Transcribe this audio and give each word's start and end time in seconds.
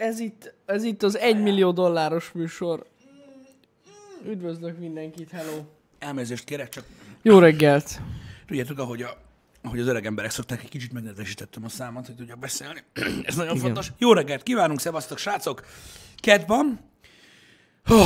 ez 0.00 0.18
itt, 0.20 0.54
ez 0.66 0.84
itt 0.84 1.02
az 1.02 1.18
1 1.18 1.42
millió 1.42 1.72
dolláros 1.72 2.32
műsor. 2.32 2.86
Üdvözlök 4.26 4.78
mindenkit, 4.78 5.30
hello. 5.30 5.62
Elnézést 5.98 6.44
kérek, 6.44 6.68
csak 6.68 6.84
Jó 7.22 7.38
reggelt. 7.38 8.00
tudjátok, 8.46 8.78
ahogy, 8.78 9.02
a, 9.02 9.16
ahogy 9.62 9.80
az 9.80 9.86
öreg 9.86 10.06
emberek 10.06 10.30
szokták, 10.30 10.62
egy 10.62 10.68
kicsit 10.68 10.92
megnedvesítettem 10.92 11.64
a 11.64 11.68
számat, 11.68 12.06
hogy 12.06 12.14
tudjak 12.14 12.38
beszélni. 12.38 12.82
Ez 13.22 13.36
nagyon 13.36 13.54
Igen. 13.54 13.64
fontos. 13.64 13.92
Jó 13.98 14.12
reggelt 14.12 14.42
kívánunk, 14.42 14.80
szevasztok, 14.80 15.18
srácok! 15.18 15.64
Ked 16.16 16.46
van. 16.46 16.80
Hú, 17.84 17.96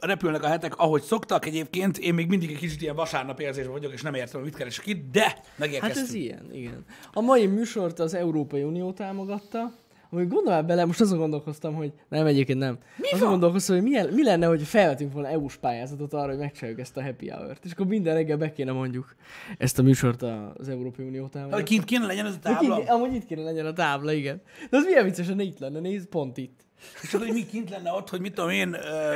repülnek 0.00 0.42
a 0.42 0.48
hetek, 0.48 0.76
ahogy 0.76 1.02
szoktak 1.02 1.46
egyébként. 1.46 1.98
Én 1.98 2.14
még 2.14 2.28
mindig 2.28 2.50
egy 2.50 2.58
kicsit 2.58 2.82
ilyen 2.82 2.94
vasárnap 2.94 3.40
érzésben 3.40 3.72
vagyok, 3.72 3.92
és 3.92 4.02
nem 4.02 4.14
értem, 4.14 4.40
hogy 4.40 4.48
mit 4.48 4.58
keresek 4.58 4.86
itt, 4.86 5.10
de 5.12 5.40
megérkeztünk. 5.56 5.98
Hát 5.98 6.08
ez 6.08 6.14
ilyen, 6.14 6.54
igen. 6.54 6.84
A 7.12 7.20
mai 7.20 7.46
műsort 7.46 7.98
az 7.98 8.14
Európai 8.14 8.62
Unió 8.62 8.92
támogatta, 8.92 9.72
amúgy 10.16 10.28
gondolom 10.28 10.66
bele, 10.66 10.84
most 10.84 11.00
azon 11.00 11.18
gondolkoztam, 11.18 11.74
hogy 11.74 11.92
nem, 12.08 12.26
egyébként 12.26 12.58
nem. 12.58 12.78
Mi 12.96 13.06
azon 13.10 13.20
van? 13.20 13.30
gondolkoztam, 13.30 13.74
hogy 13.76 13.84
milyen, 13.84 14.08
mi 14.12 14.22
lenne, 14.24 14.46
hogy 14.46 14.62
felvetünk 14.62 15.12
volna 15.12 15.28
EU-s 15.28 15.56
pályázatot 15.56 16.12
arra, 16.12 16.28
hogy 16.28 16.38
megcsináljuk 16.38 16.80
ezt 16.80 16.96
a 16.96 17.02
happy 17.02 17.28
hour-t. 17.28 17.64
És 17.64 17.72
akkor 17.72 17.86
minden 17.86 18.14
reggel 18.14 18.36
be 18.36 18.52
kéne 18.52 18.72
mondjuk 18.72 19.14
ezt 19.58 19.78
a 19.78 19.82
műsort 19.82 20.22
az 20.56 20.68
Európai 20.68 21.06
Unió. 21.06 21.30
Hogy 21.50 21.62
kint 21.62 21.84
kéne 21.84 22.06
legyen 22.06 22.26
ez 22.26 22.34
a 22.34 22.38
tábla. 22.38 22.76
ki- 22.76 22.88
Amúgy 22.88 23.14
itt 23.14 23.26
kéne 23.26 23.42
legyen 23.42 23.66
a 23.66 23.72
tábla, 23.72 24.12
igen. 24.12 24.40
De 24.70 24.76
az 24.76 24.84
milyen 24.84 25.04
vicces, 25.04 25.26
hogy 25.28 25.40
itt 25.40 25.58
lenne, 25.58 25.80
nézd, 25.80 26.06
pont 26.06 26.36
itt. 26.36 26.60
És 27.02 27.08
tudod, 27.08 27.26
hogy 27.26 27.36
mi 27.36 27.46
kint 27.46 27.70
lenne 27.70 27.92
ott, 27.92 28.08
hogy 28.10 28.20
mit 28.20 28.34
tudom 28.34 28.50
én, 28.50 28.72
ö, 28.74 29.12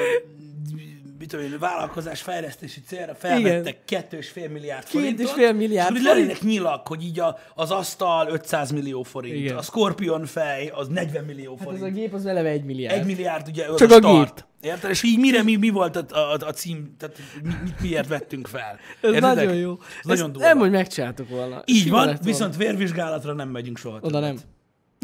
mit 1.21 1.29
tudom 1.29 1.45
én, 1.45 1.59
vállalkozás 1.59 2.23
fejlesztési 2.23 2.81
célra 2.87 3.15
felvettek 3.15 3.85
kettő 3.85 4.17
és 4.17 4.29
fél 4.29 4.49
milliárd 4.49 4.85
Két 4.85 5.01
forintot. 5.01 5.27
és 5.27 5.33
fél 5.33 5.53
milliárd 5.53 5.97
és 5.97 6.03
lennének 6.03 6.41
nyilak, 6.41 6.89
hogy 6.89 7.05
így 7.05 7.21
a, 7.21 7.39
az 7.55 7.71
asztal 7.71 8.29
500 8.29 8.71
millió 8.71 9.03
forint, 9.03 9.35
Igen. 9.37 9.57
a 9.57 9.63
Scorpion 9.63 10.27
fej 10.27 10.71
az 10.75 10.89
40 10.89 11.25
millió 11.25 11.55
Hát 11.57 11.63
forint. 11.65 11.83
ez 11.85 11.89
a 11.89 11.93
gép 11.93 12.15
az 12.15 12.27
eleve 12.27 12.49
egy 12.49 12.65
milliárd. 12.65 12.99
Egy 12.99 13.07
milliárd 13.07 13.49
ugye 13.49 13.67
az 13.67 13.79
Csak 13.79 13.91
a 13.91 13.95
a 13.95 13.99
start. 13.99 14.47
Érted? 14.61 14.91
És 14.91 15.03
így 15.03 15.19
mire 15.19 15.43
mi, 15.43 15.57
mi 15.57 15.69
volt 15.69 15.97
a, 15.97 16.05
a, 16.33 16.37
a 16.47 16.53
cím, 16.53 16.95
tehát 16.99 17.17
mi, 17.43 17.53
mit 17.63 17.81
miért 17.81 18.09
vettünk 18.09 18.47
fel? 18.47 18.79
Ez 19.01 19.13
Értedek? 19.13 19.35
nagyon 19.35 19.55
jó. 19.55 19.77
Ez 19.81 20.05
nagyon 20.05 20.33
durva. 20.33 20.49
nem, 20.49 20.59
hogy 20.59 20.71
megcsináltuk 20.71 21.29
volna. 21.29 21.63
Így 21.65 21.83
Sima 21.83 21.97
van, 21.97 22.05
volna. 22.05 22.21
viszont 22.23 22.57
vérvizsgálatra 22.57 23.33
nem 23.33 23.49
megyünk 23.49 23.79
soha 23.79 23.97
Oda 24.01 24.21
többet. 24.21 24.23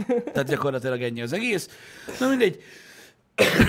nem. 0.07 0.15
Tehát 0.33 0.49
gyakorlatilag 0.49 1.03
ennyi 1.03 1.23
az 1.23 1.33
egész. 1.33 1.69
Na 2.21 2.29
mindegy. 2.29 2.63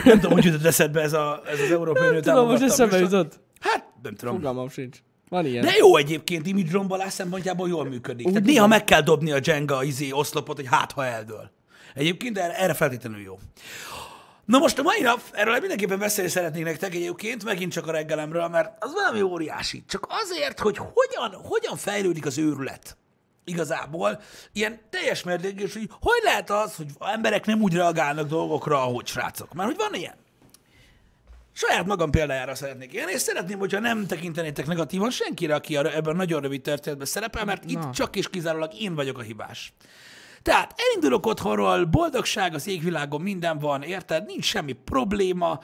Nem 0.03 0.19
tudom, 0.19 0.31
hogy 0.31 0.45
jutott 0.45 0.65
eszedbe 0.65 1.01
ez, 1.01 1.13
a, 1.13 1.41
ez 1.45 1.59
az 1.59 1.71
Európai 1.71 2.07
Unió 2.07 2.19
Tudom, 2.19 2.47
most 2.47 2.63
eszembe 2.63 2.97
jutott. 2.97 3.39
Hát, 3.59 3.85
nem 4.01 4.15
tudom. 4.15 4.35
Fogalmam 4.35 4.69
sincs. 4.69 4.97
Van 5.29 5.45
ilyen. 5.45 5.65
De 5.65 5.71
jó 5.77 5.97
egyébként, 5.97 6.47
image 6.47 6.71
rombolás 6.71 7.13
szempontjából 7.13 7.67
jól 7.67 7.85
működik. 7.85 8.27
Tehát 8.27 8.43
néha 8.43 8.67
meg 8.67 8.83
kell 8.83 9.01
dobni 9.01 9.31
a 9.31 9.39
Jenga 9.43 9.83
izé 9.83 10.11
oszlopot, 10.11 10.55
hogy 10.55 10.67
hát 10.67 10.91
ha 10.91 11.05
eldől. 11.05 11.51
Egyébként 11.93 12.37
erre, 12.37 12.57
erre 12.57 12.73
feltétlenül 12.73 13.21
jó. 13.21 13.39
Na 14.45 14.57
most 14.57 14.79
a 14.79 14.81
mai 14.81 15.01
nap, 15.01 15.21
erről 15.31 15.59
mindenképpen 15.59 15.99
beszélni 15.99 16.29
szeretnék 16.29 16.63
nektek 16.63 16.95
egyébként, 16.95 17.43
megint 17.43 17.71
csak 17.71 17.87
a 17.87 17.91
reggelemről, 17.91 18.47
mert 18.47 18.83
az 18.83 18.93
valami 18.93 19.21
óriási. 19.21 19.83
Csak 19.87 20.07
azért, 20.09 20.59
hogy 20.59 20.77
hogyan, 20.77 21.41
hogyan 21.43 21.77
fejlődik 21.77 22.25
az 22.25 22.37
őrület 22.37 22.97
igazából, 23.47 24.21
ilyen 24.53 24.79
teljes 24.89 25.23
mértékű, 25.23 25.63
és 25.63 25.73
hogy 25.73 25.89
hogy 25.99 26.21
lehet 26.23 26.49
az, 26.49 26.75
hogy 26.75 26.87
emberek 26.99 27.45
nem 27.45 27.61
úgy 27.61 27.73
reagálnak 27.73 28.27
dolgokra, 28.27 28.81
ahogy 28.81 29.07
srácok. 29.07 29.53
Mert 29.53 29.67
hogy 29.67 29.77
van 29.77 29.93
ilyen. 29.93 30.15
Saját 31.53 31.86
magam 31.86 32.11
példájára 32.11 32.55
szeretnék 32.55 32.93
élni, 32.93 33.11
és 33.11 33.21
szeretném, 33.21 33.59
hogyha 33.59 33.80
nem 33.80 34.07
tekintenétek 34.07 34.65
negatívan 34.65 35.09
senkire, 35.09 35.55
aki 35.55 35.75
ebben 35.77 36.13
a 36.13 36.17
nagyon 36.17 36.41
rövid 36.41 36.61
történetben 36.61 37.07
szerepel, 37.07 37.45
mert 37.45 37.65
itt 37.65 37.81
Na. 37.81 37.91
csak 37.91 38.15
és 38.15 38.30
kizárólag 38.30 38.71
én 38.80 38.95
vagyok 38.95 39.17
a 39.17 39.21
hibás. 39.21 39.73
Tehát 40.41 40.73
elindulok 40.77 41.25
otthonról, 41.25 41.86
boldogság 41.86 42.53
az 42.53 42.67
égvilágon, 42.67 43.21
minden 43.21 43.59
van, 43.59 43.81
érted? 43.81 44.25
Nincs 44.25 44.45
semmi 44.45 44.73
probléma, 44.73 45.59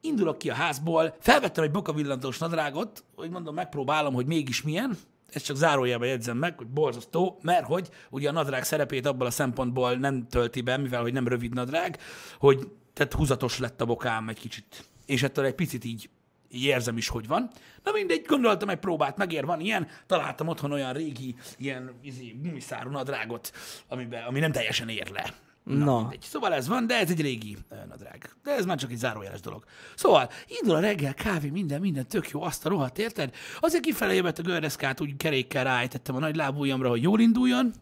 indulok 0.00 0.38
ki 0.38 0.50
a 0.50 0.54
házból, 0.54 1.16
felvettem 1.20 1.64
egy 1.64 1.70
bokavillantós 1.70 2.38
nadrágot, 2.38 3.04
hogy 3.14 3.30
mondom, 3.30 3.54
megpróbálom, 3.54 4.14
hogy 4.14 4.26
mégis 4.26 4.62
milyen, 4.62 4.98
ezt 5.32 5.44
csak 5.44 5.56
zárójelben 5.56 6.08
jegyzem 6.08 6.36
meg, 6.36 6.58
hogy 6.58 6.66
borzasztó, 6.66 7.38
mert 7.42 7.66
hogy 7.66 7.88
ugye 8.10 8.28
a 8.28 8.32
nadrág 8.32 8.64
szerepét 8.64 9.06
abból 9.06 9.26
a 9.26 9.30
szempontból 9.30 9.94
nem 9.94 10.26
tölti 10.28 10.60
be, 10.60 10.76
mivel 10.76 11.02
hogy 11.02 11.12
nem 11.12 11.28
rövid 11.28 11.54
nadrág, 11.54 11.98
hogy 12.38 12.68
tehát 12.92 13.12
húzatos 13.12 13.58
lett 13.58 13.80
a 13.80 13.84
bokám 13.84 14.28
egy 14.28 14.38
kicsit, 14.38 14.84
és 15.06 15.22
ettől 15.22 15.44
egy 15.44 15.54
picit 15.54 15.84
így, 15.84 16.10
így 16.48 16.64
érzem 16.64 16.96
is, 16.96 17.08
hogy 17.08 17.26
van. 17.26 17.50
Na 17.82 17.92
mindegy, 17.92 18.24
gondoltam, 18.26 18.68
egy 18.68 18.78
próbát 18.78 19.16
megér, 19.16 19.44
van 19.44 19.60
ilyen, 19.60 19.88
találtam 20.06 20.48
otthon 20.48 20.72
olyan 20.72 20.92
régi, 20.92 21.34
ilyen 21.58 21.94
izé, 22.02 22.36
gumiszárú 22.42 22.90
nadrágot, 22.90 23.52
amiben, 23.88 24.24
ami 24.24 24.38
nem 24.38 24.52
teljesen 24.52 24.88
ér 24.88 25.10
le. 25.10 25.34
Na. 25.64 26.00
mindegy. 26.00 26.20
Szóval 26.22 26.52
ez 26.52 26.68
van, 26.68 26.86
de 26.86 26.98
ez 26.98 27.10
egy 27.10 27.20
régi 27.20 27.56
nadrág. 27.88 28.30
De 28.44 28.50
ez 28.50 28.64
már 28.64 28.78
csak 28.78 28.90
egy 28.90 28.96
zárójeles 28.96 29.40
dolog. 29.40 29.64
Szóval, 29.94 30.28
indul 30.46 30.74
a 30.74 30.80
reggel, 30.80 31.14
kávé, 31.14 31.48
minden, 31.48 31.80
minden 31.80 32.06
tök 32.06 32.30
jó, 32.30 32.42
azt 32.42 32.66
a 32.66 32.68
rohadt, 32.68 32.98
érted? 32.98 33.34
Azért 33.60 33.82
kifelé 33.82 34.14
jövett 34.14 34.38
a 34.38 34.42
gördeszkát, 34.42 35.00
úgy 35.00 35.16
kerékkel 35.16 35.64
ráejtettem 35.64 36.14
a 36.14 36.18
nagy 36.18 36.36
lábujjamra, 36.36 36.88
hogy 36.88 37.02
jól 37.02 37.20
induljon, 37.20 37.72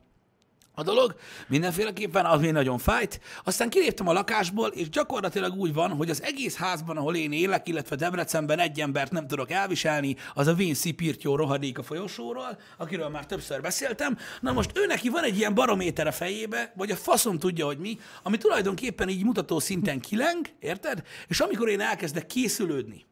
a 0.80 0.82
dolog, 0.82 1.14
mindenféleképpen 1.48 2.24
az 2.24 2.40
még 2.40 2.52
nagyon 2.52 2.78
fájt. 2.78 3.20
Aztán 3.44 3.70
kiléptem 3.70 4.08
a 4.08 4.12
lakásból, 4.12 4.68
és 4.68 4.88
gyakorlatilag 4.88 5.54
úgy 5.54 5.74
van, 5.74 5.90
hogy 5.90 6.10
az 6.10 6.22
egész 6.22 6.56
házban, 6.56 6.96
ahol 6.96 7.16
én 7.16 7.32
élek, 7.32 7.68
illetve 7.68 7.96
Debrecenben 7.96 8.58
egy 8.58 8.80
embert 8.80 9.12
nem 9.12 9.26
tudok 9.26 9.50
elviselni, 9.50 10.16
az 10.34 10.46
a 10.46 10.54
Vén 10.54 10.74
Szipirtyó 10.74 11.36
rohadék 11.36 11.78
a 11.78 11.82
folyosóról, 11.82 12.58
akiről 12.76 13.08
már 13.08 13.26
többször 13.26 13.60
beszéltem. 13.60 14.18
Na 14.40 14.52
most 14.52 14.70
ő 14.74 14.86
neki 14.86 15.08
van 15.08 15.24
egy 15.24 15.36
ilyen 15.36 15.54
barométer 15.54 16.06
a 16.06 16.12
fejébe, 16.12 16.72
vagy 16.76 16.90
a 16.90 16.96
faszom 16.96 17.38
tudja, 17.38 17.66
hogy 17.66 17.78
mi, 17.78 17.98
ami 18.22 18.36
tulajdonképpen 18.36 19.08
így 19.08 19.24
mutató 19.24 19.58
szinten 19.58 20.00
kileng, 20.00 20.46
érted? 20.60 21.02
És 21.28 21.40
amikor 21.40 21.68
én 21.68 21.80
elkezdek 21.80 22.26
készülődni, 22.26 23.04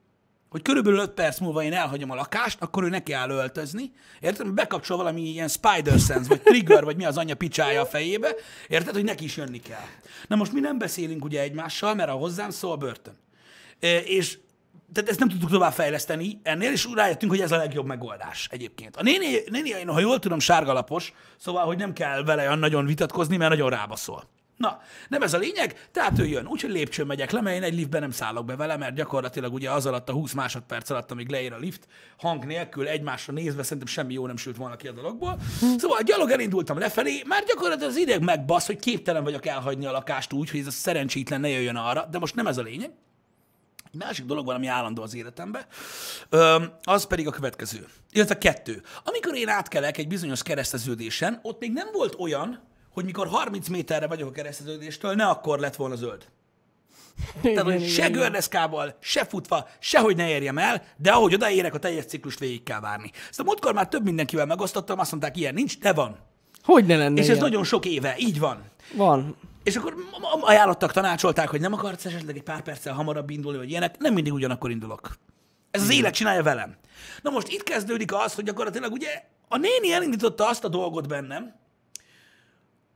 hogy 0.49 0.63
körülbelül 0.63 0.99
5 0.99 1.11
perc 1.11 1.39
múlva 1.39 1.63
én 1.63 1.73
elhagyom 1.73 2.11
a 2.11 2.15
lakást, 2.15 2.63
akkor 2.63 2.85
ő 2.85 2.89
neki 2.89 3.13
áll 3.13 3.31
öltözni. 3.31 3.93
Érted? 4.21 4.53
Bekapcsol 4.53 4.97
valami 4.97 5.21
ilyen 5.21 5.49
spider 5.49 5.99
sense, 5.99 6.29
vagy 6.29 6.43
trigger, 6.43 6.85
vagy 6.85 6.97
mi 6.97 7.05
az 7.05 7.17
anyja 7.17 7.35
picsája 7.35 7.81
a 7.81 7.87
fejébe. 7.87 8.35
Érted? 8.69 8.95
Hogy 8.95 9.05
neki 9.05 9.25
is 9.25 9.37
jönni 9.37 9.61
kell. 9.61 9.87
Na 10.29 10.37
most 10.37 10.53
mi 10.53 10.61
nem 10.61 10.79
beszélünk 10.79 11.25
ugye 11.25 11.41
egymással, 11.41 11.95
mert 11.95 12.11
a 12.11 12.13
hozzám 12.13 12.51
szól 12.51 12.77
börtön. 12.77 13.19
E, 13.81 13.99
és 13.99 14.39
tehát 14.93 15.11
ezt 15.11 15.19
nem 15.19 15.29
tudtuk 15.29 15.51
tovább 15.51 15.73
fejleszteni 15.73 16.41
ennél, 16.43 16.73
és 16.73 16.89
rájöttünk, 16.95 17.33
hogy 17.33 17.41
ez 17.41 17.53
a 17.53 17.57
legjobb 17.57 17.87
megoldás 17.87 18.49
egyébként. 18.51 18.97
A 18.97 19.03
néni, 19.03 19.43
néni 19.51 19.69
én, 19.69 19.89
ha 19.89 20.01
jól 20.01 20.19
tudom, 20.19 20.39
sárgalapos, 20.39 21.13
szóval, 21.37 21.65
hogy 21.65 21.77
nem 21.77 21.93
kell 21.93 22.25
vele 22.25 22.55
nagyon 22.55 22.87
vitatkozni, 22.87 23.37
mert 23.37 23.51
nagyon 23.51 23.71
rábaszol. 23.71 24.29
Na, 24.59 24.81
nem 25.09 25.23
ez 25.23 25.35
a 25.35 25.39
lényeg, 25.39 25.89
tehát 25.91 26.19
ő 26.19 26.27
jön, 26.27 26.47
úgyhogy 26.47 26.71
lépcsőn 26.71 27.07
megyek 27.07 27.31
le, 27.31 27.41
mert 27.41 27.57
én 27.57 27.63
egy 27.63 27.75
liftben 27.75 28.01
nem 28.01 28.11
szállok 28.11 28.45
be 28.45 28.57
vele, 28.57 28.77
mert 28.77 28.95
gyakorlatilag 28.95 29.53
ugye 29.53 29.71
az 29.71 29.87
alatt 29.87 30.09
a 30.09 30.13
20 30.13 30.33
másodperc 30.33 30.91
alatt, 30.91 31.11
amíg 31.11 31.29
leér 31.31 31.53
a 31.53 31.59
lift, 31.59 31.89
hang 32.19 32.45
nélkül 32.45 32.89
egymásra 32.89 33.33
nézve, 33.33 33.63
szerintem 33.63 33.87
semmi 33.87 34.13
jó 34.13 34.27
nem 34.27 34.37
sült 34.37 34.57
volna 34.57 34.77
ki 34.77 34.89
a 34.89 34.93
dologból. 34.93 35.39
Szóval 35.77 36.03
gyalog 36.03 36.31
elindultam 36.31 36.79
lefelé, 36.79 37.23
már 37.27 37.45
gyakorlatilag 37.45 37.91
az 37.91 37.97
ideg 37.97 38.23
megbasz, 38.23 38.67
hogy 38.67 38.79
képtelen 38.79 39.25
vagyok 39.25 39.47
elhagyni 39.47 39.87
a 39.87 39.93
lakást 39.93 40.33
úgy, 40.33 40.51
hogy 40.51 40.61
ez 40.61 40.67
a 40.67 40.71
szerencsétlen 40.71 41.41
ne 41.41 41.49
jöjjön 41.49 41.77
arra, 41.77 42.07
de 42.11 42.19
most 42.19 42.35
nem 42.35 42.47
ez 42.47 42.59
a 42.59 42.63
lényeg. 42.63 42.91
Egy 43.93 43.99
másik 43.99 44.25
dolog 44.25 44.47
van, 44.47 44.55
ami 44.55 44.67
állandó 44.67 45.03
az 45.03 45.15
életemben, 45.15 45.63
az 46.83 47.07
pedig 47.07 47.27
a 47.27 47.31
következő. 47.31 47.87
Illetve 48.11 48.39
kettő. 48.39 48.83
Amikor 49.05 49.35
én 49.35 49.49
átkelek 49.49 49.99
egy 49.99 50.09
bizonyos 50.09 50.43
kereszteződésen, 50.43 51.39
ott 51.43 51.61
még 51.61 51.73
nem 51.73 51.89
volt 51.93 52.15
olyan, 52.19 52.67
hogy 52.99 53.07
mikor 53.07 53.27
30 53.27 53.69
méterre 53.69 54.07
vagyok 54.07 54.29
a 54.29 54.33
kereszteződéstől, 54.33 55.15
ne 55.15 55.27
akkor 55.27 55.59
lett 55.59 55.77
volna 55.77 55.97
zöld. 55.97 56.27
Tehát, 57.43 57.63
hogy 57.63 57.89
se 57.89 58.09
gördeszkával, 58.09 58.97
se 59.01 59.25
futva, 59.25 59.69
sehogy 59.79 60.17
ne 60.17 60.29
érjem 60.29 60.59
el, 60.59 60.83
de 60.97 61.11
ahogy 61.11 61.35
odaérek, 61.35 61.75
a 61.75 61.79
teljes 61.79 62.05
ciklust 62.05 62.39
végig 62.39 62.63
kell 62.63 62.81
várni. 62.81 63.11
A 63.31 63.43
múltkor 63.43 63.75
már 63.75 63.89
több 63.89 64.05
mindenkivel 64.05 64.47
megosztottam, 64.47 64.99
azt 64.99 65.11
mondták, 65.11 65.37
ilyen 65.37 65.55
nincs, 65.55 65.79
de 65.79 65.93
van. 65.93 66.19
Hogy 66.63 66.87
ne 66.87 66.97
lenne 66.97 67.21
És 67.21 67.21
ez 67.21 67.29
ilyen? 67.29 67.39
nagyon 67.39 67.65
sok 67.65 67.87
éve, 67.87 68.15
így 68.19 68.39
van. 68.39 68.65
Van. 68.95 69.37
És 69.63 69.77
akkor 69.77 69.95
ajánlottak, 70.41 70.93
tanácsolták, 70.93 71.49
hogy 71.49 71.61
nem 71.61 71.73
akarsz 71.73 72.05
esetleg 72.05 72.37
egy 72.37 72.43
pár 72.43 72.61
perccel 72.61 72.95
hamarabb 72.95 73.31
indulni, 73.31 73.59
vagy 73.59 73.71
ilyenek. 73.71 73.99
Nem 73.99 74.15
mindig 74.15 74.33
ugyanakkor 74.33 74.71
indulok. 74.71 75.11
Ez 75.71 75.83
az 75.83 75.91
élet 75.91 76.15
csinálja 76.15 76.43
velem. 76.43 76.77
Na 77.23 77.31
most 77.31 77.49
itt 77.49 77.63
kezdődik 77.63 78.15
az, 78.15 78.35
hogy 78.35 78.45
gyakorlatilag 78.45 78.93
ugye 78.93 79.23
a 79.49 79.57
néni 79.57 79.93
elindította 79.93 80.49
azt 80.49 80.65
a 80.65 80.69
dolgot 80.69 81.09
bennem, 81.09 81.55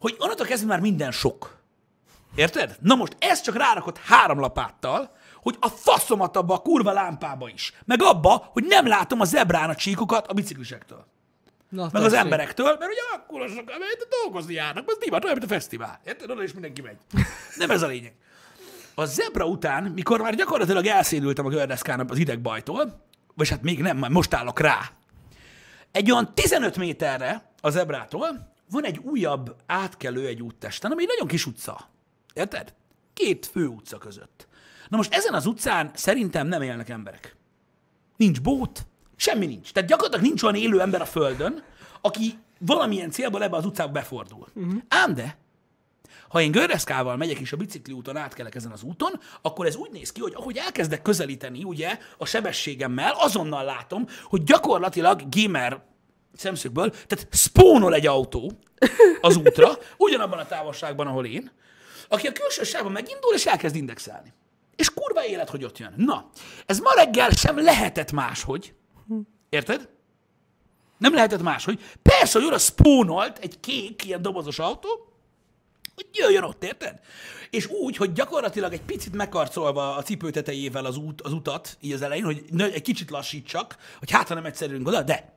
hogy 0.02 0.16
onnantól 0.18 0.46
kezdve 0.46 0.68
már 0.68 0.80
minden 0.80 1.10
sok. 1.10 1.56
Érted? 2.34 2.76
Na 2.80 2.94
most 2.94 3.16
ez 3.18 3.40
csak 3.40 3.56
rárakott 3.56 3.98
három 3.98 4.40
lapáttal, 4.40 5.16
hogy 5.42 5.56
a 5.60 5.68
faszomat 5.68 6.36
abba 6.36 6.54
a 6.54 6.58
kurva 6.58 6.92
lámpába 6.92 7.48
is. 7.48 7.72
Meg 7.84 8.02
abba, 8.02 8.48
hogy 8.52 8.64
nem 8.64 8.86
látom 8.86 9.20
a 9.20 9.24
zebrán 9.24 9.70
a 9.70 9.74
csíkokat 9.74 10.26
a 10.26 10.32
biciklisektől. 10.32 11.06
Na, 11.68 11.88
Meg 11.92 12.02
az 12.02 12.10
tessék. 12.10 12.24
emberektől, 12.24 12.76
mert 12.78 12.90
ugye 12.90 13.00
akkor 13.16 13.40
azok, 13.40 13.70
amelyet 13.76 14.06
dolgozni 14.22 14.54
járnak, 14.54 14.88
az 14.88 14.98
divat, 15.00 15.24
olyan, 15.24 15.36
mint 15.38 15.50
a 15.50 15.54
fesztivál. 15.54 16.00
Érted? 16.04 16.30
Oda 16.30 16.42
is 16.42 16.52
mindenki 16.52 16.80
megy. 16.80 16.96
Nem 17.56 17.70
ez 17.70 17.82
a 17.82 17.86
lényeg. 17.86 18.14
A 18.94 19.04
zebra 19.04 19.44
után, 19.46 19.84
mikor 19.84 20.20
már 20.20 20.34
gyakorlatilag 20.34 20.86
elszédültem 20.86 21.46
a 21.46 21.48
gördeszkának 21.48 22.10
az 22.10 22.18
idegbajtól, 22.18 23.04
vagy 23.34 23.48
hát 23.48 23.62
még 23.62 23.80
nem, 23.82 23.96
majd 23.96 24.12
most 24.12 24.34
állok 24.34 24.60
rá, 24.60 24.90
egy 25.92 26.10
olyan 26.10 26.34
15 26.34 26.76
méterre 26.76 27.50
a 27.60 27.70
zebrától 27.70 28.51
van 28.72 28.84
egy 28.84 28.98
újabb 28.98 29.56
átkelő 29.66 30.26
egy 30.26 30.42
úttesten, 30.42 30.90
ami 30.90 31.02
egy 31.02 31.08
nagyon 31.08 31.26
kis 31.26 31.46
utca. 31.46 31.90
Érted? 32.34 32.74
két 33.12 33.46
fő 33.46 33.66
utca 33.66 33.98
között. 33.98 34.46
Na 34.88 34.96
most 34.96 35.14
ezen 35.14 35.34
az 35.34 35.46
utcán 35.46 35.90
szerintem 35.94 36.46
nem 36.46 36.62
élnek 36.62 36.88
emberek. 36.88 37.36
Nincs 38.16 38.40
bót, 38.40 38.86
semmi 39.16 39.46
nincs. 39.46 39.72
Tehát 39.72 39.88
gyakorlatilag 39.88 40.26
nincs 40.26 40.42
olyan 40.42 40.54
élő 40.54 40.80
ember 40.80 41.00
a 41.00 41.04
Földön, 41.04 41.62
aki 42.00 42.38
valamilyen 42.58 43.10
célból 43.10 43.42
ebbe 43.42 43.56
az 43.56 43.66
utcába 43.66 43.92
befordul. 43.92 44.48
Uh-huh. 44.54 44.82
Ám 44.88 45.14
de, 45.14 45.36
ha 46.28 46.40
én 46.40 46.50
görreszkával 46.50 47.16
megyek 47.16 47.38
és 47.38 47.52
a 47.52 47.56
bicikli 47.56 47.92
úton 47.92 48.16
átkelek 48.16 48.54
ezen 48.54 48.72
az 48.72 48.82
úton, 48.82 49.20
akkor 49.42 49.66
ez 49.66 49.76
úgy 49.76 49.90
néz 49.90 50.12
ki, 50.12 50.20
hogy 50.20 50.34
ahogy 50.36 50.56
elkezdek 50.56 51.02
közelíteni 51.02 51.64
ugye 51.64 51.98
a 52.18 52.26
sebességemmel, 52.26 53.12
azonnal 53.16 53.64
látom, 53.64 54.06
hogy 54.24 54.42
gyakorlatilag 54.42 55.22
gamer 55.28 55.82
szemszögből, 56.34 56.90
tehát 56.90 57.26
spónol 57.30 57.94
egy 57.94 58.06
autó 58.06 58.52
az 59.20 59.36
útra, 59.36 59.78
ugyanabban 59.96 60.38
a 60.38 60.46
távolságban, 60.46 61.06
ahol 61.06 61.26
én, 61.26 61.50
aki 62.08 62.26
a 62.26 62.32
külső 62.32 62.62
sávban 62.62 62.92
megindul, 62.92 63.34
és 63.34 63.46
elkezd 63.46 63.76
indexelni. 63.76 64.32
És 64.76 64.94
kurva 64.94 65.26
élet, 65.26 65.50
hogy 65.50 65.64
ott 65.64 65.78
jön. 65.78 65.94
Na, 65.96 66.30
ez 66.66 66.78
ma 66.78 66.92
reggel 66.94 67.30
sem 67.30 67.62
lehetett 67.62 68.12
máshogy. 68.12 68.74
Érted? 69.48 69.88
Nem 70.98 71.14
lehetett 71.14 71.42
máshogy. 71.42 71.80
Persze, 72.02 72.38
hogy 72.38 72.48
oda 72.48 72.58
spónolt 72.58 73.38
egy 73.38 73.60
kék, 73.60 74.04
ilyen 74.04 74.22
dobozos 74.22 74.58
autó, 74.58 75.12
hogy 75.94 76.06
jöjjön 76.12 76.42
ott, 76.42 76.64
érted? 76.64 77.00
És 77.50 77.66
úgy, 77.66 77.96
hogy 77.96 78.12
gyakorlatilag 78.12 78.72
egy 78.72 78.82
picit 78.82 79.14
megkarcolva 79.14 79.94
a 79.94 80.02
cipő 80.02 80.30
az, 80.72 80.96
út, 80.96 81.20
az 81.20 81.32
utat, 81.32 81.76
így 81.80 81.92
az 81.92 82.02
elején, 82.02 82.24
hogy 82.24 82.44
egy 82.58 82.82
kicsit 82.82 83.10
lassítsak, 83.10 83.76
hogy 83.98 84.10
hát, 84.10 84.28
nem 84.28 84.44
egyszerűen 84.44 84.86
oda, 84.86 85.02
de. 85.02 85.31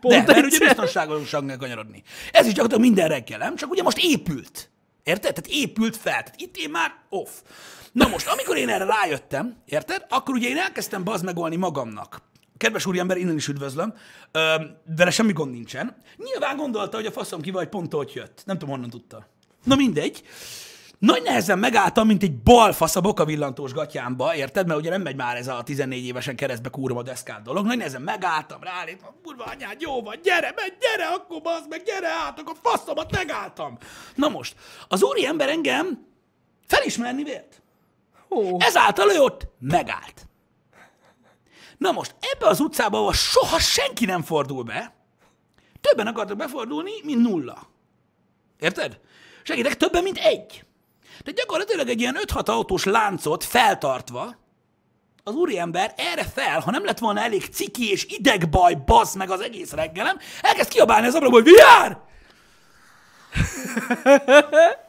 Pont 0.00 0.14
de, 0.14 0.32
mert 0.32 0.36
ugye 0.38 0.44
egyszer. 0.44 0.66
biztonságosan 0.66 1.46
kell 1.46 1.56
kanyarodni. 1.56 2.02
Ez 2.32 2.46
is 2.46 2.52
gyakorlatilag 2.52 2.80
minden 2.80 3.08
reggel, 3.08 3.38
nem? 3.38 3.56
Csak 3.56 3.70
ugye 3.70 3.82
most 3.82 3.98
épült. 3.98 4.70
Érted? 5.02 5.34
Tehát 5.34 5.50
épült 5.62 5.96
fel. 5.96 6.22
Tehát 6.22 6.34
itt 6.40 6.56
én 6.56 6.70
már 6.70 6.94
off. 7.08 7.30
Na 7.92 8.08
most, 8.08 8.26
amikor 8.28 8.56
én 8.56 8.68
erre 8.68 8.84
rájöttem, 8.84 9.56
érted? 9.64 10.06
Akkor 10.08 10.34
ugye 10.34 10.48
én 10.48 10.56
elkezdtem 10.56 11.04
bazmegolni 11.04 11.56
magamnak. 11.56 12.22
Kedves 12.56 12.86
úriember, 12.86 13.16
innen 13.16 13.36
is 13.36 13.48
üdvözlöm, 13.48 13.94
ö, 14.32 14.54
vele 14.96 15.10
semmi 15.10 15.32
gond 15.32 15.50
nincsen. 15.52 15.96
Nyilván 16.16 16.56
gondolta, 16.56 16.96
hogy 16.96 17.06
a 17.06 17.12
faszom 17.12 17.40
ki 17.40 17.50
vagy, 17.50 17.68
pont 17.68 17.94
ott 17.94 18.12
jött. 18.12 18.42
Nem 18.44 18.58
tudom, 18.58 18.74
honnan 18.74 18.90
tudta. 18.90 19.28
Na 19.64 19.74
mindegy. 19.74 20.22
Nagy 20.98 21.22
nehezen 21.22 21.58
megálltam, 21.58 22.06
mint 22.06 22.22
egy 22.22 22.38
balfasz 22.42 22.96
a 22.96 23.00
bokavillantós 23.00 23.72
gatyámba, 23.72 24.34
érted? 24.34 24.66
Mert 24.66 24.80
ugye 24.80 24.90
nem 24.90 25.02
megy 25.02 25.16
már 25.16 25.36
ez 25.36 25.48
a 25.48 25.62
14 25.62 26.04
évesen 26.04 26.36
keresztbe 26.36 26.68
kúrom 26.68 26.96
a 26.96 27.02
deszkát 27.02 27.42
dolog. 27.42 27.66
Nagy 27.66 27.76
nehezen 27.76 28.02
megálltam, 28.02 28.62
ráléptem, 28.62 29.10
kurva 29.22 29.44
anyád, 29.44 29.80
jó 29.80 30.02
van, 30.02 30.16
gyere, 30.22 30.52
menj, 30.56 30.72
gyere, 30.80 31.06
akkor 31.06 31.40
bazd 31.40 31.68
meg, 31.68 31.82
gyere 31.82 32.08
át, 32.08 32.38
akkor 32.38 32.56
faszomat 32.62 33.12
megálltam. 33.12 33.78
Na 34.14 34.28
most, 34.28 34.56
az 34.88 35.02
úri 35.02 35.26
ember 35.26 35.48
engem 35.48 36.06
felismerni 36.66 37.22
vélt. 37.22 37.62
Ó, 38.30 38.60
Ezáltal 38.60 39.10
ő 39.10 39.18
ott 39.20 39.46
megállt. 39.58 40.26
Na 41.78 41.92
most, 41.92 42.14
ebbe 42.20 42.46
az 42.46 42.60
utcába, 42.60 42.98
ahol 42.98 43.12
soha 43.12 43.58
senki 43.58 44.04
nem 44.04 44.22
fordul 44.22 44.62
be, 44.62 44.94
többen 45.80 46.06
akartak 46.06 46.36
befordulni, 46.36 46.92
mint 47.02 47.22
nulla. 47.22 47.66
Érted? 48.60 49.00
Segítek, 49.42 49.76
többen, 49.76 50.02
mint 50.02 50.18
egy. 50.18 50.65
Tehát 51.18 51.38
gyakorlatilag 51.38 51.88
egy 51.88 52.00
ilyen 52.00 52.18
5-6 52.26 52.48
autós 52.48 52.84
láncot 52.84 53.44
feltartva, 53.44 54.36
az 55.24 55.34
úriember 55.34 55.94
erre 55.96 56.24
fel, 56.24 56.60
ha 56.60 56.70
nem 56.70 56.84
lett 56.84 56.98
volna 56.98 57.20
elég 57.20 57.44
ciki 57.52 57.90
és 57.90 58.06
idegbaj, 58.08 58.74
basz 58.86 59.14
meg 59.14 59.30
az 59.30 59.40
egész 59.40 59.72
reggelem, 59.72 60.18
elkezd 60.40 60.70
kiabálni 60.70 61.06
az 61.06 61.14
ablakból, 61.14 61.42
hogy 61.42 61.52
viár! 61.52 61.98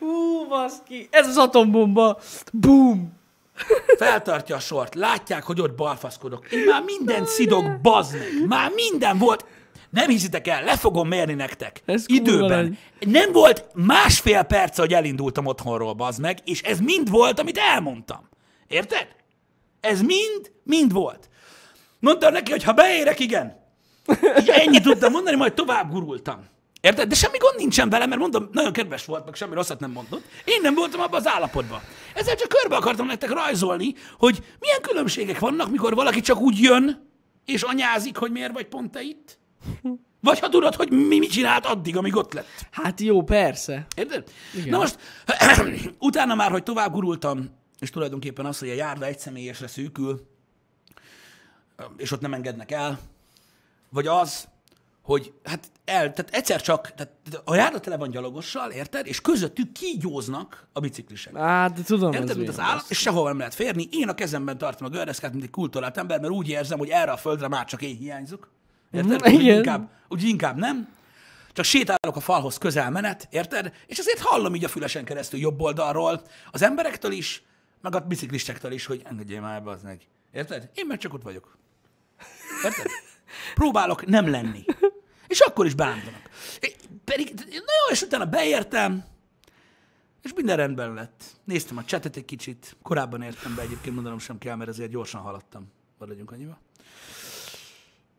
Ú, 0.00 0.46
baszki, 0.48 1.08
ez 1.10 1.26
az 1.26 1.36
atombomba. 1.36 2.18
Boom. 2.52 3.20
Feltartja 3.98 4.56
a 4.56 4.60
sort, 4.60 4.94
látják, 4.94 5.42
hogy 5.42 5.60
ott 5.60 5.74
balfaszkodok. 5.74 6.52
Én 6.52 6.64
már 6.64 6.82
minden 6.82 7.26
szidok, 7.26 7.80
bazd 7.80 8.12
meg. 8.12 8.46
Már 8.48 8.70
minden 8.74 9.18
volt. 9.18 9.44
Nem 9.92 10.08
hiszitek 10.08 10.48
el, 10.48 10.64
le 10.64 10.76
fogom 10.76 11.08
mérni 11.08 11.34
nektek. 11.34 11.82
Ez 11.84 12.06
kurva 12.06 12.22
Időben. 12.22 12.64
nagy. 12.64 13.12
Nem 13.12 13.32
volt 13.32 13.66
másfél 13.74 14.42
perc, 14.42 14.78
hogy 14.78 14.92
elindultam 14.92 15.46
otthonról, 15.46 15.92
bazd 15.92 16.20
meg, 16.20 16.38
és 16.44 16.62
ez 16.62 16.78
mind 16.80 17.10
volt, 17.10 17.40
amit 17.40 17.58
elmondtam. 17.58 18.28
Érted? 18.68 19.08
Ez 19.80 20.00
mind, 20.00 20.52
mind 20.62 20.92
volt. 20.92 21.28
Mondtam 22.00 22.32
neki, 22.32 22.50
hogy 22.50 22.62
ha 22.62 22.72
beérek, 22.72 23.20
igen. 23.20 23.56
Így 24.40 24.48
ennyit 24.48 24.82
tudtam 24.82 25.12
mondani, 25.12 25.36
majd 25.36 25.54
tovább 25.54 25.90
gurultam. 25.90 26.44
Érted? 26.80 27.08
De 27.08 27.14
semmi 27.14 27.36
gond 27.38 27.56
nincsen 27.56 27.88
vele, 27.90 28.06
mert 28.06 28.20
mondom, 28.20 28.48
nagyon 28.52 28.72
kedves 28.72 29.04
volt, 29.04 29.24
meg 29.24 29.34
semmi 29.34 29.54
rosszat 29.54 29.80
nem 29.80 29.90
mondott. 29.90 30.22
Én 30.44 30.60
nem 30.62 30.74
voltam 30.74 31.00
abban 31.00 31.20
az 31.20 31.26
állapotban. 31.26 31.80
Ezzel 32.14 32.34
csak 32.34 32.48
körbe 32.48 32.76
akartam 32.76 33.06
nektek 33.06 33.30
rajzolni, 33.30 33.94
hogy 34.18 34.42
milyen 34.60 34.80
különbségek 34.80 35.38
vannak, 35.38 35.70
mikor 35.70 35.94
valaki 35.94 36.20
csak 36.20 36.40
úgy 36.40 36.58
jön, 36.60 37.10
és 37.44 37.62
anyázik, 37.62 38.16
hogy 38.16 38.30
miért 38.30 38.52
vagy 38.52 38.66
pont 38.66 38.90
te 38.90 39.02
itt. 39.02 39.40
Vagy 40.20 40.38
ha 40.38 40.48
tudod, 40.48 40.74
hogy 40.74 40.90
mi 40.90 41.18
mit 41.18 41.30
csinált 41.30 41.66
addig, 41.66 41.96
amíg 41.96 42.16
ott 42.16 42.32
lett. 42.32 42.66
Hát 42.70 43.00
jó, 43.00 43.22
persze. 43.22 43.86
Érted? 43.96 44.24
Igen. 44.54 44.68
Na 44.68 44.78
most, 44.78 44.98
utána 45.98 46.34
már, 46.34 46.50
hogy 46.50 46.62
tovább 46.62 46.92
gurultam, 46.92 47.50
és 47.78 47.90
tulajdonképpen 47.90 48.46
az, 48.46 48.58
hogy 48.58 48.68
a 48.68 48.74
járda 48.74 49.06
egy 49.06 49.18
személyesre 49.18 49.66
szűkül, 49.66 50.26
és 51.96 52.12
ott 52.12 52.20
nem 52.20 52.34
engednek 52.34 52.70
el, 52.70 52.98
vagy 53.90 54.06
az, 54.06 54.48
hogy 55.02 55.32
hát 55.44 55.70
el, 55.84 56.12
tehát 56.12 56.34
egyszer 56.34 56.62
csak, 56.62 56.94
tehát 56.94 57.12
a 57.44 57.54
járda 57.54 57.80
tele 57.80 57.96
van 57.96 58.10
gyalogossal, 58.10 58.70
érted? 58.70 59.06
És 59.06 59.20
közöttük 59.20 59.72
kígyóznak 59.72 60.66
a 60.72 60.80
biciklisek. 60.80 61.36
Hát, 61.36 61.72
de 61.72 61.82
tudom, 61.82 62.12
Érted, 62.12 62.30
ez 62.30 62.36
mint 62.36 62.48
az 62.48 62.58
állat, 62.58 62.84
és 62.88 62.98
sehol 62.98 63.28
nem 63.28 63.38
lehet 63.38 63.54
férni. 63.54 63.88
Én 63.90 64.08
a 64.08 64.14
kezemben 64.14 64.58
tartom 64.58 64.86
a 64.86 64.90
gördeszkát, 64.90 65.32
mint 65.32 65.44
egy 65.44 65.50
kulturált 65.50 65.98
ember, 65.98 66.20
mert 66.20 66.32
úgy 66.32 66.48
érzem, 66.48 66.78
hogy 66.78 66.88
erre 66.88 67.12
a 67.12 67.16
földre 67.16 67.48
már 67.48 67.64
csak 67.64 67.82
én 67.82 67.96
hiányzok. 67.96 68.50
Érted? 68.92 69.20
Mhm, 69.20 69.34
Úgy 69.34 69.40
igen. 69.40 69.56
inkább, 69.56 69.90
úgy 70.08 70.22
inkább 70.22 70.56
nem. 70.56 70.88
Csak 71.52 71.64
sétálok 71.64 72.16
a 72.16 72.20
falhoz 72.20 72.58
közel 72.58 72.90
menet, 72.90 73.28
érted? 73.30 73.72
És 73.86 73.98
azért 73.98 74.18
hallom 74.20 74.54
így 74.54 74.64
a 74.64 74.68
fülesen 74.68 75.04
keresztül 75.04 75.40
jobb 75.40 75.60
oldalról 75.60 76.22
az 76.50 76.62
emberektől 76.62 77.12
is, 77.12 77.42
meg 77.80 77.94
a 77.94 78.00
biciklistektől 78.00 78.72
is, 78.72 78.86
hogy 78.86 79.02
engedjél 79.04 79.40
már 79.40 79.56
ebbe 79.56 79.70
az 79.70 79.82
meg. 79.82 80.00
Érted? 80.32 80.70
Én 80.74 80.86
meg 80.86 80.98
csak 80.98 81.14
ott 81.14 81.22
vagyok. 81.22 81.56
Érted? 82.64 82.86
Próbálok 83.54 84.06
nem 84.06 84.30
lenni. 84.30 84.64
És 85.26 85.40
akkor 85.40 85.66
is 85.66 85.74
bántanak. 85.74 86.20
É, 86.60 86.74
Pedig, 87.04 87.32
na 87.36 87.44
jó, 87.54 87.90
és 87.92 88.02
utána 88.02 88.24
beértem, 88.26 89.04
és 90.22 90.32
minden 90.34 90.56
rendben 90.56 90.94
lett. 90.94 91.22
Néztem 91.44 91.76
a 91.76 91.84
csetet 91.84 92.16
egy 92.16 92.24
kicsit, 92.24 92.76
korábban 92.82 93.22
értem 93.22 93.54
be, 93.54 93.62
egyébként 93.62 93.94
mondanom 93.94 94.18
sem 94.18 94.38
kell, 94.38 94.56
mert 94.56 94.70
ezért 94.70 94.90
gyorsan 94.90 95.20
haladtam. 95.20 95.72
Maradjunk 95.98 96.30
annyiba. 96.30 96.58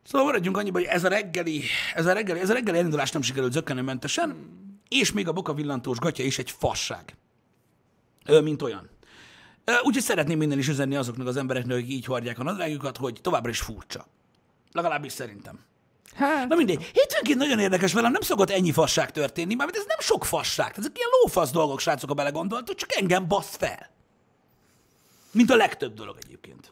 Szóval 0.03 0.27
maradjunk 0.27 0.57
annyiba, 0.57 0.77
hogy 0.77 0.87
ez 0.87 1.03
a 1.03 1.07
reggeli, 1.07 1.63
ez 1.95 2.05
a 2.05 2.13
reggeli, 2.13 2.39
ez 2.39 2.49
a 2.49 2.53
reggeli 2.53 2.77
elindulás 2.77 3.11
nem 3.11 3.21
sikerült 3.21 3.51
zökkenőmentesen, 3.51 4.35
és 4.89 5.11
még 5.11 5.27
a 5.27 5.31
boka 5.31 5.53
villantós 5.53 5.97
gatya 5.97 6.23
is 6.23 6.39
egy 6.39 6.51
fasság. 6.51 7.17
Ö, 8.25 8.41
mint 8.41 8.61
olyan. 8.61 8.89
Úgyhogy 9.83 10.03
szeretném 10.03 10.37
minden 10.37 10.57
is 10.57 10.67
üzenni 10.67 10.95
azoknak 10.95 11.27
az 11.27 11.37
embereknek, 11.37 11.77
akik 11.77 11.89
így 11.89 12.05
hordják 12.05 12.39
a 12.39 12.43
nadrágjukat, 12.43 12.97
hogy 12.97 13.19
továbbra 13.21 13.49
is 13.49 13.59
furcsa. 13.59 14.05
Legalábbis 14.71 15.11
szerintem. 15.11 15.59
Hát, 16.15 16.47
Na 16.47 16.55
mindegy. 16.55 16.83
Hétfőnként 16.83 17.37
nagyon 17.37 17.59
érdekes 17.59 17.93
velem, 17.93 18.11
nem 18.11 18.21
szokott 18.21 18.49
ennyi 18.49 18.71
fasság 18.71 19.11
történni, 19.11 19.55
mert 19.55 19.75
ez 19.75 19.85
nem 19.87 19.97
sok 19.99 20.25
fasság. 20.25 20.73
Ezek 20.77 20.97
ilyen 20.97 21.09
lófasz 21.21 21.51
dolgok, 21.51 21.79
srácok, 21.79 22.09
ha 22.09 22.15
belegondoltok, 22.15 22.75
csak 22.75 22.95
engem 22.95 23.27
basz 23.27 23.55
fel. 23.55 23.89
Mint 25.31 25.49
a 25.51 25.55
legtöbb 25.55 25.93
dolog 25.93 26.17
egyébként. 26.25 26.71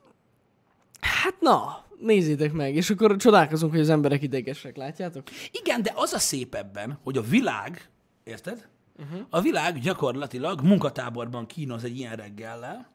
hát 1.02 1.36
na, 1.40 1.86
nézzétek 2.02 2.52
meg, 2.52 2.76
és 2.76 2.90
akkor 2.90 3.16
csodálkozunk, 3.16 3.72
hogy 3.72 3.82
az 3.82 3.90
emberek 3.90 4.22
idegesek, 4.22 4.76
látjátok? 4.76 5.28
Igen, 5.52 5.82
de 5.82 5.92
az 5.96 6.14
a 6.14 6.20
szép 6.20 6.56
ebben, 6.56 7.00
hogy 7.04 7.18
a 7.18 7.22
világ, 7.22 7.90
érted? 8.24 8.68
Uh-huh. 9.00 9.26
A 9.30 9.42
világ 9.42 9.80
gyakorlatilag 9.80 10.62
munkatáborban 10.62 11.46
kínoz 11.46 11.84
egy 11.84 11.98
ilyen 11.98 12.16
reggellel, 12.16 12.92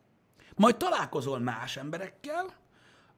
majd 0.57 0.77
találkozol 0.77 1.39
más 1.39 1.77
emberekkel, 1.77 2.55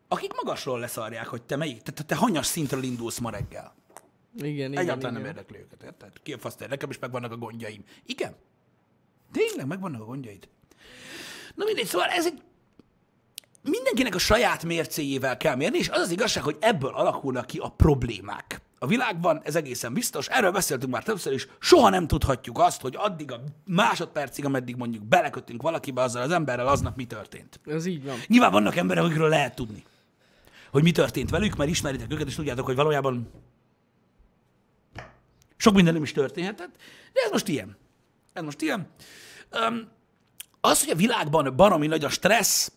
akik 0.08 0.34
magasról 0.34 0.78
leszarják, 0.78 1.26
hogy 1.26 1.42
te 1.42 1.56
melyik, 1.56 1.82
te, 1.82 1.92
te, 1.92 2.02
te 2.02 2.14
hanyas 2.14 2.46
szintről 2.46 2.82
indulsz 2.82 3.18
ma 3.18 3.30
reggel. 3.30 3.74
Igen, 4.36 4.72
igen, 4.72 4.82
Egyáltalán 4.82 5.12
nem 5.12 5.24
érdekli 5.24 5.58
őket, 5.58 5.82
érted? 5.82 6.12
Ki 6.22 6.32
a 6.32 6.38
fasz? 6.38 6.56
Nekem 6.56 6.90
is 6.90 6.98
megvannak 6.98 7.32
a 7.32 7.36
gondjaim. 7.36 7.84
Igen. 8.04 8.34
Tényleg 9.32 9.66
megvannak 9.66 10.00
a 10.00 10.04
gondjaid. 10.04 10.48
Na 11.54 11.64
mindegy, 11.64 11.86
szóval 11.86 12.08
ez 12.08 12.26
egy... 12.26 12.42
Mindenkinek 13.62 14.14
a 14.14 14.18
saját 14.18 14.64
mércéjével 14.64 15.36
kell 15.36 15.54
mérni, 15.54 15.78
és 15.78 15.88
az 15.88 16.00
az 16.00 16.10
igazság, 16.10 16.42
hogy 16.42 16.56
ebből 16.60 16.90
alakulnak 16.90 17.46
ki 17.46 17.58
a 17.58 17.68
problémák. 17.68 18.60
A 18.78 18.86
világban 18.86 19.40
ez 19.44 19.56
egészen 19.56 19.92
biztos, 19.92 20.26
erről 20.26 20.50
beszéltünk 20.50 20.92
már 20.92 21.02
többször 21.02 21.32
is, 21.32 21.48
soha 21.60 21.88
nem 21.88 22.06
tudhatjuk 22.06 22.58
azt, 22.58 22.80
hogy 22.80 22.94
addig 22.98 23.32
a 23.32 23.40
másodpercig, 23.64 24.44
ameddig 24.44 24.76
mondjuk 24.76 25.04
belekötünk 25.04 25.62
valakibe 25.62 26.02
azzal 26.02 26.22
az 26.22 26.30
emberrel, 26.30 26.66
aznap 26.66 26.96
mi 26.96 27.04
történt. 27.04 27.60
Ez 27.66 27.86
így 27.86 28.04
van. 28.04 28.16
Nyilván 28.26 28.52
vannak 28.52 28.76
emberek, 28.76 29.04
akikről 29.04 29.28
lehet 29.28 29.54
tudni, 29.54 29.84
hogy 30.70 30.82
mi 30.82 30.90
történt 30.90 31.30
velük, 31.30 31.56
mert 31.56 31.70
ismeritek 31.70 32.12
őket, 32.12 32.26
és 32.26 32.34
tudjátok, 32.34 32.66
hogy 32.66 32.76
valójában 32.76 33.30
sok 35.56 35.74
minden 35.74 35.94
nem 35.94 36.02
is 36.02 36.12
történhetett, 36.12 36.76
de 37.12 37.20
ez 37.24 37.30
most 37.30 37.48
ilyen. 37.48 37.76
Ez 38.32 38.42
most 38.42 38.60
ilyen. 38.60 38.88
Um, 39.68 39.88
az, 40.60 40.84
hogy 40.84 40.92
a 40.92 40.96
világban 40.96 41.56
baromi 41.56 41.86
nagy 41.86 42.04
a 42.04 42.08
stressz, 42.08 42.72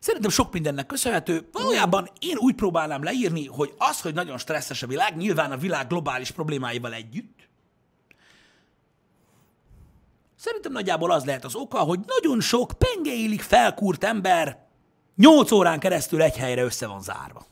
Szerintem 0.00 0.30
sok 0.30 0.52
mindennek 0.52 0.86
köszönhető. 0.86 1.48
Valójában 1.52 2.08
én 2.18 2.36
úgy 2.36 2.54
próbálnám 2.54 3.02
leírni, 3.02 3.46
hogy 3.46 3.74
az, 3.78 4.00
hogy 4.00 4.14
nagyon 4.14 4.38
stresszes 4.38 4.82
a 4.82 4.86
világ, 4.86 5.16
nyilván 5.16 5.52
a 5.52 5.56
világ 5.56 5.86
globális 5.86 6.30
problémáival 6.30 6.92
együtt, 6.92 7.40
Szerintem 10.40 10.72
nagyjából 10.72 11.10
az 11.10 11.24
lehet 11.24 11.44
az 11.44 11.54
oka, 11.54 11.78
hogy 11.78 12.00
nagyon 12.06 12.40
sok 12.40 12.72
pengeélig 12.78 13.40
felkúrt 13.40 14.04
ember 14.04 14.66
8 15.16 15.50
órán 15.50 15.78
keresztül 15.78 16.22
egy 16.22 16.36
helyre 16.36 16.62
össze 16.62 16.86
van 16.86 17.02
zárva. 17.02 17.46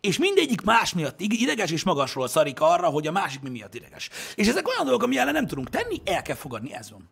És 0.00 0.18
mindegyik 0.18 0.60
más 0.60 0.94
miatt 0.94 1.20
ideges 1.20 1.70
és 1.70 1.84
magasról 1.84 2.28
szarik 2.28 2.60
arra, 2.60 2.88
hogy 2.88 3.06
a 3.06 3.12
másik 3.12 3.40
mi 3.40 3.48
miatt 3.48 3.74
ideges. 3.74 4.10
És 4.34 4.48
ezek 4.48 4.68
olyan 4.68 4.84
dolgok, 4.84 5.02
ami 5.02 5.18
ellen 5.18 5.32
nem 5.32 5.46
tudunk 5.46 5.70
tenni, 5.70 6.00
el 6.04 6.22
kell 6.22 6.36
fogadni, 6.36 6.74
ez 6.74 6.90
van. 6.90 7.10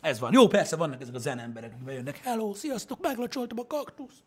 Ez 0.00 0.18
van. 0.18 0.32
Jó, 0.32 0.46
persze 0.46 0.76
vannak 0.76 1.00
ezek 1.00 1.14
a 1.14 1.18
zen 1.18 1.38
emberek, 1.38 1.72
akik 1.72 1.84
bejönnek, 1.84 2.20
hello, 2.24 2.54
sziasztok, 2.54 2.98
meglacsoltam 3.00 3.58
a 3.58 3.66
kaktuszt. 3.66 4.22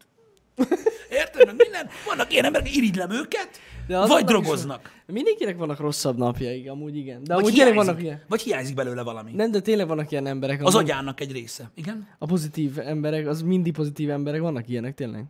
Érted? 1.09 1.45
Meg 1.45 1.55
minden. 1.55 1.89
Vannak 2.07 2.31
ilyen 2.31 2.45
emberek, 2.45 2.75
irigylem 2.75 3.11
őket, 3.11 3.49
De 3.87 3.97
az 3.97 4.07
vagy 4.09 4.17
annak 4.17 4.29
is 4.29 4.35
drogoznak. 4.35 4.91
Mindenkinek 5.05 5.57
vannak 5.57 5.79
rosszabb 5.79 6.17
napjai, 6.17 6.67
amúgy 6.67 6.95
igen. 6.95 7.23
De 7.23 7.33
Vagy 7.33 7.43
amúgy 7.43 7.53
hiányzik, 7.53 7.75
vannak 7.75 8.01
ilyen. 8.01 8.21
vagy 8.27 8.41
hiányzik 8.41 8.75
belőle 8.75 9.01
valami. 9.01 9.31
Nem, 9.31 9.51
de 9.51 9.59
tényleg 9.59 9.87
vannak 9.87 10.11
ilyen 10.11 10.25
emberek. 10.27 10.63
Az 10.63 10.75
amúgy. 10.75 10.89
agyának 10.89 11.19
egy 11.19 11.31
része. 11.31 11.71
Igen? 11.75 12.07
A 12.17 12.25
pozitív 12.25 12.79
emberek, 12.79 13.27
az 13.27 13.41
mindig 13.41 13.73
pozitív 13.73 14.09
emberek, 14.09 14.41
vannak 14.41 14.67
ilyenek 14.69 14.95
tényleg. 14.95 15.23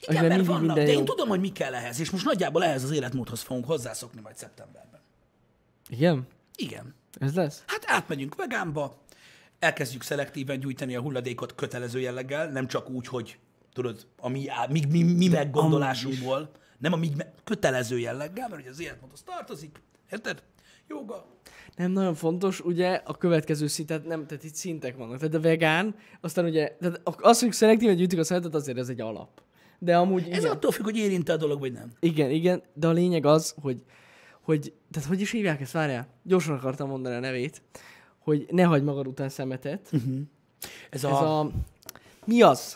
Igen, 0.00 0.16
Akiben 0.16 0.36
mert 0.36 0.46
vannak, 0.48 0.76
de 0.76 0.86
én 0.86 0.98
jó. 0.98 1.02
tudom, 1.04 1.28
hogy 1.28 1.40
mi 1.40 1.52
kell 1.52 1.74
ehhez, 1.74 2.00
és 2.00 2.10
most 2.10 2.24
nagyjából 2.24 2.64
ehhez 2.64 2.82
az 2.84 2.90
életmódhoz 2.90 3.40
fogunk 3.40 3.64
hozzászokni 3.66 4.20
majd 4.20 4.36
szeptemberben. 4.36 5.00
Igen? 5.88 6.26
Igen. 6.56 6.94
Ez 7.20 7.34
lesz? 7.34 7.62
Hát 7.66 7.84
átmegyünk 7.86 8.34
vegánba, 8.34 8.96
elkezdjük 9.58 10.02
szelektíven 10.02 10.60
gyűjteni 10.60 10.96
a 10.96 11.00
hulladékot 11.00 11.54
kötelező 11.54 12.00
jelleggel, 12.00 12.50
nem 12.50 12.66
csak 12.66 12.90
úgy, 12.90 13.06
hogy 13.06 13.38
tudod, 13.72 14.06
a 14.16 14.28
mi, 14.28 14.48
mi, 14.70 14.84
mi, 14.88 15.02
mi 15.02 15.28
meggondolásunkból, 15.28 16.50
nem 16.78 16.92
a 16.92 16.96
mi 16.96 17.10
kötelező 17.44 17.98
jelleggel, 17.98 18.48
mert 18.48 18.60
ugye 18.60 18.70
az 18.70 18.80
életmódhoz 18.80 19.22
tartozik, 19.22 19.80
érted? 20.10 20.42
Joga. 20.88 21.26
Nem 21.76 21.90
nagyon 21.90 22.14
fontos, 22.14 22.60
ugye 22.60 23.02
a 23.04 23.16
következő 23.16 23.66
szint, 23.66 23.88
tehát 23.88 24.06
nem, 24.06 24.26
tehát 24.26 24.44
itt 24.44 24.54
szintek 24.54 24.96
vannak. 24.96 25.18
Tehát 25.18 25.34
a 25.34 25.40
vegán, 25.40 25.94
aztán 26.20 26.44
ugye, 26.44 26.76
tehát 26.80 27.00
az, 27.04 27.40
hogy 27.40 27.52
szelektíven 27.52 27.96
gyűjtük 27.96 28.18
a 28.18 28.24
szeretet, 28.24 28.54
azért 28.54 28.78
ez 28.78 28.88
egy 28.88 29.00
alap. 29.00 29.42
De 29.78 29.96
amúgy 29.96 30.28
Ez 30.30 30.38
igen, 30.38 30.50
attól 30.50 30.70
függ, 30.70 30.84
hogy 30.84 30.96
érinte 30.96 31.32
a 31.32 31.36
dolog, 31.36 31.60
vagy 31.60 31.72
nem. 31.72 31.92
igen, 32.00 32.30
igen, 32.30 32.62
de 32.74 32.86
a 32.86 32.92
lényeg 32.92 33.26
az, 33.26 33.54
hogy, 33.60 33.82
hogy, 34.40 34.72
tehát 34.90 35.08
hogy 35.08 35.20
is 35.20 35.30
hívják 35.30 35.60
ezt, 35.60 35.72
várjál, 35.72 36.08
gyorsan 36.22 36.54
akartam 36.54 36.88
mondani 36.88 37.14
a 37.14 37.20
nevét, 37.20 37.62
hogy 38.28 38.46
ne 38.50 38.62
hagyd 38.62 38.84
magad 38.84 39.06
után 39.06 39.28
szemetet. 39.28 39.90
Ez, 40.90 41.04
Ez 41.04 41.04
a... 41.04 41.40
a, 41.40 41.50
mi 42.24 42.42
az? 42.42 42.74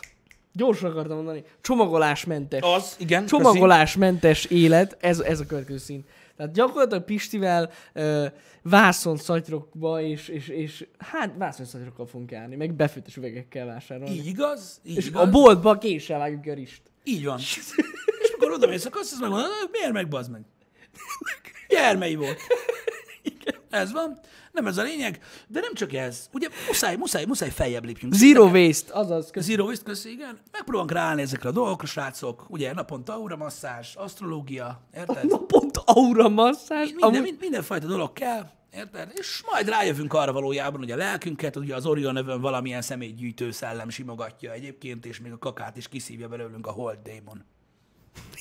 Gyorsan 0.53 0.91
akartam 0.91 1.15
mondani. 1.15 1.43
Csomagolásmentes. 1.61 2.61
Az, 2.63 2.95
igen. 2.99 3.25
Csomagolásmentes 3.25 4.45
élet, 4.45 4.97
ez, 4.99 5.19
ez 5.19 5.39
a 5.39 5.45
következő 5.45 5.77
szint. 5.77 6.07
Tehát 6.37 6.53
gyakorlatilag 6.53 7.03
Pistivel 7.03 7.71
uh, 7.95 8.25
vászon 8.61 9.17
szatyrokba 9.17 10.01
és, 10.01 10.27
és, 10.27 10.47
és 10.47 10.87
hát 10.97 11.33
vászon 11.37 11.65
szatyrokkal 11.65 12.05
fogunk 12.05 12.31
járni, 12.31 12.55
meg 12.55 12.73
befőttes 12.73 13.17
üvegekkel 13.17 13.65
vásárolni. 13.65 14.13
Így 14.13 14.25
igaz, 14.25 14.79
így 14.83 14.97
és 14.97 15.07
igaz. 15.07 15.27
a 15.27 15.29
boltba 15.29 15.77
késsel 15.77 16.19
vágjuk 16.19 16.45
a 16.45 16.53
rist. 16.53 16.81
Így 17.03 17.25
van. 17.25 17.39
És 18.23 18.31
akkor 18.35 18.51
oda 18.51 18.67
mész, 18.67 18.85
akkor 18.85 19.01
azt 19.01 19.19
megmondod, 19.19 19.49
miért 19.71 19.91
meg, 19.91 20.07
bazd 20.07 20.31
meg? 20.31 20.41
Gyermei 21.69 22.15
volt. 22.15 22.39
Ez 23.69 23.91
van. 23.91 24.19
Nem 24.51 24.67
ez 24.67 24.77
a 24.77 24.83
lényeg, 24.83 25.19
de 25.47 25.59
nem 25.59 25.73
csak 25.73 25.93
ez. 25.93 26.29
Ugye 26.31 26.47
muszáj, 26.67 26.95
muszáj, 26.95 27.25
muszáj 27.25 27.49
feljebb 27.49 27.85
lépjünk. 27.85 28.13
Zero 28.13 28.49
waste, 28.49 28.93
azaz. 28.93 29.31
Kösz... 29.31 29.45
Zero 29.45 29.65
waste, 29.65 29.83
köszi, 29.83 30.11
igen. 30.11 30.39
Megpróbálunk 30.51 30.91
ráállni 30.91 31.21
ezekre 31.21 31.49
a 31.49 31.51
dolgokra, 31.51 31.87
srácok. 31.87 32.45
Ugye 32.47 32.73
naponta 32.73 33.13
aura 33.13 33.35
masszázs, 33.35 33.95
asztrológia, 33.95 34.81
érted? 34.95 35.37
Pont 35.47 35.77
aura 35.85 36.29
masszázs. 36.29 36.89
Minden, 36.89 37.09
Amúgy... 37.09 37.21
mind, 37.21 37.37
mindenfajta 37.39 37.87
dolog 37.87 38.13
kell, 38.13 38.49
érted? 38.73 39.11
És 39.15 39.43
majd 39.51 39.69
rájövünk 39.69 40.13
arra 40.13 40.33
valójában, 40.33 40.79
hogy 40.79 40.91
a 40.91 40.95
lelkünket, 40.95 41.55
ugye 41.55 41.75
az 41.75 41.85
Orion 41.85 42.13
nevön 42.13 42.41
valamilyen 42.41 42.81
személygyűjtő 42.81 43.51
szellem 43.51 43.89
simogatja 43.89 44.51
egyébként, 44.51 45.05
és 45.05 45.19
még 45.19 45.31
a 45.31 45.37
kakát 45.37 45.77
is 45.77 45.87
kiszívja 45.87 46.27
belőlünk 46.27 46.67
a 46.67 46.71
Hold 46.71 46.97
Demon. 47.03 47.43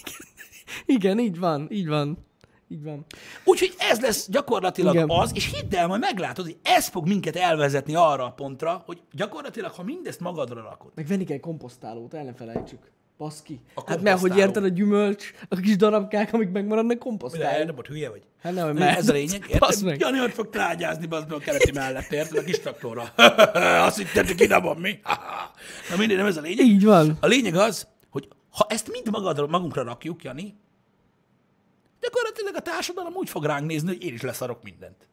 Igen, 0.87 1.19
így 1.19 1.39
van, 1.39 1.67
így 1.71 1.89
van. 1.89 2.31
Így 2.73 2.83
van. 2.83 3.05
Úgyhogy 3.45 3.75
ez 3.79 4.01
lesz 4.01 4.29
gyakorlatilag 4.31 4.95
Igen. 4.95 5.11
Az, 5.11 5.31
és 5.35 5.51
hidd 5.55 5.77
el, 5.77 5.87
majd 5.87 6.01
meglátod, 6.01 6.45
hogy 6.45 6.57
ez 6.63 6.87
fog 6.89 7.07
minket 7.07 7.37
elvezetni 7.37 7.95
arra 7.95 8.25
a 8.25 8.31
pontra, 8.31 8.83
hogy 8.87 9.01
gyakorlatilag, 9.13 9.73
ha 9.73 9.83
mindezt 9.83 10.21
magadra 10.21 10.63
rakod, 10.63 10.91
Meg 10.95 11.07
venni 11.07 11.25
kell 11.25 11.39
komposztálót, 11.39 12.15
el 12.15 12.25
ne 12.25 12.35
felejtsük. 12.35 12.91
Baszki. 13.19 13.61
Hát 13.87 14.03
mert 14.03 14.21
hogy 14.21 14.37
érted 14.37 14.65
a 14.65 14.69
gyümölcs, 14.69 15.33
a 15.49 15.57
kis 15.57 15.77
darabkák, 15.77 16.33
amik 16.33 16.51
megmaradnak 16.51 16.97
de 16.97 17.03
komposztálni. 17.03 17.65
nem 17.65 17.79
ott 17.79 17.87
hülye 17.87 18.11
vagy. 18.11 18.23
Hát 18.43 18.55
nem, 18.55 18.73
Nem, 18.73 18.97
ez 18.97 19.09
a 19.09 19.13
lényeg, 19.13 19.45
érted? 19.49 19.83
meg. 19.85 20.01
Jani 20.01 20.21
ott 20.21 20.33
fog 20.33 20.51
trágyázni, 20.51 21.07
bazd 21.07 21.29
meg 21.29 21.37
a 21.37 21.41
keleti 21.41 21.73
mellett, 21.73 22.13
érted? 22.13 22.39
A 22.39 22.43
kis 22.43 22.59
traktorra. 22.59 23.03
Azt 23.87 23.99
hitted, 23.99 24.27
hogy 24.27 24.41
ide 24.41 24.61
van 24.61 24.77
mi? 24.77 24.99
Na 25.91 25.97
mindegy, 25.97 26.17
nem 26.17 26.27
ez 26.27 26.37
a 26.37 26.41
lényeg. 26.41 26.67
Így 26.67 26.85
van. 26.85 27.17
A 27.21 27.27
lényeg 27.27 27.55
az, 27.55 27.87
hogy 28.11 28.29
ha 28.51 28.67
ezt 28.69 28.91
mind 28.91 29.11
magadra, 29.11 29.47
magunkra 29.47 29.83
rakjuk, 29.83 30.23
Jani, 30.25 30.55
gyakorlatilag 32.03 32.55
a 32.55 32.61
társadalom 32.61 33.15
úgy 33.15 33.31
fog 33.31 33.45
ránk 33.45 33.67
nézni, 33.67 33.89
hogy 33.89 34.03
én 34.03 34.15
is 34.15 34.21
leszarok 34.21 34.63
mindent. 34.63 35.07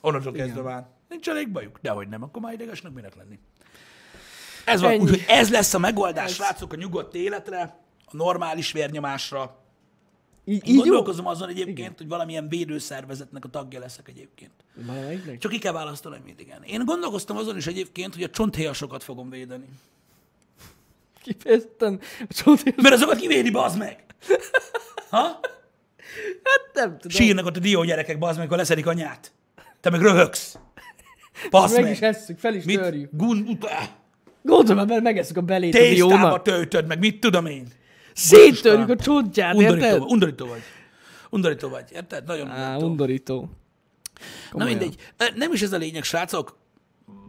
Onnantól 0.00 0.32
kezdve 0.32 0.62
már. 0.62 0.86
Nincs 1.08 1.28
elég 1.28 1.48
bajuk. 1.48 1.78
Dehogy 1.82 2.08
nem, 2.08 2.22
akkor 2.22 2.42
már 2.42 2.52
idegesnek 2.52 2.92
minek 2.92 3.14
lenni. 3.14 3.38
Ez 4.64 4.80
van, 4.80 5.00
úgyhogy 5.00 5.24
ez 5.28 5.50
lesz 5.50 5.74
a 5.74 5.78
megoldás, 5.78 6.34
srácok, 6.34 6.72
a 6.72 6.76
nyugodt 6.76 7.14
életre, 7.14 7.78
a 8.04 8.16
normális 8.16 8.72
vérnyomásra. 8.72 9.58
Így, 10.44 10.68
így 10.68 10.74
jó. 10.74 10.80
gondolkozom 10.80 11.26
azon 11.26 11.48
egyébként, 11.48 11.98
hogy 11.98 12.08
valamilyen 12.08 12.48
védőszervezetnek 12.48 13.44
a 13.44 13.48
tagja 13.48 13.80
leszek 13.80 14.08
egyébként. 14.08 14.52
Valamelyiknek? 14.74 15.38
Csak 15.38 15.50
ki 15.50 15.58
kell 15.58 15.72
választani, 15.72 16.20
mint 16.24 16.40
igen. 16.40 16.62
Én 16.62 16.84
gondolkoztam 16.84 17.36
azon 17.36 17.56
is 17.56 17.66
egyébként, 17.66 18.14
hogy 18.14 18.22
a 18.22 18.30
csonthéjasokat 18.30 19.02
fogom 19.02 19.30
védeni. 19.30 19.68
Kifejezetten 21.22 22.00
a 22.28 22.34
csontér... 22.34 22.74
Mert 22.76 22.94
azokat 22.94 23.16
kivédi, 23.16 23.50
bazd 23.50 23.78
meg! 23.78 24.04
Ha? 25.10 25.18
Hát 26.42 26.70
nem 26.74 26.98
tudom. 26.98 27.16
Sírnak 27.16 27.46
ott 27.46 27.56
a 27.56 27.60
dió 27.60 27.84
gyerekek, 27.84 28.18
bazd 28.18 28.30
meg, 28.32 28.38
amikor 28.40 28.56
leszedik 28.56 28.86
anyát. 28.86 29.32
Te 29.80 29.90
meg 29.90 30.00
röhögsz. 30.00 30.58
Bazd 31.50 31.74
meg 31.74 31.82
meg. 31.82 31.92
is 31.92 32.00
esszük, 32.00 32.38
fel 32.38 32.54
is 32.54 32.64
Mit? 32.64 32.80
törjük. 32.80 33.10
Gun, 33.12 33.44
utá. 33.48 33.88
Gondolom, 34.42 34.86
mert 34.86 35.02
megesszük 35.02 35.36
a 35.36 35.40
belét 35.40 35.74
a 35.74 35.78
Tésztába 35.78 36.08
diónak. 36.16 36.42
töltöd 36.42 36.86
meg, 36.86 36.98
mit 36.98 37.20
tudom 37.20 37.46
én. 37.46 37.66
Széttörjük 38.14 38.88
a 38.88 38.96
csontját, 38.96 39.54
Undorító, 39.54 39.84
érted? 39.84 39.98
vagy, 40.00 40.10
undorító 40.10 40.46
vagy. 40.46 40.60
Undorító 41.30 41.68
vagy, 41.68 41.84
érted? 41.92 42.24
Nagyon 42.24 42.48
Á, 42.50 42.76
undorító. 42.76 42.86
undorító. 42.88 43.48
Na 44.52 44.64
mindegy. 44.64 44.94
Nem 45.34 45.52
is 45.52 45.62
ez 45.62 45.72
a 45.72 45.76
lényeg, 45.76 46.02
srácok. 46.02 46.58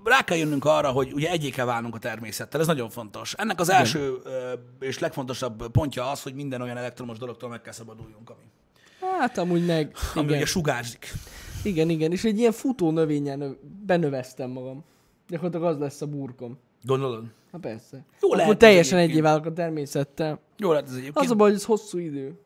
Rá 0.04 0.24
kell 0.24 0.38
jönnünk 0.38 0.66
arra, 0.66 0.90
hogy 0.90 1.14
ugye 1.14 1.30
egyé 1.30 1.50
kell 1.50 1.66
válnunk 1.66 1.96
a 1.96 2.00
természettel, 2.00 2.62
ez 2.62 2.68
nagyon 2.68 2.90
fontos. 2.90 3.34
Ennek 3.34 3.60
az 3.60 3.70
első 3.70 4.18
ö, 4.24 4.54
és 4.80 5.00
legfontosabb 5.00 5.68
pontja 5.72 6.10
az, 6.12 6.22
hogy 6.22 6.34
minden 6.34 6.62
olyan 6.62 6.78
elektromos 6.78 7.18
dologtól 7.18 7.50
meg 7.50 7.62
kell 7.62 7.74
szabaduljunk, 7.74 8.30
ami, 8.30 8.44
Hát 9.20 9.38
amúgy 9.38 9.66
meg, 9.66 9.96
ami 10.16 10.26
igen. 10.26 10.38
ugye 10.38 10.46
sugárzik. 10.46 11.12
igen, 11.64 11.90
igen, 11.90 12.12
és 12.12 12.24
egy 12.24 12.40
ilyen 12.40 12.52
futó 12.52 12.92
növényen 12.92 13.38
növ... 13.38 13.52
benöveztem 13.86 14.50
magam. 14.50 14.84
Gyakorlatilag 15.28 15.74
az 15.74 15.80
lesz 15.80 16.02
a 16.02 16.06
burkom. 16.08 16.60
Gondolod? 16.84 17.24
Na 17.52 17.60
persze. 17.60 18.06
Jó 18.22 18.28
Akkor 18.28 18.38
lehet 18.38 18.58
teljesen 18.58 19.00
egyé 19.00 19.22
válok 19.22 19.46
a 19.46 19.54
természettel. 19.54 20.40
Jó 20.58 20.72
lehet 20.72 20.86
ez 20.88 20.92
egyébként. 20.94 21.18
Az 21.18 21.32
a 21.32 21.36
baj, 21.36 21.48
hogy 21.50 21.58
ez 21.58 21.66
hosszú 21.66 21.98
idő. 21.98 22.40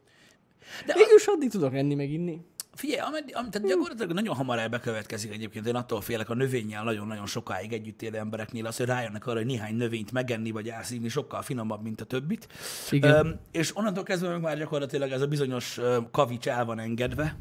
De 0.85 0.93
Végülis 0.93 1.25
addig 1.25 1.49
tudok 1.49 1.73
enni, 1.73 1.95
meg 1.95 2.09
inni. 2.11 2.41
Figyelj, 2.75 2.99
ameddig, 2.99 3.35
am, 3.35 3.49
tehát 3.49 3.67
gyakorlatilag 3.67 4.11
nagyon 4.11 4.35
hamar 4.35 4.59
elbekövetkezik 4.59 5.33
egyébként. 5.33 5.67
Én 5.67 5.75
attól 5.75 6.01
félek 6.01 6.29
a 6.29 6.33
növényel 6.33 6.83
nagyon-nagyon 6.83 7.25
sokáig 7.25 7.73
együtt 7.73 8.01
élő 8.01 8.17
embereknél 8.17 8.65
az, 8.65 8.77
hogy 8.77 8.85
rájönnek 8.85 9.27
arra, 9.27 9.37
hogy 9.37 9.45
néhány 9.45 9.75
növényt 9.75 10.11
megenni 10.11 10.51
vagy 10.51 10.67
elszívni 10.67 11.09
sokkal 11.09 11.41
finomabb, 11.41 11.83
mint 11.83 12.01
a 12.01 12.05
többit. 12.05 12.47
Igen. 12.89 13.25
Öm, 13.25 13.39
és 13.51 13.77
onnantól 13.77 14.03
kezdve 14.03 14.29
meg 14.29 14.41
már 14.41 14.57
gyakorlatilag 14.57 15.11
ez 15.11 15.21
a 15.21 15.27
bizonyos 15.27 15.79
kavics 16.11 16.47
el 16.47 16.65
van 16.65 16.79
engedve, 16.79 17.35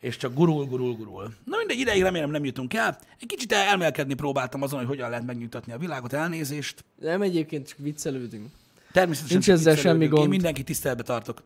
és 0.00 0.16
csak 0.16 0.34
gurul, 0.34 0.64
gurul, 0.64 0.94
gurul. 0.94 1.34
Na 1.44 1.56
mindegy, 1.56 1.78
ideig 1.78 2.02
remélem 2.02 2.30
nem 2.30 2.44
jutunk 2.44 2.74
el. 2.74 2.98
Egy 3.20 3.26
kicsit 3.26 3.52
elmélkedni 3.52 4.14
próbáltam 4.14 4.62
azon, 4.62 4.78
hogy 4.78 4.88
hogyan 4.88 5.10
lehet 5.10 5.26
megnyugtatni 5.26 5.72
a 5.72 5.78
világot, 5.78 6.12
elnézést. 6.12 6.84
Nem 7.00 7.22
egyébként 7.22 7.68
csak 7.68 7.78
viccelődünk. 7.78 8.50
Természetesen 8.92 9.36
Nincs 9.36 9.50
ezzel 9.50 9.76
semmi 9.76 10.06
gond. 10.06 10.22
Én 10.22 10.28
mindenki 10.28 10.62
tiszteletbe 10.62 11.02
tartok. 11.02 11.42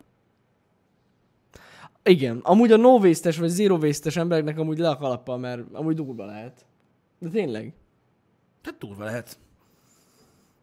Igen. 2.09 2.39
Amúgy 2.43 2.71
a 2.71 2.77
no 2.77 2.89
waste 2.97 3.33
vagy 3.39 3.49
zero 3.49 3.75
waste 3.77 4.19
embereknek 4.19 4.57
amúgy 4.57 4.77
le 4.77 4.89
a 4.89 4.97
kalappal, 4.97 5.37
mert 5.37 5.61
amúgy 5.71 5.95
durva 5.95 6.25
lehet. 6.25 6.65
De 7.19 7.29
tényleg. 7.29 7.73
Tehát 8.61 8.79
durva 8.79 9.03
lehet. 9.03 9.37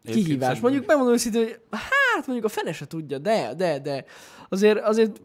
Kihívás. 0.03 0.25
Egyébként 0.31 0.61
Mondjuk 0.61 0.85
megmondom 0.85 1.13
őszintén, 1.13 1.41
hogy 1.43 1.59
hát 1.71 2.27
mondjuk 2.27 2.45
a 2.45 2.49
fene 2.49 2.71
se 2.71 2.85
tudja, 2.87 3.17
de, 3.17 3.53
de, 3.57 3.79
de 3.79 4.05
azért, 4.49 4.79
azért 4.79 5.21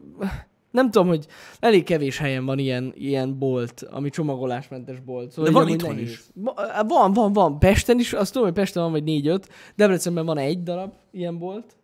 Nem 0.71 0.91
tudom, 0.91 1.07
hogy 1.07 1.27
elég 1.59 1.83
kevés 1.83 2.17
helyen 2.17 2.45
van 2.45 2.59
ilyen, 2.59 2.91
ilyen 2.95 3.37
bolt, 3.37 3.81
ami 3.91 4.09
csomagolásmentes 4.09 4.99
bolt. 4.99 5.31
Szóval 5.31 5.51
De 5.51 5.57
van 5.59 5.67
itthon 5.67 5.93
nehéz. 5.93 6.09
is. 6.09 6.21
Va- 6.33 6.83
Van, 6.87 7.13
van, 7.13 7.33
van. 7.33 7.59
Pesten 7.59 7.99
is, 7.99 8.13
azt 8.13 8.31
tudom, 8.31 8.47
hogy 8.47 8.57
Pesten 8.57 8.83
van 8.83 8.91
vagy 8.91 9.03
négy-öt. 9.03 9.49
Debrecenben 9.75 10.25
van 10.25 10.37
egy 10.37 10.63
darab 10.63 10.93
ilyen 11.11 11.37
bolt. 11.37 11.75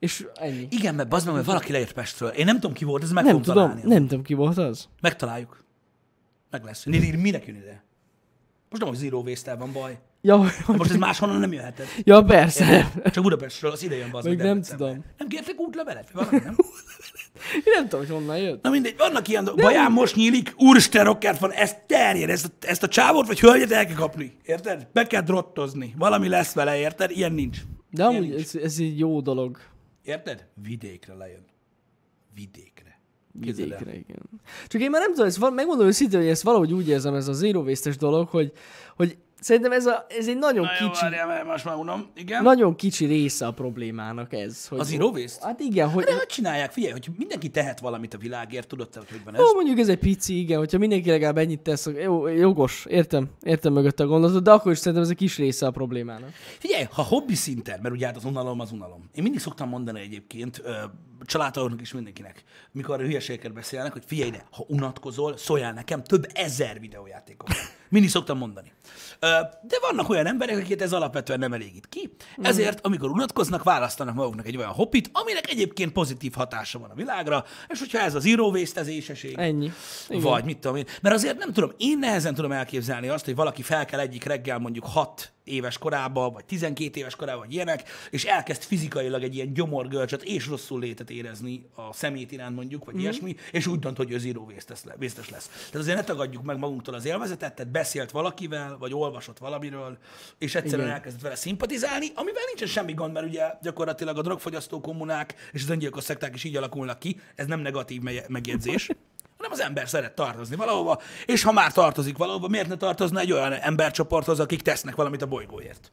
És 0.00 0.26
ennyi. 0.34 0.66
Igen, 0.70 0.94
mert 0.94 1.08
bazd 1.08 1.26
meg, 1.26 1.34
mert 1.34 1.46
valaki 1.46 1.72
leért 1.72 1.92
Pestről. 1.92 2.28
Én 2.28 2.44
nem 2.44 2.54
tudom 2.54 2.72
ki 2.72 2.84
volt, 2.84 3.02
ez 3.02 3.10
meg 3.10 3.24
Nem 3.24 3.32
fogom 3.32 3.46
tudom, 3.54 3.68
találni. 3.68 3.94
nem 3.94 4.06
tudom 4.06 4.24
ki 4.24 4.34
volt 4.34 4.58
az. 4.58 4.88
Megtaláljuk. 5.00 5.64
Meg 6.50 6.64
lesz. 6.64 6.84
Minek 6.84 7.46
jön 7.46 7.56
ide? 7.56 7.84
Most 8.70 8.82
nem, 8.82 8.88
hogy 8.90 8.98
zero 8.98 9.18
waste 9.20 9.54
van 9.54 9.72
baj. 9.72 9.98
Ja, 10.22 10.36
Most 10.66 10.90
ez 10.90 10.96
máshonnan 10.96 11.40
nem 11.40 11.52
jöheted. 11.52 11.86
ja 12.04 12.22
persze. 12.22 12.90
Csak 13.04 13.22
Budapestről, 13.22 13.70
az 13.70 13.82
ide 13.82 13.96
jön 13.96 14.10
bazd 14.10 14.26
meg 14.28 14.36
Még 14.36 14.46
nem 14.46 14.62
tudom. 14.62 15.04
Nem 15.18 15.28
kértek 15.28 15.60
útlevelet? 15.60 16.10
Valami, 16.10 16.38
nem? 16.38 16.56
Én 17.64 17.72
nem 17.74 17.82
tudom, 17.88 18.00
hogy 18.06 18.14
honnan 18.14 18.38
jött. 18.38 18.62
Na 18.62 18.70
mindegy, 18.70 18.94
vannak 18.98 19.28
ilyen 19.28 19.44
dolgok. 19.44 19.62
Baján 19.62 19.92
most 19.92 20.16
nyílik, 20.16 20.54
úristen 20.56 21.04
rockert 21.04 21.38
van, 21.38 21.52
ezt 21.52 21.78
terjed, 21.86 22.30
ezt, 22.30 22.44
a- 22.44 22.66
ezt 22.66 22.82
a 22.82 22.88
csávót 22.88 23.26
vagy 23.26 23.40
hölgyet 23.40 23.70
el 23.72 23.86
kell 23.86 23.94
kapni. 23.94 24.36
Érted? 24.44 24.88
Be 24.92 25.06
kell 25.06 25.22
drottozni. 25.22 25.94
Valami 25.98 26.28
lesz 26.28 26.52
vele, 26.52 26.78
érted? 26.78 27.10
Ilyen 27.10 27.32
nincs. 27.32 27.58
De 27.90 28.02
Ilyen 28.02 28.14
amúgy 28.14 28.28
nincs. 28.28 28.40
ez, 28.42 28.54
ez 28.62 28.76
egy 28.78 28.98
jó 28.98 29.20
dolog. 29.20 29.58
Érted? 30.10 30.46
Vidékre 30.62 31.14
lejön. 31.14 31.44
Vidékre. 32.34 33.00
Vidékre, 33.32 33.94
igen. 33.94 34.22
Csak 34.66 34.80
én 34.80 34.90
már 34.90 35.00
nem 35.00 35.10
tudom, 35.10 35.26
ezt 35.26 35.50
megmondom 35.54 35.86
őszintén, 35.86 36.18
hogy 36.20 36.28
ezt 36.28 36.42
valahogy 36.42 36.72
úgy 36.72 36.88
érzem, 36.88 37.14
ez 37.14 37.28
a 37.28 37.32
zero 37.32 37.64
dolog, 37.98 38.28
hogy, 38.28 38.52
hogy 38.96 39.18
szerintem 39.40 39.72
ez, 39.72 39.86
a, 39.86 40.06
ez 40.18 40.28
egy 40.28 40.38
nagyon 40.38 40.64
Na 40.64 40.70
jó, 40.80 40.88
kicsi, 40.90 41.00
várjál, 41.02 41.26
mert 41.26 41.44
most 41.46 41.64
már 41.64 41.74
unom. 41.74 42.06
Igen? 42.14 42.42
nagyon 42.42 42.74
kicsi 42.74 43.04
része 43.04 43.46
a 43.46 43.50
problémának 43.50 44.32
ez. 44.32 44.66
Hogy, 44.68 44.78
A 44.78 44.82
zero 44.82 45.08
waste? 45.08 45.46
Hát 45.46 45.60
igen, 45.60 45.90
hogy 45.90 46.04
De 46.04 46.14
hogy 46.14 46.26
csinálják? 46.26 46.70
Figyelj, 46.72 46.92
hogy 46.92 47.08
mindenki 47.16 47.48
tehet 47.48 47.80
valamit 47.80 48.14
a 48.14 48.18
világért, 48.18 48.68
tudod 48.68 48.88
te, 48.88 48.98
hogy 48.98 49.08
hogy 49.10 49.20
van 49.24 49.34
ez? 49.34 49.40
Ó, 49.40 49.54
mondjuk 49.54 49.78
ez 49.78 49.88
egy 49.88 49.98
pici, 49.98 50.38
igen, 50.38 50.58
hogyha 50.58 50.78
mindenki 50.78 51.10
legalább 51.10 51.38
ennyit 51.38 51.60
tesz, 51.60 51.88
jó, 52.02 52.26
jogos, 52.26 52.86
értem, 52.88 53.28
értem 53.42 53.72
mögött 53.72 54.00
a 54.00 54.06
gondolatot, 54.06 54.42
de 54.42 54.50
akkor 54.50 54.72
is 54.72 54.78
szerintem 54.78 55.02
ez 55.02 55.10
egy 55.10 55.16
kis 55.16 55.36
része 55.36 55.66
a 55.66 55.70
problémának. 55.70 56.30
Figyelj, 56.58 56.84
ha 56.90 57.02
hobbi 57.02 57.34
szinten, 57.34 57.78
mert 57.82 57.94
ugye 57.94 58.06
hát 58.06 58.16
az 58.16 58.24
unalom 58.24 58.60
az 58.60 58.72
unalom. 58.72 59.10
Én 59.14 59.22
mindig 59.22 59.40
szoktam 59.40 59.68
mondani 59.68 60.00
egyébként, 60.00 60.60
ö, 60.64 60.72
családtagoknak 61.24 61.80
is 61.80 61.92
mindenkinek, 61.92 62.44
mikor 62.72 63.00
a 63.00 63.04
hülyeségeket 63.04 63.52
beszélnek, 63.52 63.92
hogy 63.92 64.02
figyelj 64.06 64.28
ide, 64.28 64.44
ha 64.50 64.64
unatkozol, 64.68 65.36
szóljál 65.36 65.72
nekem, 65.72 66.02
több 66.02 66.30
ezer 66.32 66.80
videójátékom 66.80 67.48
van. 67.48 67.78
Mindig 67.88 68.10
szoktam 68.10 68.38
mondani. 68.38 68.72
De 69.62 69.78
vannak 69.80 70.08
olyan 70.08 70.26
emberek, 70.26 70.56
akiket 70.56 70.82
ez 70.82 70.92
alapvetően 70.92 71.38
nem 71.38 71.52
elégít 71.52 71.88
ki, 71.88 72.10
ezért 72.42 72.86
amikor 72.86 73.10
unatkoznak, 73.10 73.62
választanak 73.62 74.14
maguknak 74.14 74.46
egy 74.46 74.56
olyan 74.56 74.70
hobbit, 74.70 75.10
aminek 75.12 75.50
egyébként 75.50 75.92
pozitív 75.92 76.32
hatása 76.32 76.78
van 76.78 76.90
a 76.90 76.94
világra, 76.94 77.44
és 77.68 77.78
hogyha 77.78 77.98
ez 77.98 78.14
az 78.14 78.22
zero 78.22 78.48
waste, 78.48 78.80
az 78.80 78.86
éseség, 78.86 79.38
Ennyi. 79.38 79.72
Igen. 80.08 80.22
vagy 80.22 80.44
mit 80.44 80.58
tudom 80.58 80.76
én. 80.76 80.86
Mert 81.02 81.14
azért 81.14 81.38
nem 81.38 81.52
tudom, 81.52 81.72
én 81.76 81.98
nehezen 81.98 82.34
tudom 82.34 82.52
elképzelni 82.52 83.08
azt, 83.08 83.24
hogy 83.24 83.34
valaki 83.34 83.62
fel 83.62 83.84
kell 83.84 84.00
egyik 84.00 84.24
reggel 84.24 84.58
mondjuk 84.58 84.84
6 84.86 85.32
éves 85.44 85.78
korában, 85.78 86.32
vagy 86.32 86.44
12 86.44 86.98
éves 86.98 87.16
korában, 87.16 87.40
vagy 87.40 87.52
ilyenek, 87.54 87.88
és 88.10 88.24
elkezd 88.24 88.62
fizikailag 88.62 89.22
egy 89.22 89.34
ilyen 89.34 89.52
gyomorgölcsöt 89.52 90.22
és 90.22 90.46
rosszul 90.46 90.80
létet 90.80 91.10
érezni 91.10 91.66
a 91.74 91.92
szemét 91.92 92.32
iránt 92.32 92.56
mondjuk, 92.56 92.84
vagy 92.84 92.94
mm. 92.94 92.98
ilyesmi, 92.98 93.36
és 93.52 93.66
úgy 93.66 93.78
dönt, 93.78 93.96
hogy 93.96 94.10
ő 94.10 94.18
zero 94.18 94.40
waste-es 94.40 94.84
le- 94.84 94.96
waste-es 95.00 95.30
lesz. 95.30 95.46
Tehát 95.46 95.74
azért 95.74 95.96
ne 95.96 96.04
tagadjuk 96.04 96.42
meg 96.42 96.58
magunktól 96.58 96.94
az 96.94 97.04
élvezetet, 97.04 97.54
tehát 97.54 97.72
beszélt 97.72 98.10
valakivel, 98.10 98.76
vagy 98.78 98.94
olvasott 98.94 99.38
valamiről, 99.38 99.98
és 100.38 100.54
egyszerűen 100.54 100.86
Igen. 100.86 100.94
elkezdett 100.94 101.22
vele 101.22 101.34
szimpatizálni, 101.34 102.06
amivel 102.14 102.42
nincsen 102.46 102.68
semmi 102.68 102.94
gond, 102.94 103.12
mert 103.12 103.26
ugye 103.26 103.52
gyakorlatilag 103.62 104.18
a 104.18 104.22
drogfogyasztó 104.22 104.80
kommunák 104.80 105.34
és 105.52 105.62
az 105.62 105.70
öngyilkos 105.70 106.04
szekták 106.04 106.34
is 106.34 106.44
így 106.44 106.56
alakulnak 106.56 106.98
ki, 106.98 107.20
ez 107.34 107.46
nem 107.46 107.60
negatív 107.60 108.00
me- 108.00 108.28
megjegyzés, 108.28 108.90
hanem 109.40 109.52
az 109.52 109.60
ember 109.60 109.88
szeret 109.88 110.14
tartozni 110.14 110.56
valahova, 110.56 111.00
és 111.26 111.42
ha 111.42 111.52
már 111.52 111.72
tartozik 111.72 112.16
valahova, 112.16 112.48
miért 112.48 112.68
ne 112.68 112.76
tartozna 112.76 113.20
egy 113.20 113.32
olyan 113.32 113.52
embercsoporthoz, 113.52 114.40
akik 114.40 114.62
tesznek 114.62 114.94
valamit 114.94 115.22
a 115.22 115.26
bolygóért? 115.26 115.92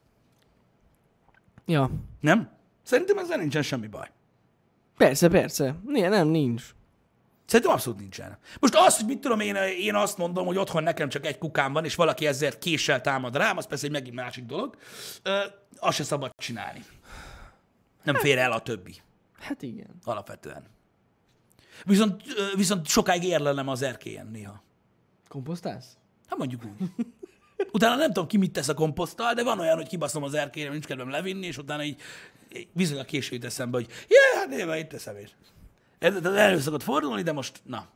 Ja. 1.66 1.90
Nem? 2.20 2.50
Szerintem 2.82 3.18
ezzel 3.18 3.38
nincsen 3.38 3.62
semmi 3.62 3.86
baj. 3.86 4.10
Persze, 4.96 5.28
persze. 5.28 5.74
Nem, 5.86 6.10
nem, 6.10 6.28
nincs. 6.28 6.62
Szerintem 7.46 7.74
abszolút 7.74 7.98
nincsen. 7.98 8.38
Most 8.60 8.74
az, 8.74 8.96
hogy 8.96 9.06
mit 9.06 9.20
tudom 9.20 9.40
én, 9.40 9.54
én 9.54 9.94
azt 9.94 10.18
mondom, 10.18 10.46
hogy 10.46 10.56
otthon 10.56 10.82
nekem 10.82 11.08
csak 11.08 11.26
egy 11.26 11.38
kukám 11.38 11.72
van, 11.72 11.84
és 11.84 11.94
valaki 11.94 12.26
ezért 12.26 12.58
késsel 12.58 13.00
támad 13.00 13.36
rám, 13.36 13.56
az 13.56 13.66
persze 13.66 13.86
egy 13.86 13.92
megint 13.92 14.14
másik 14.14 14.44
dolog, 14.44 14.76
ö, 15.22 15.40
azt 15.78 15.96
se 15.96 16.04
szabad 16.04 16.30
csinálni. 16.36 16.84
Nem 18.02 18.14
fér 18.14 18.38
el 18.38 18.52
a 18.52 18.60
többi, 18.60 18.94
Hát 19.38 19.62
igen. 19.62 19.98
alapvetően. 20.04 20.77
Viszont, 21.84 22.22
viszont 22.54 22.86
sokáig 22.86 23.24
érlelem 23.24 23.68
az 23.68 23.82
erkélyen 23.82 24.26
néha. 24.26 24.62
Komposztálsz? 25.28 25.96
Hát 26.26 26.38
mondjuk 26.38 26.62
úgy. 26.64 26.90
Utána 27.72 27.96
nem 27.96 28.06
tudom, 28.06 28.26
ki 28.26 28.36
mit 28.36 28.52
tesz 28.52 28.68
a 28.68 28.74
komposzttal, 28.74 29.34
de 29.34 29.42
van 29.42 29.58
olyan, 29.58 29.76
hogy 29.76 29.88
kibaszom 29.88 30.22
az 30.22 30.34
erkélyre, 30.34 30.70
nincs 30.70 30.84
kedvem 30.84 31.10
levinni, 31.10 31.46
és 31.46 31.58
utána 31.58 31.82
így 31.82 32.00
a 32.98 33.04
késő 33.04 33.34
jut 33.34 33.44
eszembe, 33.44 33.76
hogy 33.76 33.88
jé, 34.08 34.16
hát 34.38 34.48
néha 34.48 34.76
itt 34.76 34.88
teszem 34.88 35.16
én. 35.16 35.28
Ez 35.98 36.24
elő 36.24 36.58
szokott 36.58 36.82
fordulni, 36.82 37.22
de 37.22 37.32
most, 37.32 37.60
na. 37.64 37.86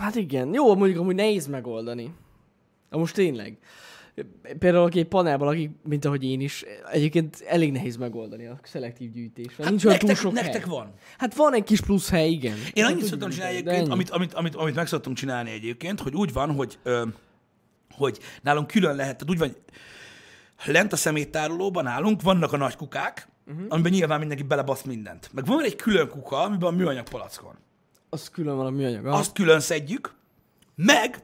Hát 0.00 0.14
igen. 0.14 0.52
Jó, 0.52 0.74
mondjuk 0.76 1.00
amúgy 1.00 1.14
nehéz 1.14 1.46
megoldani. 1.46 2.14
Na 2.90 2.98
most 2.98 3.14
tényleg. 3.14 3.58
Például 4.58 4.84
aki 4.84 4.98
egy 4.98 5.08
panelban 5.08 5.46
lakik, 5.46 5.70
mint 5.82 6.04
ahogy 6.04 6.24
én 6.24 6.40
is, 6.40 6.64
egyébként 6.92 7.44
elég 7.46 7.72
nehéz 7.72 7.96
megoldani 7.96 8.46
a 8.46 8.58
szelektív 8.62 9.10
gyűjtés. 9.10 9.56
Hát 9.56 9.68
nincs 9.68 9.84
olyan 9.84 9.98
túl 9.98 10.14
sok 10.14 10.32
nektek 10.32 10.64
hely. 10.64 10.70
van. 10.70 10.92
Hát 11.18 11.34
van 11.34 11.54
egy 11.54 11.64
kis 11.64 11.80
plusz 11.80 12.10
hely, 12.10 12.30
igen. 12.30 12.56
Én 12.72 12.84
annyit 12.84 13.04
szoktam 13.04 13.30
csinálni 13.30 13.56
egyébként, 13.56 13.88
amit, 13.88 14.10
amit, 14.10 14.34
amit, 14.34 14.54
amit 14.54 14.74
meg 14.74 14.86
szoktunk 14.86 15.16
csinálni 15.16 15.50
egyébként, 15.50 16.00
hogy 16.00 16.14
úgy 16.14 16.32
van, 16.32 16.54
hogy, 16.54 16.78
ö, 16.82 17.06
hogy 17.90 18.18
nálunk 18.42 18.66
külön 18.66 18.96
lehet, 18.96 19.16
tehát 19.16 19.30
úgy 19.30 19.38
van, 19.38 19.56
lent 20.64 20.92
a 20.92 20.96
szeméttárolóban 20.96 21.84
nálunk 21.84 22.22
vannak 22.22 22.52
a 22.52 22.56
nagy 22.56 22.76
kukák, 22.76 23.28
uh-huh. 23.46 23.66
amiben 23.68 23.92
nyilván 23.92 24.18
mindenki 24.18 24.42
belebasz 24.42 24.82
mindent. 24.82 25.30
Meg 25.32 25.46
van 25.46 25.64
egy 25.64 25.76
külön 25.76 26.08
kuka, 26.08 26.42
amiben 26.42 26.68
a 26.68 26.76
műanyag 26.76 27.08
palack 27.08 27.40
van. 27.40 27.58
Az 28.10 28.30
külön 28.30 28.56
van 28.56 28.66
a 28.66 28.70
műanyag. 28.70 29.06
Azt 29.06 29.32
külön 29.32 29.60
szedjük, 29.60 30.14
meg 30.74 31.22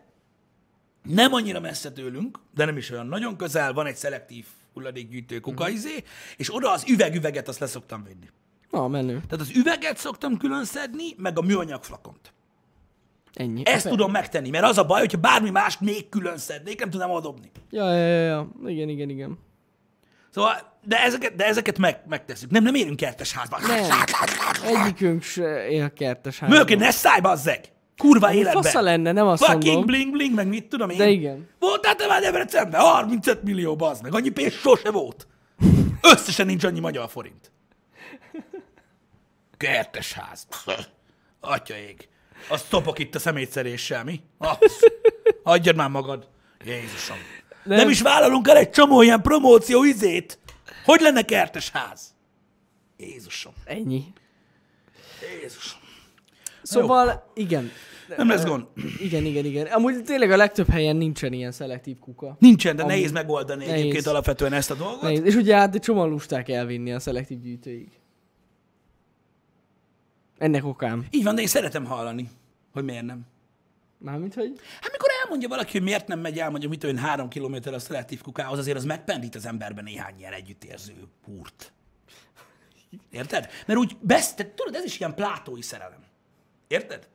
nem 1.03 1.33
annyira 1.33 1.61
messze 1.61 1.93
tőlünk, 1.93 2.39
de 2.55 2.65
nem 2.65 2.77
is 2.77 2.91
olyan 2.91 3.07
nagyon 3.07 3.37
közel, 3.37 3.73
van 3.73 3.87
egy 3.87 3.97
szelektív 3.97 4.47
hulladékgyűjtő 4.73 5.41
kuka 5.41 5.65
Mhm. 5.65 5.73
izé, 5.73 6.03
és 6.37 6.55
oda 6.55 6.71
az 6.73 6.85
üveg-üveget 6.89 7.49
azt 7.49 7.59
leszoktam 7.59 8.05
vinni. 8.05 8.27
Na, 8.71 8.89
menő. 8.89 9.13
Tehát 9.29 9.41
az 9.41 9.57
üveget 9.57 9.97
szoktam 9.97 10.37
külön 10.37 10.65
szedni, 10.65 11.05
meg 11.17 11.39
a 11.39 11.43
műanyag 11.43 11.83
flakont. 11.85 12.33
Ennyi. 13.35 13.63
Ezt 13.67 13.83
Pe- 13.83 13.93
tudom 13.93 14.11
megtenni, 14.11 14.51
mert 14.51 14.65
az 14.65 14.79
a 14.79 14.85
baj, 14.85 15.01
hogyha 15.01 15.19
bármi 15.19 15.51
mást 15.51 15.81
még 15.81 16.09
külön 16.09 16.39
szednék, 16.39 16.79
nem 16.81 16.91
tudnám 16.91 17.11
odobni. 17.11 17.51
Ja, 17.71 17.93
ja, 17.95 18.07
ja, 18.07 18.25
ja. 18.27 18.51
Igen, 18.67 18.89
igen, 18.89 19.09
igen. 19.09 19.39
Szóval, 20.31 20.79
de 20.85 21.03
ezeket, 21.03 21.35
de 21.35 21.45
ezeket 21.47 21.79
meg, 21.79 22.01
megtesszük. 22.09 22.51
Nem, 22.51 22.63
nem 22.63 22.75
érünk 22.75 22.97
kertes 22.97 23.33
házba. 23.33 23.59
Nem. 23.67 23.91
Egyikünk 24.65 25.23
se 25.23 25.69
él 25.69 25.93
kertes 25.93 26.39
házban. 26.39 26.59
Mölké, 26.59 26.75
ne 26.75 26.91
szállj, 26.91 27.21
bazzeg! 27.21 27.61
Kurva 28.01 28.33
életbe! 28.33 28.63
Fasza 28.63 28.81
lenne, 28.81 29.13
nem 29.13 29.27
azt 29.27 29.45
Fucking 29.45 29.65
mondom. 29.65 29.85
bling 29.87 30.11
bling, 30.13 30.35
meg 30.35 30.47
mit 30.49 30.69
tudom 30.69 30.91
én. 30.91 30.97
De 30.97 31.09
igen. 31.09 31.49
Voltál 31.59 31.95
te 31.97 32.07
már 32.07 32.21
Debrecenben? 32.21 32.81
35 32.81 33.43
millió, 33.43 33.77
bazd 33.77 34.03
meg. 34.03 34.15
Annyi 34.15 34.29
pénz 34.29 34.53
sose 34.53 34.91
volt. 34.91 35.27
Összesen 36.03 36.47
nincs 36.47 36.65
annyi 36.65 36.81
magyar 36.81 37.09
forint. 37.11 37.53
Kertes 39.57 40.13
ház. 40.13 40.47
Atya 41.41 41.77
ég. 41.77 42.09
Azt 42.49 42.69
topok 42.69 42.99
itt 42.99 43.15
a 43.15 43.19
szemétszeréssel, 43.19 44.05
mi? 44.05 44.21
Az. 44.39 44.85
Adjad 45.43 45.77
már 45.77 45.89
magad. 45.89 46.29
Jézusom. 46.65 47.17
Nem. 47.65 47.79
Nem. 47.79 47.91
is 47.91 48.01
vállalunk 48.01 48.49
el 48.49 48.57
egy 48.57 48.71
csomó 48.71 49.03
ilyen 49.03 49.23
promóció 49.23 49.85
izét. 49.85 50.39
Hogy 50.85 51.01
lenne 51.01 51.23
kertes 51.23 51.71
ház? 51.71 52.15
Jézusom. 52.97 53.53
Ennyi. 53.65 54.05
Jézusom. 55.41 55.81
Szóval, 56.63 57.31
igen. 57.35 57.73
Nem 58.17 58.29
lesz 58.29 58.45
gond. 58.45 58.67
Igen, 59.01 59.25
igen, 59.25 59.45
igen. 59.45 59.67
Amúgy 59.67 60.05
tényleg 60.05 60.31
a 60.31 60.37
legtöbb 60.37 60.69
helyen 60.69 60.97
nincsen 60.97 61.33
ilyen 61.33 61.53
szelektív 61.53 61.99
kuka. 61.99 62.37
Nincsen, 62.39 62.77
de 62.77 62.83
Amúgy 62.83 62.95
nehéz 62.95 63.13
megoldani 63.13 63.65
nehéz. 63.65 63.81
egyébként 63.81 64.07
alapvetően 64.07 64.53
ezt 64.53 64.71
a 64.71 64.75
dolgot. 64.75 65.03
Nehéz. 65.03 65.25
És 65.25 65.35
ugye 65.35 65.57
hát 65.57 65.77
csomóan 65.77 66.09
lusták 66.09 66.49
elvinni 66.49 66.93
a 66.93 66.99
szelektív 67.01 67.41
gyűjtőig. 67.41 67.89
Ennek 70.39 70.65
okán. 70.65 71.07
Így 71.11 71.25
van, 71.25 71.35
de 71.35 71.41
én 71.41 71.47
szeretem 71.47 71.85
hallani, 71.85 72.29
hogy 72.73 72.85
miért 72.85 73.05
nem. 73.05 73.27
Mármint, 73.99 74.35
hogy... 74.35 74.53
Hát 74.81 74.93
mikor 74.93 75.09
elmondja 75.23 75.49
valaki, 75.49 75.73
hogy 75.73 75.83
miért 75.83 76.07
nem 76.07 76.21
megy 76.21 76.39
el, 76.39 76.51
mondjuk 76.51 76.71
mit 76.71 76.85
olyan 76.85 76.99
három 76.99 77.29
kilométer 77.29 77.75
a 77.75 77.79
szelektív 77.79 78.21
kukához, 78.21 78.59
azért 78.59 78.77
az 78.77 78.85
megpendít 78.85 79.35
az 79.35 79.47
emberben 79.47 79.85
néhány 79.85 80.15
ilyen 80.19 80.33
együttérző 80.33 80.95
húrt. 81.25 81.73
Érted? 83.11 83.49
Mert 83.67 83.79
úgy 83.79 83.97
besz, 84.01 84.35
te, 84.35 84.53
tudod, 84.55 84.75
ez 84.75 84.85
is 84.85 84.99
ilyen 84.99 85.15
plátói 85.15 85.63
szerelem. 85.63 86.05
Érted? 86.69 87.09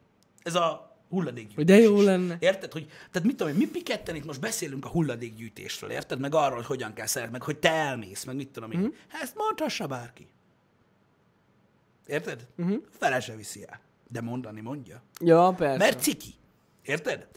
Ez 0.46 0.56
a 0.56 0.98
hulladékgyűjtés. 1.10 1.66
De 1.66 1.78
jó 1.78 2.02
lenne. 2.02 2.38
Érted? 2.40 2.72
Hogy, 2.72 2.88
tehát 2.88 3.28
mit 3.28 3.36
tudom 3.38 3.54
én, 3.54 3.60
mi 3.60 3.68
piketten 3.68 4.16
itt 4.16 4.26
most 4.26 4.40
beszélünk 4.40 4.86
a 4.86 4.90
hulladékgyűjtésről, 4.90 5.90
érted? 5.90 6.20
Meg 6.20 6.36
arról, 6.36 6.56
hogy 6.56 6.66
hogyan 6.66 6.94
kell 6.94 7.06
szeretni, 7.06 7.32
meg 7.34 7.44
hogy 7.44 7.58
te 7.58 7.72
elmész, 7.72 8.24
meg 8.24 8.36
mit 8.36 8.50
tudom 8.50 8.72
én. 8.72 8.80
Mhm. 8.80 8.88
Mm. 8.88 9.22
Ezt 9.22 9.36
mondhassa 9.36 9.88
bárki. 9.88 10.28
Érted? 12.08 12.48
Mm-hmm. 12.62 12.76
Fele 12.90 13.20
se 13.20 13.36
viszi 13.36 13.66
el. 13.68 13.80
de 14.08 14.22
mondani 14.22 14.62
mondja. 14.62 15.02
Ja, 15.20 15.54
persze. 15.58 15.78
Mert 15.78 16.02
ciki. 16.02 16.34
Érted? 16.84 17.28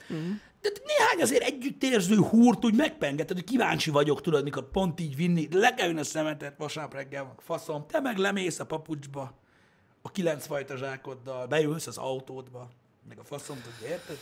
De 0.60 0.68
néhány 0.86 1.22
azért 1.22 1.42
együttérző 1.42 2.16
húrt 2.16 2.64
úgy 2.64 2.74
megpengeted, 2.74 3.36
hogy 3.36 3.46
kíváncsi 3.46 3.90
vagyok, 3.90 4.20
tudod, 4.20 4.44
mikor 4.44 4.70
pont 4.70 5.00
így 5.00 5.16
vinni, 5.16 5.48
le 5.52 5.74
kell 5.74 5.96
a 5.96 6.04
szemetet 6.04 6.58
vasárnap 6.58 6.94
reggel, 6.94 7.34
faszom, 7.38 7.86
te 7.86 8.00
meg 8.00 8.16
lemész 8.16 8.58
a 8.58 8.66
papucsba, 8.66 9.38
a 10.02 10.10
kilenc 10.10 10.46
fajta 10.46 10.76
zsákoddal, 10.76 11.46
beülsz 11.46 11.86
az 11.86 11.98
autódba, 11.98 12.68
meg 13.08 13.18
a 13.18 13.24
faszom, 13.24 13.56
tudja, 13.62 13.94
érted? 13.94 14.16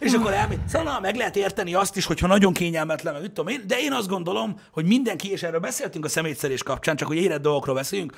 És 0.00 0.12
akkor 0.12 0.32
elmegy. 0.32 0.68
Szóval 0.68 1.00
meg 1.00 1.16
lehet 1.16 1.36
érteni 1.36 1.74
azt 1.74 1.96
is, 1.96 2.04
hogyha 2.04 2.26
nagyon 2.26 2.52
kényelmetlen, 2.52 3.12
meg 3.12 3.22
mit 3.22 3.32
tudom 3.32 3.52
én, 3.52 3.62
de 3.66 3.78
én 3.78 3.92
azt 3.92 4.08
gondolom, 4.08 4.60
hogy 4.70 4.84
mindenki, 4.84 5.30
és 5.30 5.42
erről 5.42 5.60
beszéltünk 5.60 6.04
a 6.04 6.08
szemétszerés 6.08 6.62
kapcsán, 6.62 6.96
csak 6.96 7.08
hogy 7.08 7.16
érett 7.16 7.42
dolgokról 7.42 7.74
beszélünk, 7.74 8.16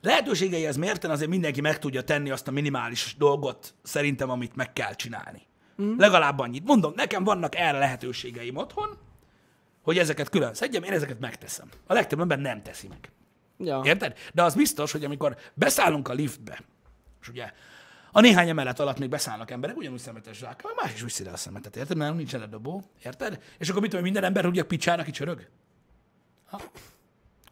lehetőségei 0.00 0.66
ez 0.66 0.76
mérten 0.76 1.10
azért 1.10 1.30
mindenki 1.30 1.60
meg 1.60 1.78
tudja 1.78 2.02
tenni 2.02 2.30
azt 2.30 2.48
a 2.48 2.50
minimális 2.50 3.14
dolgot, 3.18 3.74
szerintem, 3.82 4.30
amit 4.30 4.56
meg 4.56 4.72
kell 4.72 4.94
csinálni. 4.94 5.42
Mm. 5.82 5.98
Legalább 5.98 6.38
annyit. 6.38 6.64
Mondom, 6.64 6.92
nekem 6.96 7.24
vannak 7.24 7.56
erre 7.56 7.78
lehetőségeim 7.78 8.56
otthon, 8.56 8.98
hogy 9.82 9.98
ezeket 9.98 10.28
külön 10.28 10.54
szedjem, 10.54 10.82
én 10.82 10.92
ezeket 10.92 11.20
megteszem. 11.20 11.68
A 11.86 11.92
legtöbb 11.92 12.20
ember 12.20 12.38
nem 12.38 12.62
teszi 12.62 12.88
meg. 12.88 13.10
Ja. 13.58 13.80
Érted? 13.84 14.16
De 14.34 14.42
az 14.42 14.54
biztos, 14.54 14.92
hogy 14.92 15.04
amikor 15.04 15.36
beszállunk 15.54 16.08
a 16.08 16.12
liftbe, 16.12 16.60
és 17.20 17.28
ugye 17.28 17.52
a 18.12 18.20
néhány 18.20 18.48
emelet 18.48 18.80
alatt 18.80 18.98
még 18.98 19.08
beszállnak 19.08 19.50
emberek, 19.50 19.76
ugyanúgy 19.76 19.98
szemetes 19.98 20.36
zsákkal, 20.36 20.72
más 20.82 20.92
is 20.94 21.02
viszi 21.02 21.24
le 21.24 21.30
a 21.30 21.36
szemetet, 21.36 21.76
érted? 21.76 21.96
Mert 21.96 22.16
nincs 22.16 22.34
eledobó, 22.34 22.82
érted? 23.04 23.38
És 23.58 23.68
akkor 23.68 23.80
mit 23.80 23.90
tudom, 23.90 24.04
minden 24.04 24.24
ember 24.24 24.44
rúgja 24.44 24.64
picsának, 24.64 25.00
aki 25.00 25.10
csörög? 25.10 25.46
Ha? 26.50 26.60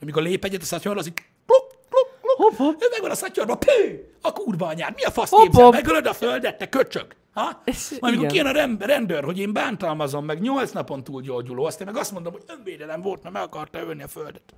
Amikor 0.01 0.23
lép 0.23 0.45
egyet 0.45 0.63
a 0.63 0.65
szatyorra, 0.65 0.99
az 0.99 1.07
így 1.07 1.13
pluk, 1.47 1.67
pluk, 1.89 2.09
pluk. 2.21 2.37
Hopp, 2.37 2.57
hopp. 2.57 2.83
Ő 2.83 2.87
megvan 2.91 3.11
a 3.11 3.15
szatyorba, 3.15 3.57
pű! 3.57 4.05
A 4.23 4.33
kurva 4.33 4.67
anyád, 4.67 4.95
mi 4.95 5.03
a 5.03 5.11
fasz 5.11 5.31
Hopp, 5.31 5.43
képzel? 5.43 5.71
Megölöd 5.71 6.07
a 6.07 6.13
földet, 6.13 6.59
te 6.59 6.69
köcsög! 6.69 7.17
Ha? 7.33 7.63
Ez- 7.65 7.97
Majd 8.01 8.15
amikor 8.15 8.31
kijön 8.31 8.47
a 8.47 8.87
rendőr, 8.87 9.25
hogy 9.25 9.39
én 9.39 9.53
bántalmazom 9.53 10.25
meg 10.25 10.41
nyolc 10.41 10.71
napon 10.71 11.05
túl 11.05 11.23
gyógyuló, 11.23 11.65
azt 11.65 11.81
én 11.81 11.87
meg 11.87 11.97
azt 11.97 12.13
mondom, 12.13 12.33
hogy 12.33 12.43
önvédelem 12.47 13.01
volt, 13.01 13.23
mert 13.23 13.35
meg 13.35 13.43
akarta 13.43 13.79
ölni 13.79 14.03
a 14.03 14.09
földet. 14.09 14.55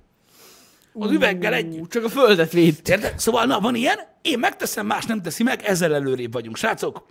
Az 0.93 1.11
üveggel 1.11 1.53
együtt. 1.53 1.89
Csak 1.89 2.03
a 2.03 2.09
földet 2.09 2.51
védt. 2.51 2.89
Érted? 2.89 3.19
Szóval, 3.19 3.45
na, 3.45 3.59
van 3.59 3.75
ilyen, 3.75 3.97
én 4.21 4.39
megteszem, 4.39 4.85
más 4.85 5.05
nem 5.05 5.21
teszi 5.21 5.43
meg, 5.43 5.61
ezzel 5.63 5.93
előrébb 5.95 6.31
vagyunk. 6.33 6.55
Srácok, 6.55 7.05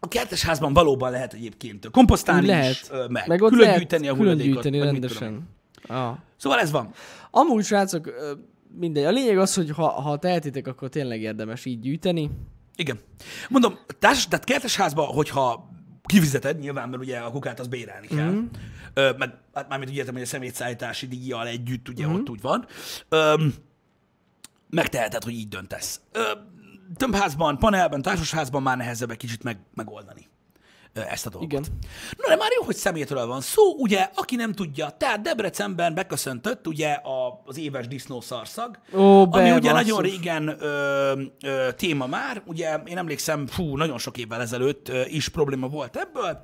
a 0.00 0.08
kertesházban 0.08 0.72
valóban 0.72 1.10
lehet 1.10 1.32
egyébként 1.32 1.90
komposztálni 1.90 2.46
Lehet. 2.46 2.70
is, 2.70 2.88
meg, 3.08 3.26
Meg 3.28 3.38
külön 3.38 3.58
lehet 3.58 3.78
gyűjteni 3.78 4.08
a 4.08 4.14
külön 4.14 4.26
hulladékot. 4.38 4.64
én. 4.64 4.82
rendesen. 4.82 5.48
Ah. 5.86 6.14
Szóval 6.36 6.58
ez 6.58 6.70
van. 6.70 6.90
Amúgy, 7.30 7.64
srácok, 7.64 8.12
mindegy. 8.78 9.04
A 9.04 9.10
lényeg 9.10 9.38
az, 9.38 9.54
hogy 9.54 9.70
ha, 9.70 9.88
ha 9.88 10.18
tehetitek, 10.18 10.66
akkor 10.66 10.88
tényleg 10.88 11.20
érdemes 11.20 11.64
így 11.64 11.80
gyűjteni. 11.80 12.30
Igen. 12.76 12.98
Mondom, 13.48 13.78
társ, 13.98 14.28
tehát 14.28 14.44
kertesházban, 14.44 15.06
hogyha 15.06 15.68
kifizeted, 16.06 16.58
nyilván, 16.58 16.88
mert 16.88 17.02
ugye 17.02 17.18
a 17.18 17.30
kukát 17.30 17.60
az 17.60 17.66
bérelni 17.66 18.06
kell. 18.06 18.30
Mm. 18.30 18.44
Ö, 18.94 19.12
meg, 19.18 19.34
hát 19.54 19.68
mármint 19.68 19.90
úgy 19.90 19.96
értem, 19.96 20.14
hogy 20.14 20.22
a 20.22 20.26
szemétszállítási 20.26 21.06
díjjal 21.06 21.46
együtt, 21.46 21.88
ugye 21.88 22.06
mm. 22.06 22.14
ott 22.14 22.28
úgy 22.28 22.40
van. 22.40 22.66
Ö, 23.08 23.46
megteheted, 24.70 25.24
hogy 25.24 25.32
így 25.32 25.48
döntesz. 25.48 26.00
Ö, 26.12 26.22
tömbházban, 26.96 27.58
panelben, 27.58 28.02
társasházban 28.02 28.62
már 28.62 28.76
nehezebb 28.76 29.10
egy 29.10 29.16
kicsit 29.16 29.42
meg, 29.42 29.58
megoldani 29.74 30.28
ezt 30.96 31.26
a 31.26 31.30
dolgot. 31.30 31.50
Igen. 31.50 31.64
Na 32.16 32.28
de 32.28 32.36
már 32.36 32.50
jó, 32.58 32.64
hogy 32.64 32.76
szemétről 32.76 33.26
van 33.26 33.40
szó, 33.40 33.62
ugye, 33.78 34.10
aki 34.14 34.36
nem 34.36 34.52
tudja, 34.52 34.90
tehát 34.98 35.20
Debrecenben 35.20 35.94
beköszöntött 35.94 36.66
ugye 36.66 36.92
a, 36.92 37.42
az 37.44 37.58
éves 37.58 37.88
disznószarszag, 37.88 38.78
Ó, 38.94 39.20
ami 39.20 39.30
be, 39.30 39.54
ugye 39.54 39.70
basszus. 39.72 39.86
nagyon 39.86 40.02
régen 40.02 40.56
ö, 40.62 41.22
ö, 41.42 41.68
téma 41.76 42.06
már, 42.06 42.42
ugye 42.44 42.78
én 42.86 42.98
emlékszem, 42.98 43.46
fú, 43.46 43.76
nagyon 43.76 43.98
sok 43.98 44.18
évvel 44.18 44.40
ezelőtt 44.40 44.88
ö, 44.88 45.02
is 45.06 45.28
probléma 45.28 45.68
volt 45.68 45.96
ebből. 45.96 46.40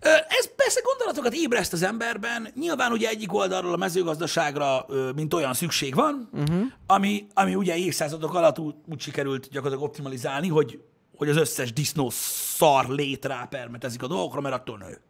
Ö, 0.00 0.08
ez 0.28 0.54
persze 0.56 0.80
gondolatokat 0.84 1.34
ébreszt 1.34 1.72
az 1.72 1.82
emberben, 1.82 2.48
nyilván 2.54 2.92
ugye 2.92 3.08
egyik 3.08 3.34
oldalról 3.34 3.72
a 3.72 3.76
mezőgazdaságra, 3.76 4.84
ö, 4.88 5.10
mint 5.14 5.34
olyan 5.34 5.54
szükség 5.54 5.94
van, 5.94 6.28
uh-huh. 6.32 6.62
ami, 6.86 7.26
ami 7.34 7.54
ugye 7.54 7.76
évszázadok 7.76 8.34
alatt 8.34 8.58
úgy, 8.58 8.74
úgy 8.90 9.00
sikerült 9.00 9.48
gyakorlatilag 9.50 9.88
optimalizálni, 9.88 10.48
hogy, 10.48 10.78
hogy 11.16 11.28
az 11.28 11.36
összes 11.36 11.72
disznó 11.72 12.10
szar 12.10 12.88
lét 12.88 13.24
rápermetezik 13.24 14.02
a 14.02 14.06
dolgokra, 14.06 14.40
mert 14.40 14.54
attól 14.54 14.78
nő. 14.78 15.00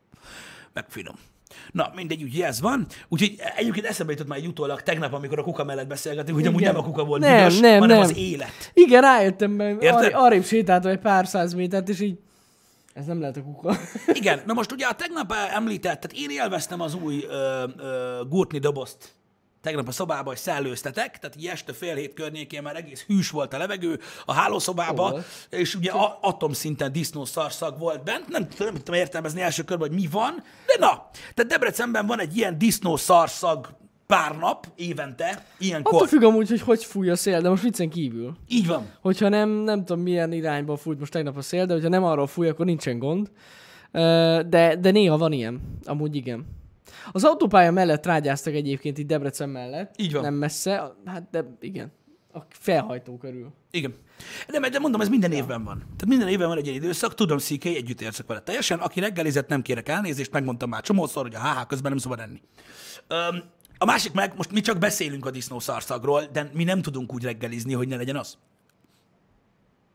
Meg 0.73 0.85
finom. 0.89 1.15
Na, 1.73 1.91
mindegy, 1.95 2.23
ugye 2.23 2.47
ez 2.47 2.61
van. 2.61 2.87
Úgyhogy 3.09 3.41
egyébként 3.57 3.87
eszembe 3.87 4.13
jutott 4.13 4.27
már 4.29 4.39
egy 4.39 4.47
utólag 4.47 4.83
tegnap, 4.83 5.13
amikor 5.13 5.39
a 5.39 5.43
kuka 5.43 5.65
mellett 5.65 5.87
beszélgetünk, 5.87 6.37
hogy 6.39 6.47
amúgy 6.47 6.63
nem 6.63 6.77
a 6.77 6.83
kuka 6.83 7.05
volt 7.05 7.21
Nem, 7.21 7.37
büdös, 7.37 7.61
nem, 7.61 7.79
hanem 7.81 7.97
nem. 7.97 8.01
az 8.01 8.17
élet. 8.17 8.71
Igen, 8.75 9.01
rájöttem, 9.01 9.51
mert 9.51 9.85
arra, 9.85 10.23
arrébb 10.23 10.45
sétáltam 10.45 10.91
egy 10.91 10.99
pár 10.99 11.27
száz 11.27 11.53
métert, 11.53 11.89
és 11.89 12.01
így, 12.01 12.19
ez 12.95 13.07
nem 13.07 13.21
lehet 13.21 13.37
a 13.37 13.43
kuka. 13.43 13.77
Igen, 14.13 14.43
na 14.47 14.53
most 14.53 14.73
ugye 14.73 14.87
a 14.87 14.95
tegnap 14.95 15.33
említett, 15.55 16.01
tehát 16.01 16.17
én 16.17 16.31
élveztem 16.31 16.81
az 16.81 16.95
új 16.95 17.25
ö, 17.29 17.65
ö, 17.77 18.21
gurtni 18.29 18.59
dobozt 18.59 19.15
tegnap 19.65 19.89
a 19.89 19.93
szobába, 19.93 20.29
hogy 20.29 20.39
szellőztetek, 20.39 21.19
tehát 21.19 21.37
így 21.37 21.47
este 21.47 21.73
fél 21.73 21.95
hét 21.95 22.15
környékén 22.15 22.63
már 22.63 22.77
egész 22.77 23.05
hűs 23.07 23.31
volt 23.31 23.55
a 23.55 23.59
levegő 23.59 24.01
a 24.25 24.33
hálószobába, 24.33 25.11
Volt. 25.11 25.25
és 25.51 25.75
ugye 25.75 25.91
a, 25.91 26.19
atomszinten 26.21 26.93
disznó 26.93 27.25
szarszag 27.25 27.79
volt 27.79 28.05
bent, 28.05 28.29
nem, 28.29 28.47
nem 28.59 28.75
tudom 28.75 28.95
értelmezni 28.95 29.41
első 29.41 29.63
körben, 29.63 29.89
hogy 29.89 29.97
mi 29.97 30.09
van, 30.11 30.35
de 30.67 30.87
na, 30.87 31.11
tehát 31.35 31.51
Debrecenben 31.51 32.07
van 32.07 32.21
egy 32.21 32.37
ilyen 32.37 32.59
disznó 32.59 32.97
szarszag 32.97 33.69
pár 34.07 34.37
nap 34.37 34.67
évente, 34.77 35.47
ilyenkor. 35.59 35.95
Attól 35.95 36.07
függ 36.07 36.23
amúgy, 36.23 36.49
hogy 36.49 36.61
hogy 36.61 36.85
fúj 36.85 37.11
a 37.11 37.17
szél, 37.17 37.41
de 37.41 37.49
most 37.49 37.63
viccen 37.63 37.89
kívül. 37.89 38.37
Így 38.49 38.67
van. 38.67 38.93
Hogyha 39.01 39.29
nem, 39.29 39.49
nem 39.49 39.85
tudom 39.85 40.03
milyen 40.03 40.33
irányba 40.33 40.77
fújt 40.77 40.99
most 40.99 41.13
tegnap 41.13 41.37
a 41.37 41.43
szél, 41.43 41.67
de 41.67 41.73
hogyha 41.73 41.89
nem 41.89 42.05
arról 42.05 42.27
fúj, 42.27 42.49
akkor 42.49 42.67
nincsen 42.67 42.99
gond. 42.99 43.31
De, 44.49 44.77
de 44.81 44.91
néha 44.91 45.19
van 45.19 45.33
ilyen. 45.33 45.61
Amúgy 45.85 46.17
igen. 46.17 46.47
Az 47.13 47.25
autópálya 47.25 47.71
mellett 47.71 48.03
trágyáztak 48.03 48.55
egyébként 48.55 48.99
itt 48.99 49.07
Debrecen 49.07 49.49
mellett. 49.49 49.95
Így 50.01 50.13
van. 50.13 50.23
Nem 50.23 50.35
messze. 50.35 50.93
Hát 51.05 51.31
de 51.31 51.45
igen. 51.61 51.93
A 52.33 52.39
felhajtó 52.49 53.17
körül. 53.17 53.53
Igen. 53.71 53.95
De, 54.49 54.69
de 54.69 54.79
mondom, 54.79 55.01
ez 55.01 55.09
minden 55.09 55.33
évben 55.33 55.65
van. 55.65 55.79
Tehát 55.79 56.07
minden 56.07 56.29
évben 56.29 56.49
van 56.49 56.57
egy 56.57 56.67
ilyen 56.67 56.83
időszak, 56.83 57.15
tudom, 57.15 57.39
szíkei, 57.39 57.77
együtt 57.77 58.01
érzek 58.01 58.27
vele 58.27 58.41
teljesen. 58.41 58.79
Aki 58.79 59.01
reggelizett, 59.01 59.49
nem 59.49 59.63
kérek 59.63 59.89
elnézést, 59.89 60.33
megmondtam 60.33 60.69
már 60.69 60.83
csomószor, 60.83 61.23
hogy 61.23 61.35
a 61.35 61.41
HH 61.41 61.67
közben 61.67 61.91
nem 61.91 62.01
szabad 62.01 62.21
enni. 62.21 62.41
Öm, 63.07 63.43
a 63.79 63.85
másik 63.85 64.13
meg, 64.13 64.33
most 64.37 64.53
mi 64.53 64.61
csak 64.61 64.79
beszélünk 64.79 65.27
a 65.27 65.31
disznó 65.31 65.59
szarszagról, 65.59 66.25
de 66.33 66.51
mi 66.53 66.65
nem 66.65 66.83
tudunk 66.83 67.13
úgy 67.15 67.23
reggelizni, 67.23 67.73
hogy 67.73 67.89
ne 67.89 67.97
legyen 67.97 68.17
az. 68.17 68.39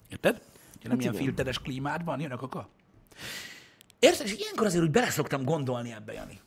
Érted? 0.10 0.42
Ugye 0.78 0.88
nem 0.88 1.00
ilyen 1.00 1.14
igen. 1.14 1.26
filteres 1.26 1.60
klímád 1.60 2.04
van, 2.04 2.20
jön 2.20 2.32
a 2.32 2.38
kaka. 2.38 2.70
Érted? 4.00 4.26
És 4.26 4.36
ilyenkor 4.38 4.66
azért 4.66 4.84
úgy 4.84 4.92
beleszoktam 4.92 5.44
gondolni 5.44 5.92
ebbe, 5.92 6.14
Jani. 6.14 6.40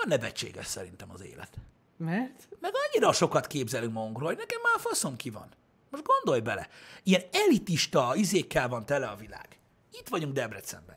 Olyan 0.00 0.18
nevetséges 0.18 0.66
szerintem 0.66 1.10
az 1.10 1.22
élet. 1.22 1.56
Mert? 1.96 2.48
Meg 2.60 2.72
annyira 2.74 3.12
sokat 3.12 3.46
képzelünk 3.46 3.92
magunkról, 3.92 4.28
hogy 4.28 4.36
nekem 4.36 4.60
már 4.62 4.74
a 4.74 4.78
faszom 4.78 5.16
ki 5.16 5.30
van. 5.30 5.48
Most 5.90 6.04
gondolj 6.04 6.40
bele. 6.40 6.68
Ilyen 7.02 7.22
elitista 7.32 8.12
izékkel 8.14 8.68
van 8.68 8.86
tele 8.86 9.06
a 9.06 9.16
világ. 9.16 9.58
Itt 9.92 10.08
vagyunk 10.08 10.32
Debrecenben. 10.32 10.96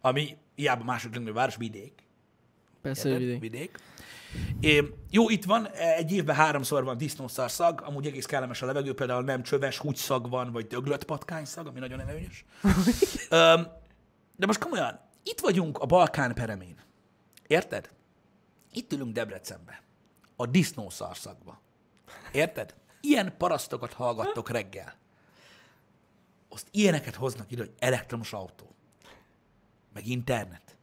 Ami 0.00 0.36
hiába 0.54 0.84
második 0.84 1.14
legnagyobb 1.14 1.36
város, 1.36 1.56
vidék. 1.56 1.92
Persze, 2.82 3.08
Érted? 3.08 3.22
vidék. 3.22 3.40
vidék. 3.40 3.78
É, 4.60 4.94
jó, 5.10 5.28
itt 5.28 5.44
van, 5.44 5.68
egy 5.70 6.12
évben 6.12 6.36
háromszor 6.36 6.84
van 6.84 6.96
disznószar 6.96 7.50
amúgy 7.76 8.06
egész 8.06 8.26
kellemes 8.26 8.62
a 8.62 8.66
levegő, 8.66 8.94
például 8.94 9.22
nem 9.22 9.42
csöves 9.42 9.78
húgyszag 9.78 10.30
van, 10.30 10.52
vagy 10.52 10.66
döglött 10.66 11.04
patkányszag, 11.04 11.66
ami 11.66 11.78
nagyon 11.78 12.00
előnyös. 12.00 12.44
De 14.36 14.46
most 14.46 14.58
komolyan, 14.58 15.00
itt 15.22 15.40
vagyunk 15.40 15.78
a 15.78 15.86
Balkán 15.86 16.34
peremén. 16.34 16.76
Érted? 17.46 17.90
Itt 18.72 18.92
ülünk 18.92 19.12
Debrecenbe. 19.12 19.82
A 20.36 20.46
disznószarszagba. 20.46 21.60
Érted? 22.32 22.74
Ilyen 23.00 23.36
parasztokat 23.36 23.92
hallgattok 23.92 24.50
reggel. 24.50 24.94
Azt 26.48 26.66
ilyeneket 26.70 27.14
hoznak 27.14 27.50
ide, 27.50 27.62
hogy 27.62 27.74
elektromos 27.78 28.32
autó. 28.32 28.74
Meg 29.92 30.06
internet. 30.06 30.76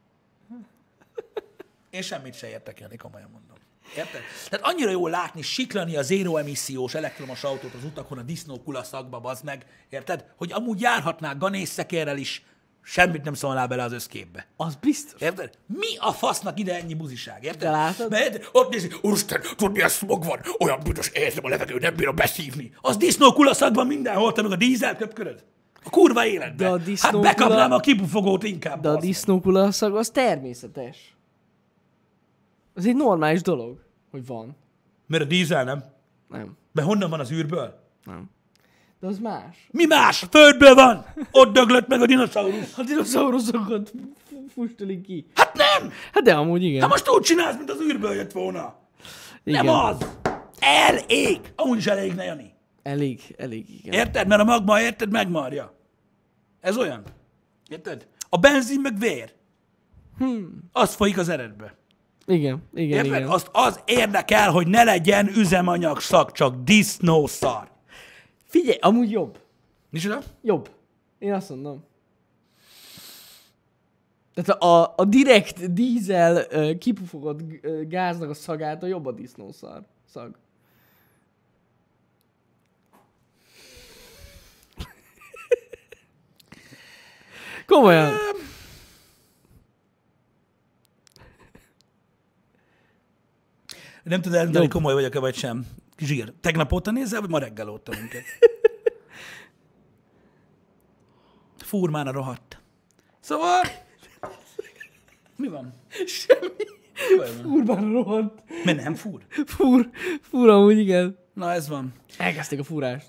Én 1.89 2.01
semmit 2.01 2.33
se 2.33 2.49
értek 2.49 2.79
el, 2.79 2.89
komolyan 2.97 3.29
mondom. 3.29 3.57
Érted? 3.95 4.21
Tehát 4.49 4.65
annyira 4.65 4.89
jó 4.89 5.07
látni, 5.07 5.41
siklani 5.41 5.95
a 5.95 6.01
zéró 6.01 6.37
emissziós 6.37 6.93
elektromos 6.93 7.43
autót 7.43 7.73
az 7.73 7.83
utakon 7.83 8.17
a 8.17 8.21
disznókula 8.21 8.83
szakba, 8.83 9.19
bazd 9.19 9.43
meg, 9.43 9.85
érted? 9.89 10.33
Hogy 10.37 10.51
amúgy 10.51 10.81
járhatnák 10.81 11.37
ganészszekérrel 11.37 12.17
is, 12.17 12.43
semmit 12.91 13.23
nem 13.23 13.33
szólnál 13.33 13.67
bele 13.67 13.83
az 13.83 13.91
összképbe. 13.91 14.47
Az 14.55 14.75
biztos. 14.75 15.21
Érted? 15.21 15.49
Mi 15.67 15.97
a 15.97 16.11
fasznak 16.11 16.59
ide 16.59 16.75
ennyi 16.75 16.93
buziság, 16.93 17.43
érted? 17.43 17.61
De 17.61 17.69
látod? 17.69 18.09
Mert 18.09 18.49
ott 18.51 18.69
nézi, 18.71 18.91
úristen, 19.01 19.41
tudod 19.57 19.73
milyen 19.73 19.89
smog 19.89 20.23
van, 20.25 20.39
olyan 20.59 20.79
büdös 20.83 21.09
érzem 21.13 21.45
a 21.45 21.49
levegő, 21.49 21.77
nem 21.79 21.95
bírom 21.95 22.15
beszívni. 22.15 22.71
Az 22.81 22.97
disznókulaszakban 22.97 23.87
mindenhol, 23.87 24.31
te 24.31 24.41
meg 24.41 24.51
a 24.51 24.55
dízel 24.55 24.95
köpköröd. 24.95 25.43
A 25.83 25.89
kurva 25.89 26.25
életben. 26.25 26.55
De 26.57 26.67
a 26.67 26.77
Hát 26.77 26.83
disznókula- 26.85 27.35
bekapnám 27.35 27.71
a 27.71 27.79
kibufogót 27.79 28.43
inkább. 28.43 28.81
De 28.81 28.87
a 28.87 28.91
bazd 28.91 28.95
meg. 29.05 29.13
disznókula 29.13 29.71
szag 29.71 29.95
az 29.95 30.09
természetes. 30.09 31.15
Az 32.73 32.85
egy 32.85 32.95
normális 32.95 33.41
dolog, 33.41 33.83
hogy 34.11 34.25
van. 34.25 34.55
Mert 35.07 35.23
a 35.23 35.25
dízel 35.25 35.63
nem. 35.63 35.83
Nem. 36.29 36.57
Mert 36.71 36.87
honnan 36.87 37.09
van 37.09 37.19
az 37.19 37.31
űrből? 37.31 37.79
Nem. 38.03 38.29
De 38.99 39.07
az 39.07 39.19
más. 39.19 39.67
Mi 39.71 39.85
más? 39.85 40.25
Földből 40.31 40.75
van! 40.75 41.05
Ott 41.31 41.53
döglött 41.53 41.87
meg 41.87 42.01
a 42.01 42.05
dinoszaurusz. 42.05 42.77
A 42.77 42.83
dinoszauruszokat 42.83 43.91
fustolik 44.53 45.01
ki. 45.05 45.25
Hát 45.35 45.53
nem! 45.57 45.91
Hát 46.13 46.23
de 46.23 46.33
amúgy 46.33 46.63
igen. 46.63 46.81
Hát 46.81 46.89
most 46.89 47.09
úgy 47.09 47.21
csinálsz, 47.21 47.57
mint 47.57 47.69
az 47.71 47.81
űrből 47.81 48.13
jött 48.13 48.31
volna. 48.31 48.75
igen. 49.43 49.65
Nem 49.65 49.75
az! 49.75 49.97
Elég! 50.59 51.39
Amúgy 51.55 51.77
is 51.77 51.85
elég, 51.87 52.13
ne 52.13 52.23
Jani. 52.23 52.53
Elég, 52.83 53.35
elég, 53.37 53.69
igen. 53.69 53.93
Érted? 53.93 54.27
Mert 54.27 54.41
a 54.41 54.43
magma, 54.43 54.81
érted, 54.81 55.11
megmarja. 55.11 55.73
Ez 56.61 56.77
olyan. 56.77 57.03
Érted? 57.69 58.07
A 58.29 58.37
benzin 58.37 58.79
meg 58.81 58.99
vér. 58.99 59.33
Hmm. 60.17 60.69
Az 60.71 60.93
folyik 60.93 61.17
az 61.17 61.29
eredbe. 61.29 61.77
Igen, 62.25 62.63
igen, 62.73 63.05
Érted? 63.05 63.17
igen. 63.17 63.29
Azt 63.29 63.49
az 63.51 63.79
érdekel, 63.85 64.51
hogy 64.51 64.67
ne 64.67 64.83
legyen 64.83 65.27
üzemanyag 65.27 65.99
szak, 65.99 66.31
csak 66.31 66.55
disznószar. 66.63 67.71
Figyelj, 68.49 68.77
amúgy 68.81 69.11
jobb. 69.11 69.39
Micsoda? 69.89 70.21
Jobb. 70.41 70.69
Én 71.19 71.33
azt 71.33 71.49
mondom. 71.49 71.83
Tehát 74.33 74.61
a, 74.61 74.93
a 74.97 75.05
direkt 75.05 75.73
dízel 75.73 76.47
kipufogott 76.77 77.41
gáznak 77.87 78.29
a 78.29 78.33
szagától 78.33 78.89
jobb 78.89 79.05
a 79.05 79.11
disznószar 79.11 79.85
szag. 80.05 80.35
Komolyan. 87.65 88.13
Nem 94.03 94.21
tudod 94.21 94.37
eldönteni, 94.37 94.67
komoly 94.67 94.93
vagyok-e 94.93 95.19
vagy 95.19 95.35
sem. 95.35 95.67
Zsír. 95.99 96.33
Tegnap 96.41 96.73
óta 96.73 96.91
nézel, 96.91 97.19
vagy 97.21 97.29
ma 97.29 97.39
reggel 97.39 97.69
óta 97.69 97.91
minket? 97.99 98.23
Fúr 101.57 101.89
már 101.89 102.07
a 102.07 102.11
rohadt. 102.11 102.61
Szóval... 103.19 103.61
Mi 105.35 105.47
van? 105.47 105.73
Semmi. 106.05 106.47
Van? 107.17 107.27
Furban 107.27 107.91
rohadt. 107.91 108.43
Mert 108.63 108.83
nem 108.83 108.95
fúr. 108.95 109.25
Fúr. 109.45 109.89
Fúr 110.21 110.49
amúgy, 110.49 110.77
igen. 110.77 111.17
Na 111.33 111.51
ez 111.51 111.67
van. 111.67 111.93
Elkezdték 112.17 112.59
a 112.59 112.63
fúrást. 112.63 113.07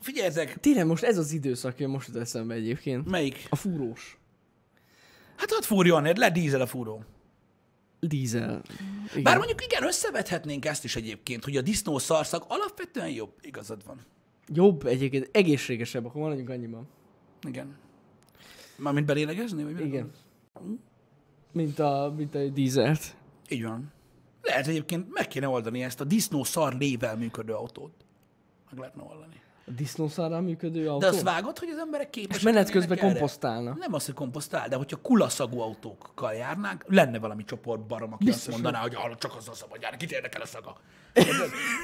Figyeljetek, 0.00 0.60
Tényleg 0.60 0.86
most 0.86 1.02
ez 1.02 1.18
az 1.18 1.32
időszak 1.32 1.78
jön 1.80 1.90
most 1.90 2.08
jut 2.08 2.16
eszembe 2.16 2.54
egyébként. 2.54 3.10
melyik? 3.10 3.46
A 3.48 3.56
fúrós. 3.56 4.18
Hát 5.36 5.52
ott 5.52 5.64
fúrjon, 5.64 6.08
le 6.16 6.30
dízel 6.30 6.60
a 6.60 6.66
fúró. 6.66 7.04
Dízel. 8.00 8.62
Igen. 9.10 9.22
Bár 9.22 9.36
mondjuk 9.36 9.64
igen, 9.64 9.82
összevethetnénk 9.82 10.64
ezt 10.64 10.84
is 10.84 10.96
egyébként, 10.96 11.44
hogy 11.44 11.56
a 11.56 11.62
disznó 11.62 11.98
szarszak 11.98 12.44
alapvetően 12.48 13.10
jobb. 13.10 13.32
Igazad 13.40 13.84
van. 13.86 14.00
Jobb 14.48 14.86
egyébként, 14.86 15.28
egészségesebb, 15.32 16.04
akkor 16.04 16.20
maradjunk 16.20 16.48
annyiban. 16.48 16.88
Igen. 17.48 17.76
Mármint 18.76 19.06
belélegezni, 19.06 19.62
vagy? 19.62 19.80
Igen. 19.80 20.10
Mint 21.52 21.78
a, 21.78 22.14
mint 22.16 22.34
a 22.34 22.48
dízelt. 22.48 23.16
Így 23.48 23.62
van. 23.62 23.92
Lehet 24.42 24.66
egyébként 24.66 25.12
meg 25.12 25.28
kéne 25.28 25.48
oldani 25.48 25.82
ezt 25.82 26.00
a 26.00 26.04
disznó 26.04 26.44
szar 26.44 26.74
lével 26.74 27.16
működő 27.16 27.52
autót. 27.52 27.92
Meg 28.70 28.78
lehetne 28.78 29.02
oldani. 29.02 29.40
A 29.68 29.72
disznószárral 29.76 30.40
működő 30.40 30.88
autó? 30.88 30.98
De 30.98 31.06
azt 31.06 31.22
vágod, 31.22 31.58
hogy 31.58 31.68
az 31.68 31.78
emberek 31.78 32.10
képesek 32.10 32.36
És 32.36 32.42
menet 32.42 32.70
közben 32.70 32.98
erre? 32.98 33.24
Nem 33.78 33.92
az, 33.92 34.04
hogy 34.04 34.14
komposztál, 34.14 34.68
de 34.68 34.76
hogyha 34.76 34.96
kulaszagú 34.96 35.60
autókkal 35.60 36.32
járnánk, 36.32 36.84
lenne 36.88 37.18
valami 37.18 37.44
csoport 37.44 37.80
barom, 37.86 38.12
aki 38.12 38.24
Biztos, 38.24 38.46
azt 38.46 38.62
mondaná, 38.62 38.78
hogy 38.82 38.94
hallod, 38.94 39.18
csak 39.18 39.36
azzal 39.36 39.54
szabad 39.54 39.82
járni, 39.82 39.96
kit 39.96 40.12
érdekel 40.12 40.40
a 40.40 40.46
szaga. 40.46 40.76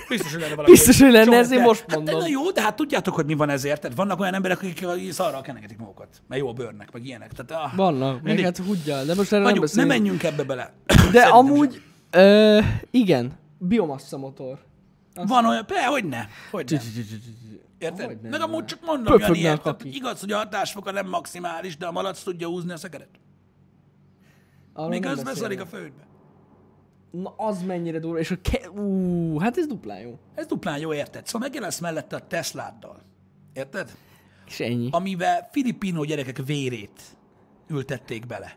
Biztos, 0.09 0.33
hogy 0.33 0.41
lenne 0.41 0.55
valami. 0.55 0.73
Biztos, 0.73 1.01
hogy 1.01 1.11
lenne, 1.11 1.37
ezért 1.37 1.63
most 1.63 1.81
Hát, 1.81 1.97
mondom. 1.97 2.19
na 2.19 2.27
jó, 2.29 2.51
de 2.51 2.63
hát 2.63 2.77
tudjátok, 2.77 3.15
hogy 3.15 3.27
mi 3.27 3.35
van 3.35 3.49
ezért. 3.49 3.81
Tehát 3.81 3.97
vannak 3.97 4.21
olyan 4.21 4.35
emberek, 4.35 4.59
akik 4.59 4.87
szarral 5.13 5.41
kenegetik 5.41 5.79
magukat, 5.79 6.09
mert 6.29 6.41
jó 6.41 6.49
a 6.49 6.53
bőrnek, 6.53 6.93
meg 6.93 7.05
ilyenek. 7.05 7.33
Tehát, 7.33 7.65
ah, 7.65 7.77
Vannak, 7.77 8.15
meg 8.15 8.23
mindig. 8.23 8.45
hát 8.45 8.57
huggyal, 8.57 9.05
de 9.05 9.15
most 9.15 9.33
erre 9.33 9.43
nem 9.43 9.53
Hagyjuk, 9.53 9.65
ne 9.75 9.85
beszélünk. 9.85 9.89
menjünk 9.89 10.23
ebbe 10.23 10.43
bele. 10.45 10.73
De 11.13 11.23
amúgy, 11.23 11.83
ö, 12.11 12.59
igen, 12.91 13.33
biomassa 13.59 14.19
motor. 14.19 14.59
Van 15.15 15.47
olyan, 15.47 15.65
be, 15.69 15.87
hogy 15.87 16.05
ne, 16.05 16.27
hogy 16.51 16.71
ne. 16.71 16.79
Érted? 17.83 18.07
Hogyne 18.07 18.29
Meg 18.29 18.39
ne. 18.39 18.45
amúgy 18.45 18.65
csak 18.65 18.79
mondom, 18.85 19.19
Jani, 19.19 19.47
a 19.47 19.51
érted? 19.51 19.81
Igaz, 19.85 20.21
hogy 20.21 20.33
a 20.33 20.37
hatásfoka 20.37 20.91
nem 20.91 21.09
maximális, 21.09 21.77
de 21.77 21.87
a 21.87 21.93
malac 21.93 22.23
tudja 22.23 22.49
húzni 22.49 22.73
a 22.73 22.77
szekeret. 22.77 23.09
Arról 24.73 24.89
Még 24.89 25.01
nem 25.01 25.13
az 25.13 25.23
beszarik 25.23 25.61
a 25.61 25.65
beszélünk. 25.65 25.93
földbe. 25.95 26.11
Na, 27.11 27.35
az 27.37 27.63
mennyire 27.63 27.99
durva, 27.99 28.19
és 28.19 28.31
a 28.31 28.37
ke... 28.43 28.71
Ú, 28.71 29.39
hát 29.39 29.57
ez 29.59 29.67
duplán 29.67 30.01
jó. 30.01 30.19
Ez 30.35 30.47
duplán 30.47 30.79
jó, 30.79 30.95
érted? 30.95 31.27
Szóval 31.27 31.41
megjelensz 31.49 31.79
mellette 31.79 32.17
a 32.17 32.27
Tesláddal. 32.27 33.03
Érted? 33.53 33.97
És 34.47 34.61
ennyi. 34.61 34.89
Amivel 34.91 35.49
filipino 35.53 36.05
gyerekek 36.05 36.37
vérét 36.47 37.01
ültették 37.69 38.27
bele. 38.27 38.57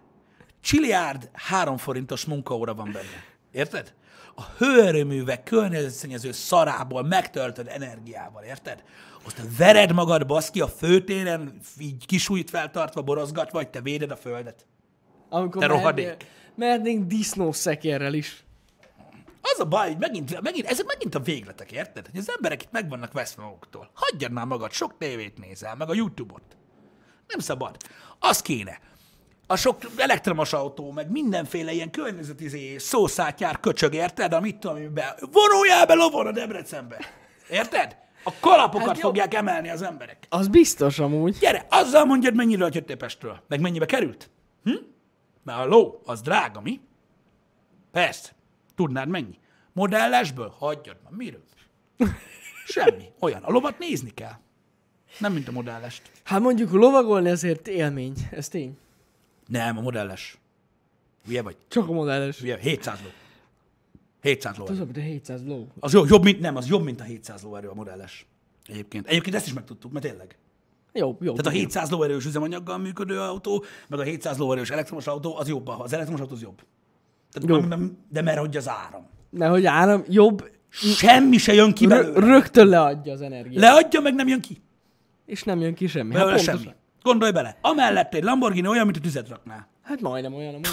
Csiliárd 0.61 1.29
három 1.33 1.77
forintos 1.77 2.25
munkaóra 2.25 2.73
van 2.73 2.91
benne. 2.91 3.23
Érted? 3.51 3.93
A 4.35 4.43
hőerőművek 4.57 5.43
környezetszennyező 5.43 6.31
szarából 6.31 7.03
megtöltöd 7.03 7.67
energiával, 7.67 8.43
érted? 8.43 8.83
Aztán 9.25 9.47
vered 9.57 9.93
magad, 9.93 10.25
baszki, 10.25 10.61
a 10.61 10.67
főtéren, 10.67 11.59
így 11.79 12.05
kisújt 12.05 12.49
feltartva, 12.49 13.01
borozgatva, 13.01 13.57
vagy 13.57 13.69
te 13.69 13.81
véded 13.81 14.11
a 14.11 14.15
földet. 14.15 14.65
Amikor 15.29 15.61
te 15.61 15.67
rohadék. 15.67 16.25
Mehetnénk 16.55 17.07
disznószekérrel 17.07 18.13
is. 18.13 18.43
Az 19.41 19.59
a 19.59 19.65
baj, 19.65 19.87
hogy 19.87 19.97
megint, 19.97 20.41
megint, 20.41 20.65
ezek 20.65 20.85
megint 20.85 21.15
a 21.15 21.19
végletek, 21.19 21.71
érted? 21.71 22.07
Hogy 22.11 22.19
az 22.19 22.31
emberek 22.35 22.63
itt 22.63 22.71
meg 22.71 22.89
vannak 22.89 23.13
veszve 23.13 23.43
maguktól. 23.43 23.89
Hagyjad 23.93 24.31
már 24.31 24.45
magad, 24.45 24.71
sok 24.71 24.97
tévét 24.97 25.37
nézel, 25.37 25.75
meg 25.75 25.89
a 25.89 25.93
YouTube-ot. 25.93 26.57
Nem 27.27 27.39
szabad. 27.39 27.77
Az 28.19 28.41
kéne. 28.41 28.79
A 29.47 29.55
sok 29.55 29.77
elektromos 29.97 30.53
autó, 30.53 30.91
meg 30.91 31.11
mindenféle 31.11 31.71
ilyen 31.71 31.91
környezetizé 31.91 32.77
szószátjár 32.77 33.59
köcsög, 33.59 33.93
érted? 33.93 34.33
A 34.33 34.39
mit 34.39 34.57
tudom, 34.57 34.93
be. 34.93 35.15
Vonuljál 35.31 35.85
be 35.85 35.93
lovon 35.93 36.27
a 36.27 36.31
Debrecenbe. 36.31 36.97
Érted? 37.49 38.03
A 38.27 38.31
kalapokat 38.39 38.87
Hát 38.87 38.95
jó. 38.95 39.01
fogják 39.01 39.33
emelni 39.33 39.69
az 39.69 39.81
emberek. 39.81 40.25
Az 40.29 40.47
biztos 40.47 40.99
amúgy. 40.99 41.37
Gyere, 41.39 41.65
azzal 41.69 42.05
mondjad, 42.05 42.35
mennyire 42.35 42.67
jöttél 42.71 42.95
Pestről. 42.97 43.41
Meg 43.47 43.59
mennyibe 43.59 43.85
került? 43.85 44.29
Hm? 44.63 44.71
Mert 45.43 45.59
a 45.59 45.65
ló, 45.65 46.01
az 46.05 46.21
drága, 46.21 46.61
mi? 46.61 46.79
Persze. 47.91 48.31
Tudnád 48.75 49.07
mennyi? 49.07 49.37
Modellesből? 49.73 50.53
Hagyjad 50.59 50.97
már, 51.03 51.13
miről? 51.13 51.43
Semmi. 52.67 53.03
Olyan. 53.19 53.43
A 53.43 53.51
lovat 53.51 53.79
nézni 53.79 54.09
kell. 54.13 54.33
Nem, 55.19 55.33
mint 55.33 55.47
a 55.47 55.51
modellest. 55.51 56.01
Hát 56.23 56.39
mondjuk 56.39 56.71
lovagolni 56.71 57.29
azért 57.29 57.67
élmény, 57.67 58.13
ez 58.31 58.47
tény. 58.47 58.77
Nem, 59.47 59.77
a 59.77 59.81
modelles. 59.81 60.37
Hülye 61.25 61.41
vagy? 61.41 61.57
Csak 61.67 61.89
a 61.89 61.91
modelles. 61.91 62.39
Hülye, 62.39 62.57
700 62.57 62.99
ló. 63.03 63.09
700 64.25 64.57
ló. 64.57 64.65
Az 64.67 64.79
a 64.79 64.85
700 64.99 65.45
ló. 65.45 65.67
Az 65.79 65.93
jobb, 65.93 66.07
jobb, 66.09 66.23
mint, 66.23 66.39
nem, 66.39 66.55
az 66.55 66.67
jobb, 66.67 66.83
mint 66.83 67.01
a 67.01 67.03
700 67.03 67.41
lóerő 67.43 67.67
a 67.67 67.73
modelles. 67.73 68.25
Egyébként. 68.65 69.07
Egyébként 69.07 69.35
ezt 69.35 69.45
is 69.45 69.53
megtudtuk, 69.53 69.91
mert 69.91 70.05
tényleg. 70.05 70.37
Jó, 70.93 71.17
jó. 71.21 71.33
Tehát 71.33 71.45
a 71.45 71.55
700 71.55 71.89
lóerős 71.89 72.25
üzemanyaggal 72.25 72.77
működő 72.77 73.19
autó, 73.19 73.63
meg 73.87 73.99
a 73.99 74.03
700 74.03 74.37
lóerős 74.37 74.69
elektromos 74.69 75.07
autó, 75.07 75.37
az 75.37 75.47
jobb. 75.47 75.67
Az 75.67 75.93
elektromos 75.93 76.21
autó 76.21 76.33
az 76.33 76.41
jobb. 76.41 76.61
Tehát 77.31 77.49
Jobb. 77.49 77.67
Nem, 77.69 77.97
de 78.09 78.21
mert 78.21 78.39
hogy 78.39 78.57
az 78.57 78.69
áram. 78.69 79.07
Nehogy 79.29 79.65
áram, 79.65 80.03
jobb, 80.09 80.49
Semmi 80.69 81.37
se 81.37 81.53
jön 81.53 81.73
ki 81.73 81.87
belőle. 81.87 82.19
rögtön 82.19 82.67
leadja 82.67 83.13
az 83.13 83.21
energiát. 83.21 83.61
Leadja, 83.61 83.99
meg 84.01 84.13
nem 84.15 84.27
jön 84.27 84.41
ki. 84.41 84.61
És 85.25 85.43
nem 85.43 85.59
jön 85.59 85.73
ki 85.73 85.87
semmi. 85.87 86.13
Hát, 86.13 86.19
Belőle 86.23 86.35
pontosan. 86.35 86.61
semmi. 86.61 86.75
Gondolj 87.01 87.31
bele. 87.31 87.57
Amellett 87.61 88.13
egy 88.13 88.23
Lamborghini 88.23 88.67
olyan, 88.67 88.85
mint 88.85 88.97
a 88.97 88.99
tüzet 89.01 89.29
raknál. 89.29 89.67
hát 89.81 90.01
majdnem 90.01 90.33
olyan, 90.33 90.53
amúgy. 90.53 90.67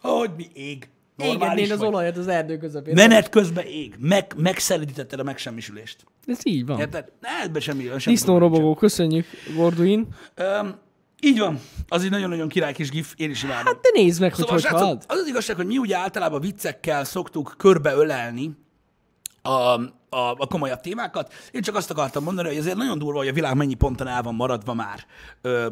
Hogy 0.00 0.30
mi 0.36 0.46
ég. 0.54 0.88
Normális 1.18 1.42
Égetnéd 1.42 1.70
az 1.70 1.78
vagy. 1.78 1.88
olajat 1.88 2.16
az 2.16 2.28
erdő 2.28 2.56
közepén. 2.58 2.94
Menet 2.94 3.28
közben 3.28 3.64
ég. 3.66 3.94
Meg, 3.98 4.32
megszelidítetted 4.36 5.20
a 5.20 5.22
megsemmisülést. 5.22 6.04
Ez 6.26 6.38
így 6.42 6.66
van. 6.66 6.78
Érted? 6.78 7.12
Ne, 7.20 7.28
ebbe 7.42 7.60
semmi. 7.60 7.82
semmi 7.82 7.98
Disznó 8.04 8.38
robogó, 8.38 8.74
köszönjük, 8.74 9.26
Gorduin. 9.54 10.08
Öm, 10.34 10.78
így 11.20 11.38
van. 11.38 11.60
Az 11.88 12.02
egy 12.04 12.10
nagyon-nagyon 12.10 12.48
király 12.48 12.72
kis 12.72 12.90
gif. 12.90 13.14
Én 13.16 13.30
is 13.30 13.42
imádom. 13.42 13.64
Hát 13.64 13.76
te 13.78 13.90
nézd 13.94 14.20
meg, 14.20 14.30
hogy 14.34 14.38
Szóval, 14.38 14.54
hogy 14.54 14.62
srácok, 14.62 14.80
halad. 14.80 15.04
az 15.06 15.18
az 15.18 15.26
igazság, 15.26 15.56
hogy 15.56 15.66
mi 15.66 15.78
ugye 15.78 15.96
általában 15.96 16.40
viccekkel 16.40 17.04
szoktuk 17.04 17.54
körbeölelni 17.56 18.56
a, 19.42 19.48
a, 19.50 19.80
a 20.10 20.46
komolyabb 20.48 20.80
témákat. 20.80 21.32
Én 21.52 21.62
csak 21.62 21.74
azt 21.74 21.90
akartam 21.90 22.24
mondani, 22.24 22.48
hogy 22.48 22.56
azért 22.56 22.76
nagyon 22.76 22.98
durva, 22.98 23.18
hogy 23.18 23.28
a 23.28 23.32
világ 23.32 23.56
mennyi 23.56 23.74
ponton 23.74 24.06
el 24.06 24.22
van 24.22 24.34
maradva 24.34 24.74
már. 24.74 25.06
Ö, 25.42 25.66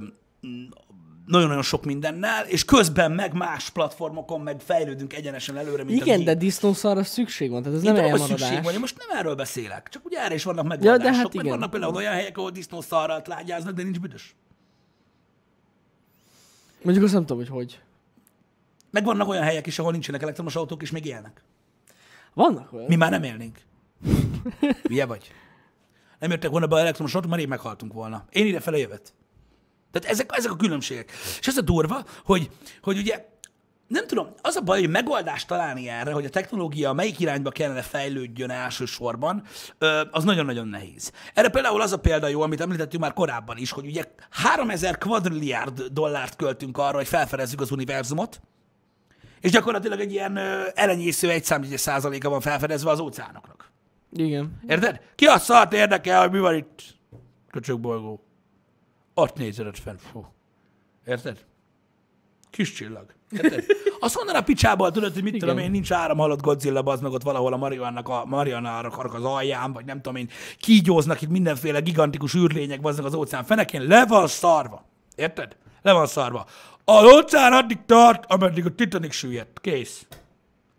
nagyon-nagyon 1.26 1.62
sok 1.62 1.84
mindennel, 1.84 2.46
és 2.46 2.64
közben 2.64 3.12
meg 3.12 3.34
más 3.34 3.70
platformokon 3.70 4.40
meg 4.40 4.60
fejlődünk 4.60 5.12
egyenesen 5.12 5.56
előre, 5.56 5.84
mint 5.84 6.00
Igen, 6.00 6.24
de 6.24 6.34
disznószarra 6.34 7.04
szükség 7.04 7.50
van, 7.50 7.62
tehát 7.62 7.78
ez 7.78 7.84
én 7.84 7.92
nem 7.92 8.10
hogy 8.10 8.20
szükség 8.20 8.38
elmaradás. 8.38 8.64
van, 8.64 8.74
én 8.74 8.80
most 8.80 8.96
nem 9.06 9.18
erről 9.18 9.34
beszélek, 9.34 9.88
csak 9.88 10.04
ugye 10.04 10.18
erre 10.24 10.34
is 10.34 10.44
vannak 10.44 10.66
megoldások. 10.66 11.02
de 11.02 11.16
hát 11.16 11.34
igen. 11.34 11.46
vannak 11.46 11.70
például 11.70 11.94
olyan 11.94 12.12
helyek, 12.12 12.38
ahol 12.38 12.50
disznószarral 12.50 13.22
tlágyáznak, 13.22 13.74
de 13.74 13.82
nincs 13.82 14.00
büdös. 14.00 14.34
Mondjuk 16.82 17.04
azt 17.04 17.14
nem 17.14 17.26
tudom, 17.26 17.38
hogy 17.38 17.48
hogy. 17.48 17.80
Meg 18.90 19.04
vannak 19.04 19.28
olyan 19.28 19.42
helyek 19.42 19.66
is, 19.66 19.78
ahol 19.78 19.92
nincsenek 19.92 20.22
elektromos 20.22 20.56
autók, 20.56 20.82
és 20.82 20.90
még 20.90 21.06
élnek. 21.06 21.42
Vannak 22.34 22.72
olyan. 22.72 22.86
Mi 22.86 22.96
már 22.96 23.10
nem 23.10 23.22
élnénk. 23.22 23.58
Milyen 24.88 25.08
vagy? 25.08 25.32
nem 26.18 26.30
jöttek 26.30 26.50
volna 26.50 26.66
be 26.66 26.78
elektromos 26.78 27.14
autók, 27.14 27.30
már 27.30 27.40
én 27.40 27.48
meghaltunk 27.48 27.92
volna. 27.92 28.24
Én 28.30 28.46
ide 28.46 28.60
fele 28.60 28.78
jövök. 28.78 29.00
Tehát 29.98 30.14
ezek, 30.14 30.30
ezek 30.36 30.50
a 30.50 30.56
különbségek. 30.56 31.12
És 31.40 31.46
ez 31.46 31.56
a 31.56 31.60
durva, 31.60 32.04
hogy, 32.24 32.50
hogy 32.82 32.98
ugye 32.98 33.24
nem 33.86 34.06
tudom, 34.06 34.28
az 34.42 34.56
a 34.56 34.60
baj, 34.60 34.80
hogy 34.80 34.90
megoldást 34.90 35.46
találni 35.46 35.88
erre, 35.88 36.12
hogy 36.12 36.24
a 36.24 36.28
technológia 36.28 36.92
melyik 36.92 37.20
irányba 37.20 37.50
kellene 37.50 37.82
fejlődjön 37.82 38.50
elsősorban, 38.50 39.42
az 40.10 40.24
nagyon-nagyon 40.24 40.68
nehéz. 40.68 41.12
Erre 41.34 41.48
például 41.48 41.80
az 41.80 41.92
a 41.92 41.96
példa 41.96 42.28
jó, 42.28 42.40
amit 42.40 42.60
említettünk 42.60 43.02
már 43.02 43.12
korábban 43.12 43.56
is, 43.56 43.70
hogy 43.70 43.86
ugye 43.86 44.04
3000 44.30 44.98
kvadrilliárd 44.98 45.82
dollárt 45.82 46.36
költünk 46.36 46.78
arra, 46.78 46.96
hogy 46.96 47.08
felfedezzük 47.08 47.60
az 47.60 47.70
univerzumot, 47.70 48.40
és 49.40 49.50
gyakorlatilag 49.50 50.00
egy 50.00 50.12
ilyen 50.12 50.38
elenyésző 50.74 51.30
egy 51.30 51.44
százaléka 51.76 52.28
van 52.28 52.40
felfedezve 52.40 52.90
az 52.90 53.00
óceánoknak. 53.00 53.70
Igen. 54.12 54.60
Érted? 54.68 55.00
Ki 55.14 55.26
a 55.26 55.38
szart 55.38 55.72
érdekel, 55.72 56.20
hogy 56.20 56.30
mi 56.30 56.38
van 56.38 56.54
itt? 56.54 56.82
Köcsög 57.50 57.80
bolygó. 57.80 58.25
Ott 59.18 59.36
nézed 59.36 59.76
fent. 59.76 60.00
Fú. 60.12 60.26
Érted? 61.06 61.44
Kis 62.50 62.72
csillag. 62.72 63.14
Érted? 63.30 63.64
Azt 64.00 64.14
mondaná 64.16 64.38
a 64.38 64.42
picsából, 64.42 64.90
tudod, 64.90 65.12
hogy 65.12 65.22
mit 65.22 65.34
Igen. 65.34 65.48
tudom 65.48 65.64
én, 65.64 65.70
nincs 65.70 65.92
áram 65.92 66.18
halott 66.18 66.42
Godzilla, 66.42 66.80
az 66.80 67.00
meg 67.00 67.12
ott 67.12 67.22
valahol 67.22 67.52
a 67.52 67.56
Mariannak 67.56 68.08
a 68.08 68.24
Marianának 68.24 69.14
az 69.14 69.24
alján, 69.24 69.72
vagy 69.72 69.84
nem 69.84 69.96
tudom 69.96 70.16
én, 70.16 70.28
kígyóznak 70.58 71.22
itt 71.22 71.28
mindenféle 71.28 71.80
gigantikus 71.80 72.34
űrlények, 72.34 72.78
az 72.82 72.98
az 72.98 73.14
óceán 73.14 73.44
fenekén, 73.44 73.82
le 73.82 74.06
van 74.06 74.26
szarva. 74.26 74.84
Érted? 75.14 75.56
Le 75.82 75.92
van 75.92 76.06
szarva. 76.06 76.46
Az 76.84 77.04
óceán 77.04 77.52
addig 77.52 77.78
tart, 77.86 78.24
ameddig 78.32 78.66
a 78.66 78.74
Titanic 78.74 79.14
süllyedt. 79.14 79.60
Kész. 79.60 80.06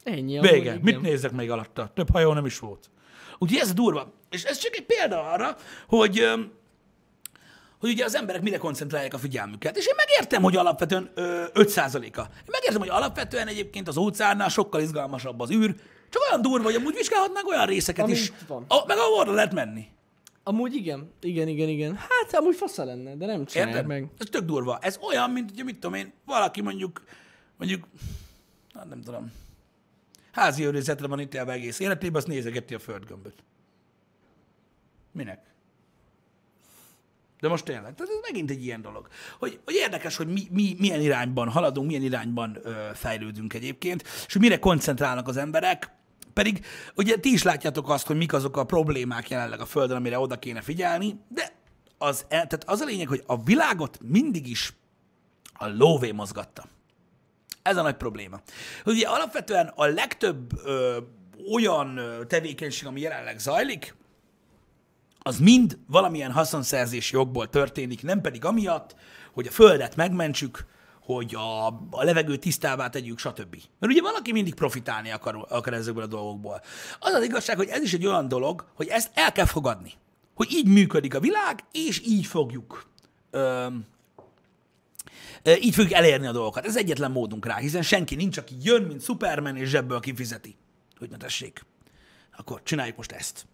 Ennyi. 0.04 0.40
Vége. 0.40 0.72
Amúgy, 0.72 0.84
Mit 0.84 1.02
nézzek 1.02 1.32
még 1.32 1.52
alatta? 1.52 1.92
Több 1.94 2.12
hajó 2.12 2.34
nem 2.34 2.46
is 2.46 2.60
volt. 2.60 2.90
Úgyhogy 3.38 3.60
ez 3.60 3.74
durva. 3.74 4.14
És 4.30 4.44
ez 4.44 4.58
csak 4.58 4.76
egy 4.76 4.86
példa 4.86 5.32
arra, 5.32 5.56
hogy 5.88 6.28
hogy 7.80 7.90
ugye 7.90 8.06
az 8.06 8.16
emberek 8.16 8.42
mire 8.42 8.58
koncentrálják 8.58 9.14
a 9.14 9.18
figyelmüket. 9.18 9.78
És 9.78 9.86
én 9.86 9.96
megértem, 9.96 10.42
hogy 10.42 10.56
alapvetően 10.56 11.12
ö, 11.14 11.44
5%-a. 11.54 12.22
Én 12.22 12.52
megértem, 12.52 12.80
hogy 12.80 12.90
alapvetően 12.90 13.48
egyébként 13.48 13.88
az 13.88 13.98
óceánnál 13.98 14.50
sokkal 14.50 14.82
izgalmasabb 14.82 15.40
az 15.40 15.52
űr, 15.52 15.76
csak 16.10 16.22
olyan 16.30 16.42
durva, 16.42 16.64
hogy 16.64 16.76
amúgy 16.76 16.96
vizsgálhatnánk 16.96 17.48
olyan 17.48 17.66
részeket 17.66 18.04
Amint 18.04 18.20
is, 18.20 18.32
van. 18.48 18.66
A, 18.68 18.86
meg 18.86 18.98
ahol 18.98 19.34
lehet 19.34 19.54
menni. 19.54 19.88
Amúgy 20.44 20.76
igen, 20.76 21.12
igen, 21.22 21.48
igen, 21.48 21.68
igen. 21.68 21.96
Hát 21.96 22.34
amúgy 22.34 22.56
fasza 22.56 22.84
lenne, 22.84 23.16
de 23.16 23.26
nem 23.26 23.46
csinálják 23.46 23.76
Érted? 23.76 23.90
meg. 23.90 24.10
Ez 24.18 24.28
tök 24.32 24.44
durva. 24.44 24.78
Ez 24.82 24.98
olyan, 25.02 25.30
mint 25.30 25.52
hogy 25.56 25.64
mit 25.64 25.80
tudom 25.80 25.94
én, 25.94 26.14
valaki 26.26 26.62
mondjuk, 26.62 27.04
mondjuk, 27.58 27.88
hát 28.74 28.90
nem 28.90 29.02
tudom, 29.02 29.32
házi 30.32 30.66
őrizetre 30.66 31.08
van 31.08 31.20
itt 31.20 31.34
egész 31.34 31.80
életében, 31.80 32.16
azt 32.16 32.28
nézegeti 32.28 32.74
a 32.74 32.80
földgömböt. 32.80 33.44
Minek? 35.12 35.46
De 37.40 37.48
most 37.48 37.64
tényleg, 37.64 37.96
tehát 37.96 38.14
ez 38.14 38.20
megint 38.22 38.50
egy 38.50 38.64
ilyen 38.64 38.82
dolog. 38.82 39.08
Hogy, 39.40 39.60
hogy 39.66 39.74
érdekes, 39.74 40.16
hogy 40.16 40.28
mi, 40.28 40.48
mi, 40.52 40.76
milyen 40.80 41.02
irányban 41.02 41.50
haladunk, 41.50 41.88
milyen 41.88 42.04
irányban 42.04 42.58
ö, 42.64 42.72
fejlődünk 42.94 43.54
egyébként, 43.54 44.04
és 44.26 44.34
hogy 44.34 44.42
mire 44.42 44.60
koncentrálnak 44.60 45.28
az 45.28 45.38
emberek, 45.38 45.92
pedig 46.34 46.66
ugye 46.96 47.16
ti 47.16 47.32
is 47.32 47.44
látjátok 47.44 47.90
azt, 47.90 48.08
hogy 48.08 48.18
mik 48.18 48.34
azok 48.34 48.58
a 48.58 48.64
problémák 48.64 49.30
jelenleg 49.30 49.60
a 49.60 49.66
Földön, 49.66 49.98
amire 49.98 50.20
oda 50.20 50.40
kéne 50.40 50.62
figyelni, 50.62 51.20
de 51.28 51.52
az, 51.98 52.26
tehát 52.30 52.64
az 52.66 52.80
a 52.80 52.86
lényeg, 52.86 53.08
hogy 53.08 53.24
a 53.26 53.44
világot 53.44 54.00
mindig 54.02 54.48
is 54.48 54.74
a 55.54 55.68
lóvé 55.68 56.12
mozgatta. 56.12 56.64
Ez 57.62 57.78
a 57.78 57.82
nagy 57.82 57.96
probléma. 57.96 58.42
Ugye 58.86 59.08
alapvetően 59.08 59.74
a 59.76 59.86
legtöbb 59.86 60.52
ö, 60.66 60.98
olyan 61.54 62.00
tevékenység, 62.28 62.88
ami 62.88 63.02
jelenleg 63.02 63.40
zajlik, 63.40 63.96
az 65.28 65.40
mind 65.40 65.78
valamilyen 65.88 66.32
haszonszerzés 66.32 67.12
jogból 67.12 67.50
történik, 67.50 68.04
nem 68.04 68.22
pedig 68.22 68.46
amiatt, 68.46 68.96
hogy 69.34 69.48
a 69.48 69.52
földet 69.52 69.96
megmentsük, 69.96 70.66
hogy 71.02 71.36
a, 71.36 71.68
a 71.90 72.04
levegő 72.04 72.36
tisztává 72.36 72.90
tegyük, 72.90 73.20
stb. 73.20 73.56
Mert 73.80 73.94
ugye 73.94 74.02
valaki 74.02 74.32
mindig 74.32 74.54
profitálni 74.54 75.12
akar, 75.12 75.46
akar 75.50 75.74
ezekből 75.74 76.04
a 76.04 76.08
dolgokból. 76.08 76.62
Az 77.00 77.14
az 77.14 77.24
igazság, 77.24 77.58
hogy 77.58 77.68
ez 77.68 77.82
is 77.82 77.94
egy 77.94 78.06
olyan 78.06 78.28
dolog, 78.28 78.66
hogy 78.74 78.88
ezt 78.88 79.12
el 79.14 79.32
kell 79.32 79.46
fogadni. 79.46 79.94
Hogy 80.36 80.52
így 80.52 80.68
működik 80.68 81.16
a 81.16 81.20
világ, 81.20 81.64
és 81.72 82.02
így 82.06 82.26
fogjuk 82.26 82.86
ö, 83.32 83.68
így 85.62 85.76
fogjuk 85.76 85.94
elérni 85.94 86.28
a 86.28 86.32
dolgokat. 86.32 86.66
Ez 86.66 86.78
egyetlen 86.78 87.12
módunk 87.12 87.46
rá, 87.46 87.58
hiszen 87.58 87.82
senki 87.82 88.16
nincs, 88.16 88.38
aki 88.38 88.56
jön, 88.62 88.84
mint 88.84 89.04
Superman, 89.04 89.56
és 89.56 89.70
zsebből 89.70 90.00
kifizeti. 90.00 90.56
Hogy 90.98 91.10
ne 91.10 91.18
tessék. 91.18 91.66
Akkor 92.38 92.64
csináljuk 92.64 92.98
most 92.98 93.12
ezt 93.12 93.46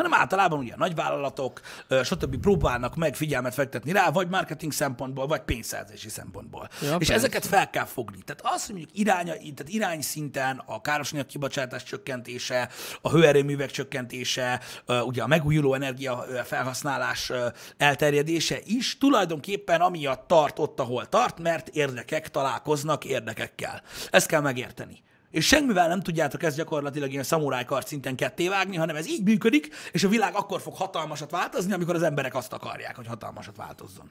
hanem 0.00 0.20
általában 0.20 0.58
ugye 0.58 0.72
a 0.72 0.76
nagyvállalatok, 0.76 1.60
stb. 2.02 2.36
próbálnak 2.36 2.96
meg 2.96 3.14
figyelmet 3.14 3.54
fektetni 3.54 3.92
rá, 3.92 4.10
vagy 4.10 4.28
marketing 4.28 4.72
szempontból, 4.72 5.26
vagy 5.26 5.40
pénzszerzési 5.40 6.08
szempontból. 6.08 6.68
Ja, 6.82 6.88
és 6.88 6.96
persze. 6.96 7.14
ezeket 7.14 7.46
fel 7.46 7.70
kell 7.70 7.84
fogni. 7.84 8.18
Tehát 8.24 8.54
az, 8.54 8.66
hogy 8.66 8.74
mondjuk 8.74 8.98
irány, 8.98 9.26
tehát 9.26 9.68
irány 9.68 10.00
szinten 10.00 10.62
a 10.66 10.80
károsanyag 10.80 11.26
kibocsátás 11.26 11.82
csökkentése, 11.82 12.68
a 13.00 13.10
hőerőművek 13.10 13.70
csökkentése, 13.70 14.60
ugye 15.04 15.22
a 15.22 15.26
megújuló 15.26 15.74
energia 15.74 16.24
felhasználás 16.44 17.32
elterjedése 17.76 18.58
is 18.64 18.98
tulajdonképpen 18.98 19.80
amiatt 19.80 20.26
tart 20.26 20.58
ott, 20.58 20.80
ahol 20.80 21.08
tart, 21.08 21.38
mert 21.38 21.68
érdekek 21.68 22.30
találkoznak 22.30 23.04
érdekekkel. 23.04 23.82
Ezt 24.10 24.26
kell 24.26 24.40
megérteni 24.40 25.02
és 25.30 25.46
semmivel 25.46 25.88
nem 25.88 26.00
tudjátok 26.00 26.42
ezt 26.42 26.56
gyakorlatilag 26.56 27.10
ilyen 27.10 27.22
szamurájkart 27.22 27.86
szinten 27.86 28.16
kettévágni, 28.16 28.76
hanem 28.76 28.96
ez 28.96 29.08
így 29.08 29.22
működik, 29.22 29.68
és 29.92 30.04
a 30.04 30.08
világ 30.08 30.34
akkor 30.34 30.60
fog 30.60 30.74
hatalmasat 30.74 31.30
változni, 31.30 31.72
amikor 31.72 31.94
az 31.94 32.02
emberek 32.02 32.34
azt 32.34 32.52
akarják, 32.52 32.96
hogy 32.96 33.06
hatalmasat 33.06 33.56
változzon. 33.56 34.10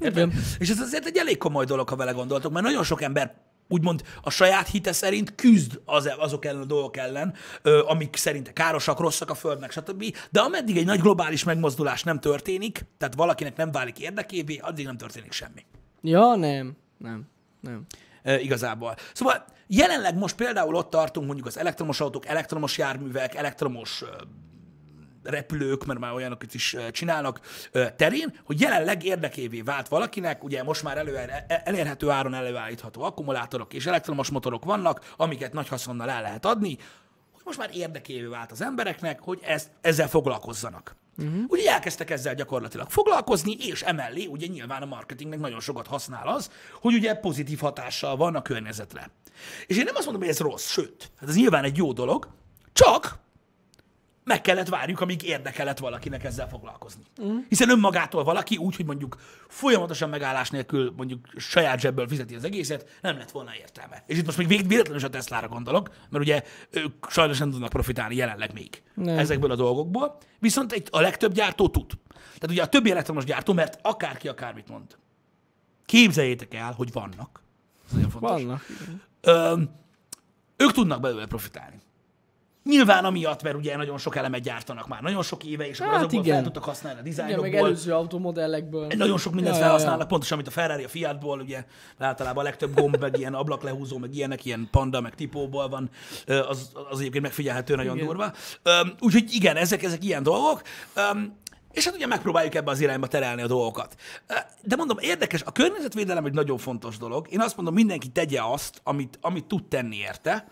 Igen. 0.00 0.32
És 0.58 0.70
ez 0.70 0.80
azért 0.80 1.06
egy 1.06 1.16
elég 1.16 1.36
komoly 1.36 1.64
dolog, 1.64 1.88
ha 1.88 1.96
vele 1.96 2.12
gondoltok, 2.12 2.52
mert 2.52 2.64
nagyon 2.64 2.84
sok 2.84 3.02
ember 3.02 3.34
úgymond 3.68 4.02
a 4.22 4.30
saját 4.30 4.68
hite 4.68 4.92
szerint 4.92 5.34
küzd 5.34 5.80
az, 5.84 6.10
azok 6.18 6.44
ellen 6.44 6.60
a 6.60 6.64
dolgok 6.64 6.96
ellen, 6.96 7.34
ö, 7.62 7.82
amik 7.86 8.16
szerint 8.16 8.52
károsak, 8.52 8.98
rosszak 8.98 9.30
a 9.30 9.34
Földnek, 9.34 9.70
stb. 9.70 10.16
De 10.30 10.40
ameddig 10.40 10.76
egy 10.76 10.86
nagy 10.86 11.00
globális 11.00 11.44
megmozdulás 11.44 12.02
nem 12.02 12.20
történik, 12.20 12.84
tehát 12.98 13.14
valakinek 13.14 13.56
nem 13.56 13.70
válik 13.70 13.98
érdekévé, 13.98 14.56
addig 14.56 14.84
nem 14.84 14.96
történik 14.96 15.32
semmi. 15.32 15.64
Ja, 16.02 16.34
nem. 16.34 16.76
Nem. 16.98 17.22
Nem 17.60 17.86
e, 18.22 18.40
igazából. 18.40 18.94
Szóval 19.12 19.44
jelenleg 19.66 20.16
most 20.16 20.36
például 20.36 20.74
ott 20.74 20.90
tartunk 20.90 21.26
mondjuk 21.26 21.46
az 21.46 21.58
elektromos 21.58 22.00
autók, 22.00 22.26
elektromos 22.26 22.78
járművek, 22.78 23.34
elektromos 23.34 24.04
repülők, 25.22 25.84
mert 25.84 25.98
már 25.98 26.12
olyanok 26.12 26.54
is 26.54 26.76
csinálnak 26.90 27.40
terén, 27.96 28.38
hogy 28.44 28.60
jelenleg 28.60 29.04
érdekévé 29.04 29.60
vált 29.60 29.88
valakinek, 29.88 30.44
ugye 30.44 30.62
most 30.62 30.82
már 30.82 30.98
elő, 30.98 31.16
e, 31.16 31.62
elérhető 31.64 32.10
áron 32.10 32.34
előállítható 32.34 33.02
akkumulátorok 33.02 33.74
és 33.74 33.86
elektromos 33.86 34.30
motorok 34.30 34.64
vannak, 34.64 35.12
amiket 35.16 35.52
nagy 35.52 35.68
haszonnal 35.68 36.10
el 36.10 36.22
lehet 36.22 36.44
adni, 36.44 36.76
hogy 37.32 37.42
most 37.44 37.58
már 37.58 37.70
érdekévé 37.72 38.26
vált 38.26 38.50
az 38.52 38.62
embereknek, 38.62 39.20
hogy 39.20 39.38
ezt, 39.42 39.70
ezzel 39.80 40.08
foglalkozzanak. 40.08 40.96
Uh-huh. 41.18 41.44
Ugye 41.48 41.70
elkezdtek 41.72 42.10
ezzel 42.10 42.34
gyakorlatilag 42.34 42.90
foglalkozni, 42.90 43.56
és 43.58 43.82
emellé 43.82 44.26
ugye 44.26 44.46
nyilván 44.46 44.82
a 44.82 44.86
marketingnek 44.86 45.38
nagyon 45.38 45.60
sokat 45.60 45.86
használ 45.86 46.28
az, 46.28 46.50
hogy 46.80 46.94
ugye 46.94 47.14
pozitív 47.14 47.58
hatással 47.58 48.16
van 48.16 48.34
a 48.34 48.42
környezetre. 48.42 49.10
És 49.66 49.76
én 49.76 49.84
nem 49.84 49.94
azt 49.94 50.04
mondom, 50.04 50.22
hogy 50.22 50.30
ez 50.30 50.40
rossz, 50.40 50.70
sőt, 50.70 51.10
hát 51.20 51.28
ez 51.28 51.36
nyilván 51.36 51.64
egy 51.64 51.76
jó 51.76 51.92
dolog, 51.92 52.28
csak 52.72 53.18
meg 54.24 54.40
kellett 54.40 54.68
várjuk, 54.68 55.00
amíg 55.00 55.22
érdekelet 55.22 55.78
valakinek 55.78 56.24
ezzel 56.24 56.48
foglalkozni. 56.48 57.02
Mm. 57.22 57.36
Hiszen 57.48 57.70
önmagától 57.70 58.24
valaki 58.24 58.56
úgy, 58.56 58.76
hogy 58.76 58.84
mondjuk 58.84 59.16
folyamatosan 59.48 60.08
megállás 60.08 60.50
nélkül 60.50 60.92
mondjuk 60.96 61.28
saját 61.36 61.80
zsebből 61.80 62.08
fizeti 62.08 62.34
az 62.34 62.44
egészet, 62.44 62.98
nem 63.00 63.16
lett 63.16 63.30
volna 63.30 63.50
értelme. 63.60 64.02
És 64.06 64.18
itt 64.18 64.24
most 64.24 64.38
még 64.38 64.48
véletlenül 64.48 64.96
is 64.96 65.02
a 65.02 65.10
Tesla-ra 65.10 65.48
gondolok, 65.48 65.88
mert 66.10 66.24
ugye 66.24 66.42
ők 66.70 67.10
sajnos 67.10 67.38
nem 67.38 67.50
tudnak 67.50 67.68
profitálni 67.68 68.14
jelenleg 68.14 68.52
még 68.52 68.82
nem. 68.94 69.18
ezekből 69.18 69.50
a 69.50 69.56
dolgokból, 69.56 70.18
viszont 70.38 70.72
egy, 70.72 70.88
a 70.90 71.00
legtöbb 71.00 71.32
gyártó 71.32 71.68
tud. 71.68 71.92
Tehát 72.12 72.50
ugye 72.50 72.62
a 72.62 72.68
többi 72.68 72.90
elektromos 72.90 73.24
gyártó, 73.24 73.52
mert 73.52 73.78
akárki 73.82 74.28
akármit 74.28 74.68
mond. 74.68 74.96
Képzeljétek 75.86 76.54
el, 76.54 76.72
hogy 76.72 76.92
vannak. 76.92 77.42
Ez 77.86 77.92
nagyon 77.92 78.10
fontos. 78.10 78.30
Vannak. 78.30 78.66
Ö, 79.20 79.62
ők 80.56 80.72
tudnak 80.72 81.00
belőle 81.00 81.26
profitálni. 81.26 81.80
Nyilván 82.64 83.04
amiatt, 83.04 83.42
mert 83.42 83.56
ugye 83.56 83.76
nagyon 83.76 83.98
sok 83.98 84.16
elemet 84.16 84.40
gyártanak 84.40 84.88
már, 84.88 85.02
nagyon 85.02 85.22
sok 85.22 85.44
éve, 85.44 85.68
és 85.68 85.80
akkor 85.80 85.92
hát 85.92 86.00
azokból 86.00 86.24
igen. 86.24 86.34
fel 86.34 86.44
tudtak 86.44 86.64
használni 86.64 87.00
a 87.00 87.02
dizájnokból. 87.02 87.46
Igen, 87.46 87.60
meg 87.60 87.70
előző 87.70 87.92
automodellekből. 87.92 88.86
Nagyon 88.96 89.18
sok 89.18 89.34
mindent 89.34 89.56
ja, 89.56 89.62
felhasználnak, 89.62 89.98
ja, 89.98 90.04
ja. 90.04 90.10
pontosan, 90.10 90.36
mint 90.36 90.48
a 90.48 90.52
Ferrari 90.52 90.84
a 90.84 90.88
Fiatból, 90.88 91.40
ugye 91.40 91.64
általában 91.98 92.44
a 92.44 92.48
legtöbb 92.48 92.74
gomb, 92.74 92.96
meg 93.00 93.18
ilyen 93.18 93.34
ablaklehúzó, 93.34 93.98
meg 93.98 94.14
ilyenek, 94.14 94.44
ilyen 94.44 94.68
panda, 94.70 95.00
meg 95.00 95.14
tipóból 95.14 95.68
van, 95.68 95.90
az, 96.26 96.70
az 96.90 96.98
egyébként 97.00 97.22
megfigyelhető 97.22 97.74
nagyon 97.74 97.94
igen. 97.94 98.06
durva. 98.06 98.32
Úgyhogy 99.00 99.32
igen, 99.32 99.56
ezek, 99.56 99.82
ezek 99.82 100.04
ilyen 100.04 100.22
dolgok. 100.22 100.62
És 101.72 101.84
hát 101.84 101.94
ugye 101.94 102.06
megpróbáljuk 102.06 102.54
ebbe 102.54 102.70
az 102.70 102.80
irányba 102.80 103.06
terelni 103.06 103.42
a 103.42 103.46
dolgokat. 103.46 103.94
De 104.62 104.76
mondom, 104.76 104.98
érdekes, 105.00 105.42
a 105.42 105.52
környezetvédelem 105.52 106.24
egy 106.24 106.34
nagyon 106.34 106.58
fontos 106.58 106.96
dolog. 106.96 107.26
Én 107.30 107.40
azt 107.40 107.56
mondom, 107.56 107.74
mindenki 107.74 108.08
tegye 108.08 108.42
azt, 108.42 108.80
amit, 108.84 109.18
amit 109.20 109.44
tud 109.44 109.64
tenni 109.64 109.96
érte 109.96 110.46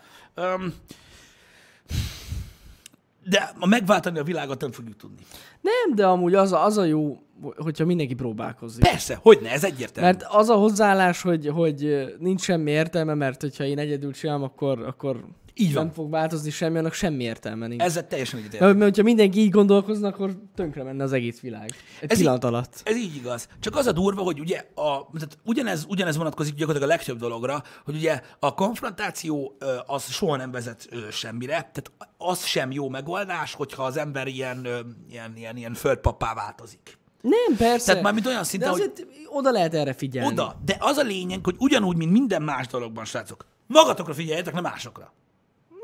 De 3.29 3.53
a 3.59 3.65
megváltani 3.65 4.19
a 4.19 4.23
világot 4.23 4.61
nem 4.61 4.71
fogjuk 4.71 4.95
tudni. 4.95 5.21
Nem, 5.61 5.95
de 5.95 6.05
amúgy 6.05 6.33
az 6.35 6.51
a, 6.51 6.65
az 6.65 6.77
a 6.77 6.83
jó, 6.83 7.17
hogyha 7.57 7.85
mindenki 7.85 8.13
próbálkozik. 8.13 8.83
Persze, 8.83 9.17
hogy 9.21 9.39
ne, 9.41 9.51
ez 9.51 9.63
egyértelmű. 9.63 10.09
Mert 10.09 10.25
az 10.29 10.49
a 10.49 10.55
hozzáállás, 10.55 11.21
hogy, 11.21 11.47
hogy 11.47 12.07
nincs 12.19 12.41
semmi 12.41 12.71
értelme, 12.71 13.13
mert 13.13 13.41
hogyha 13.41 13.63
én 13.63 13.79
egyedül 13.79 14.13
csinálom, 14.13 14.43
akkor, 14.43 14.81
akkor 14.81 15.25
Így 15.53 15.73
van. 15.73 15.83
nem 15.83 15.93
fog 15.93 16.09
változni 16.09 16.49
semmi, 16.49 16.77
annak 16.77 16.93
semmi 16.93 17.23
értelme 17.23 17.67
nincs. 17.67 17.81
Ezzel 17.81 18.07
teljesen 18.07 18.39
egyetértek. 18.39 18.67
Mert, 18.67 18.77
mert 18.79 18.89
hogyha 18.89 19.03
mindenki 19.03 19.39
így 19.39 19.49
gondolkozna, 19.49 20.07
akkor 20.07 20.35
tönkre 20.55 20.83
menne 20.83 21.03
az 21.03 21.13
egész 21.13 21.39
világ. 21.39 21.73
Egy 21.99 22.11
Ez 22.11 22.17
pillanat 22.17 22.43
alatt. 22.43 22.81
Ez 22.83 22.95
így 22.95 23.15
igaz. 23.15 23.47
Csak 23.59 23.75
az 23.75 23.85
a 23.87 23.91
durva, 23.91 24.21
hogy 24.21 24.39
ugye 24.39 24.57
a, 24.75 25.09
tehát 25.13 25.37
ugyanez, 25.43 25.85
ugyanez 25.87 26.17
vonatkozik 26.17 26.53
gyakorlatilag 26.53 26.89
a 26.89 26.95
legtöbb 26.95 27.19
dologra, 27.19 27.63
hogy 27.85 27.95
ugye 27.95 28.21
a 28.39 28.53
konfrontáció 28.53 29.57
az 29.85 30.11
soha 30.11 30.35
nem 30.35 30.51
vezet 30.51 30.89
semmire, 31.11 31.53
tehát 31.53 31.91
az 32.17 32.45
sem 32.45 32.71
jó 32.71 32.89
megoldás, 32.89 33.53
hogyha 33.53 33.83
az 33.83 33.97
ember 33.97 34.27
ilyen, 34.27 34.67
ilyen, 35.09 35.33
ilyen, 35.35 35.57
ilyen 35.57 35.73
földpappá 35.73 36.33
változik. 36.33 36.99
Nem, 37.21 37.57
persze. 37.57 37.85
Tehát 37.85 38.03
mármint 38.03 38.25
olyan 38.25 38.43
szinten, 38.43 38.71
de 38.71 38.77
hogy 38.79 38.91
azért 38.93 39.07
oda 39.27 39.51
lehet 39.51 39.73
erre 39.73 39.93
figyelni. 39.93 40.31
oda. 40.31 40.55
De 40.65 40.77
az 40.79 40.97
a 40.97 41.03
lényeg, 41.03 41.39
hogy 41.43 41.55
ugyanúgy, 41.57 41.97
mint 41.97 42.11
minden 42.11 42.41
más 42.41 42.67
dologban, 42.67 43.05
srácok, 43.05 43.45
magatokra 43.67 44.13
figyeljetek, 44.13 44.53
nem 44.53 44.63
másokra. 44.63 45.13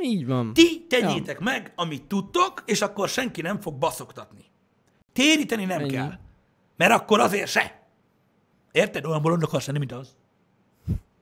Így 0.01 0.25
van. 0.25 0.53
Ti 0.53 0.85
tegyétek 0.89 1.37
ja. 1.39 1.43
meg, 1.43 1.71
amit 1.75 2.03
tudtok, 2.03 2.63
és 2.65 2.81
akkor 2.81 3.09
senki 3.09 3.41
nem 3.41 3.59
fog 3.61 3.75
baszoktatni. 3.77 4.45
Téríteni 5.13 5.65
nem 5.65 5.79
Ennyi. 5.79 5.89
kell. 5.91 6.13
Mert 6.75 6.91
akkor 6.91 7.19
azért 7.19 7.49
se. 7.49 7.87
Érted? 8.71 9.05
Olyan 9.05 9.21
bolond 9.21 9.43
akarsz 9.43 9.65
lenni, 9.65 9.77
mint 9.79 9.91
az. 9.91 10.15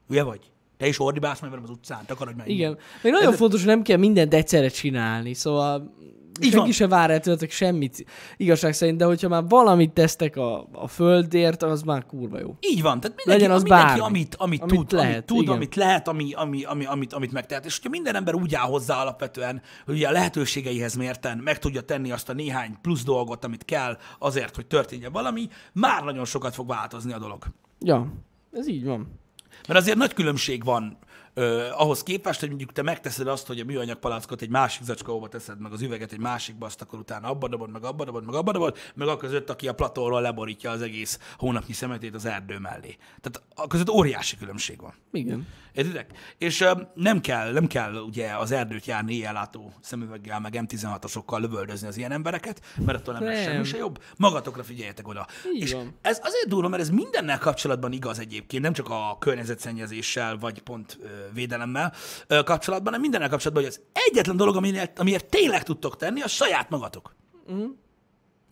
Ugye 0.08 0.22
vagy? 0.22 0.50
Te 0.76 0.86
is 0.86 1.00
ordibálsz 1.00 1.40
majd 1.40 1.52
velem 1.52 1.68
az 1.68 1.76
utcán, 1.76 2.06
takarodj 2.06 2.36
meg. 2.36 2.48
Igen. 2.48 2.78
Még 3.02 3.12
nagyon 3.12 3.32
Ez- 3.32 3.38
fontos, 3.38 3.58
hogy 3.58 3.68
nem 3.68 3.82
kell 3.82 3.96
mindent 3.96 4.34
egyszerre 4.34 4.68
csinálni, 4.68 5.34
szóval 5.34 5.94
Így 6.40 6.50
senki 6.50 6.56
van. 6.58 6.72
se 6.72 6.88
vár 6.88 7.10
el 7.10 7.20
tőletek 7.20 7.50
semmit 7.50 8.04
igazság 8.36 8.72
szerint, 8.72 8.98
de 8.98 9.04
hogyha 9.04 9.28
már 9.28 9.44
valamit 9.48 9.92
tesztek 9.92 10.36
a, 10.36 10.68
a 10.72 10.88
földért, 10.88 11.62
az 11.62 11.82
már 11.82 12.06
kurva 12.06 12.38
jó. 12.38 12.56
Így 12.60 12.82
van, 12.82 13.00
tehát 13.00 13.16
mindenki, 13.16 13.42
Legyen 13.42 13.50
az 13.50 13.62
mindenki 13.62 13.86
bármi. 13.86 14.00
amit, 14.00 14.34
amit, 14.34 14.62
Amit 14.62 14.74
tud, 14.74 14.92
lehet, 14.92 15.12
amit 15.12 15.24
tud, 15.24 15.42
igen. 15.42 15.54
amit 15.54 15.74
lehet, 15.74 16.08
ami, 16.08 16.32
ami, 16.32 16.64
ami, 16.64 16.84
amit, 16.84 17.12
amit 17.12 17.32
megtehet. 17.32 17.64
És 17.64 17.74
hogyha 17.74 17.90
minden 17.90 18.14
ember 18.14 18.34
úgy 18.34 18.54
áll 18.54 18.66
hozzá 18.66 19.00
alapvetően, 19.00 19.62
hogy 19.84 19.94
ugye 19.94 20.08
a 20.08 20.12
lehetőségeihez 20.12 20.94
mérten 20.94 21.38
meg 21.38 21.58
tudja 21.58 21.80
tenni 21.80 22.10
azt 22.10 22.28
a 22.28 22.32
néhány 22.32 22.76
plusz 22.82 23.04
dolgot, 23.04 23.44
amit 23.44 23.64
kell 23.64 23.98
azért, 24.18 24.54
hogy 24.54 24.66
történjen 24.66 25.12
valami, 25.12 25.48
már 25.72 26.02
nagyon 26.02 26.24
sokat 26.24 26.54
fog 26.54 26.68
változni 26.68 27.12
a 27.12 27.18
dolog. 27.18 27.44
Ja, 27.80 28.12
ez 28.52 28.68
így 28.68 28.84
van. 28.84 29.20
Mert 29.68 29.78
azért 29.80 29.96
nagy 29.96 30.14
különbség 30.14 30.64
van 30.64 30.98
ö, 31.38 31.68
ahhoz 31.70 32.02
képest, 32.02 32.40
hogy 32.40 32.48
mondjuk 32.48 32.72
te 32.72 32.82
megteszed 32.82 33.26
azt, 33.26 33.46
hogy 33.46 33.60
a 33.60 33.64
műanyag 33.64 33.98
palackot 33.98 34.42
egy 34.42 34.48
másik 34.48 34.84
zacskóba 34.84 35.28
teszed, 35.28 35.60
meg 35.60 35.72
az 35.72 35.82
üveget 35.82 36.12
egy 36.12 36.18
másikba, 36.18 36.66
azt 36.66 36.82
akkor 36.82 36.98
utána 36.98 37.28
abba 37.28 37.48
dobod, 37.48 37.70
meg 37.70 37.84
abba 37.84 38.04
dobod, 38.04 38.24
meg 38.24 38.34
abba 38.34 38.52
dobod, 38.52 38.76
meg 38.94 39.08
a 39.08 39.16
között, 39.16 39.50
aki 39.50 39.68
a 39.68 39.74
platóról 39.74 40.20
leborítja 40.20 40.70
az 40.70 40.82
egész 40.82 41.18
hónapnyi 41.38 41.72
szemetét 41.72 42.14
az 42.14 42.24
erdő 42.24 42.58
mellé. 42.58 42.96
Tehát 43.20 43.42
a 43.54 43.66
között 43.66 43.90
óriási 43.90 44.36
különbség 44.36 44.80
van. 44.80 44.94
Igen. 45.12 45.46
Értitek? 45.72 46.10
És 46.38 46.60
ö, 46.60 46.72
nem 46.94 47.20
kell, 47.20 47.52
nem 47.52 47.66
kell 47.66 47.94
ugye 47.94 48.36
az 48.36 48.50
erdőt 48.50 48.86
járni 48.86 49.14
éjjellátó 49.14 49.72
szemüveggel, 49.80 50.40
meg 50.40 50.54
M16-osokkal 50.56 51.40
lövöldözni 51.40 51.88
az 51.88 51.96
ilyen 51.96 52.12
embereket, 52.12 52.60
mert 52.86 52.98
attól 52.98 53.14
nem, 53.14 53.24
lesz 53.24 53.44
Nem. 53.44 53.52
semmi 53.52 53.64
se 53.64 53.76
jobb. 53.76 54.02
Magatokra 54.16 54.62
figyeljetek 54.62 55.08
oda. 55.08 55.26
Így 55.54 55.62
és 55.62 55.72
van. 55.72 55.96
ez 56.00 56.20
azért 56.22 56.48
durva, 56.48 56.68
mert 56.68 56.82
ez 56.82 56.90
mindennel 56.90 57.38
kapcsolatban 57.38 57.92
igaz 57.92 58.18
egyébként, 58.18 58.62
nem 58.62 58.72
csak 58.72 58.88
a 58.88 59.16
környezetszennyezéssel, 59.18 60.38
vagy 60.38 60.62
pont 60.62 60.98
ö, 61.02 61.06
védelemmel 61.34 61.92
kapcsolatban, 62.28 62.84
hanem 62.84 63.00
mindennel 63.00 63.28
kapcsolatban, 63.28 63.64
hogy 63.64 63.72
az 63.72 63.80
egyetlen 64.08 64.36
dolog, 64.36 64.56
amiért, 64.56 64.98
amiért 64.98 65.26
tényleg 65.26 65.62
tudtok 65.62 65.96
tenni, 65.96 66.20
az 66.20 66.30
saját 66.30 66.70
magatok. 66.70 67.14
Mhm. 67.46 67.64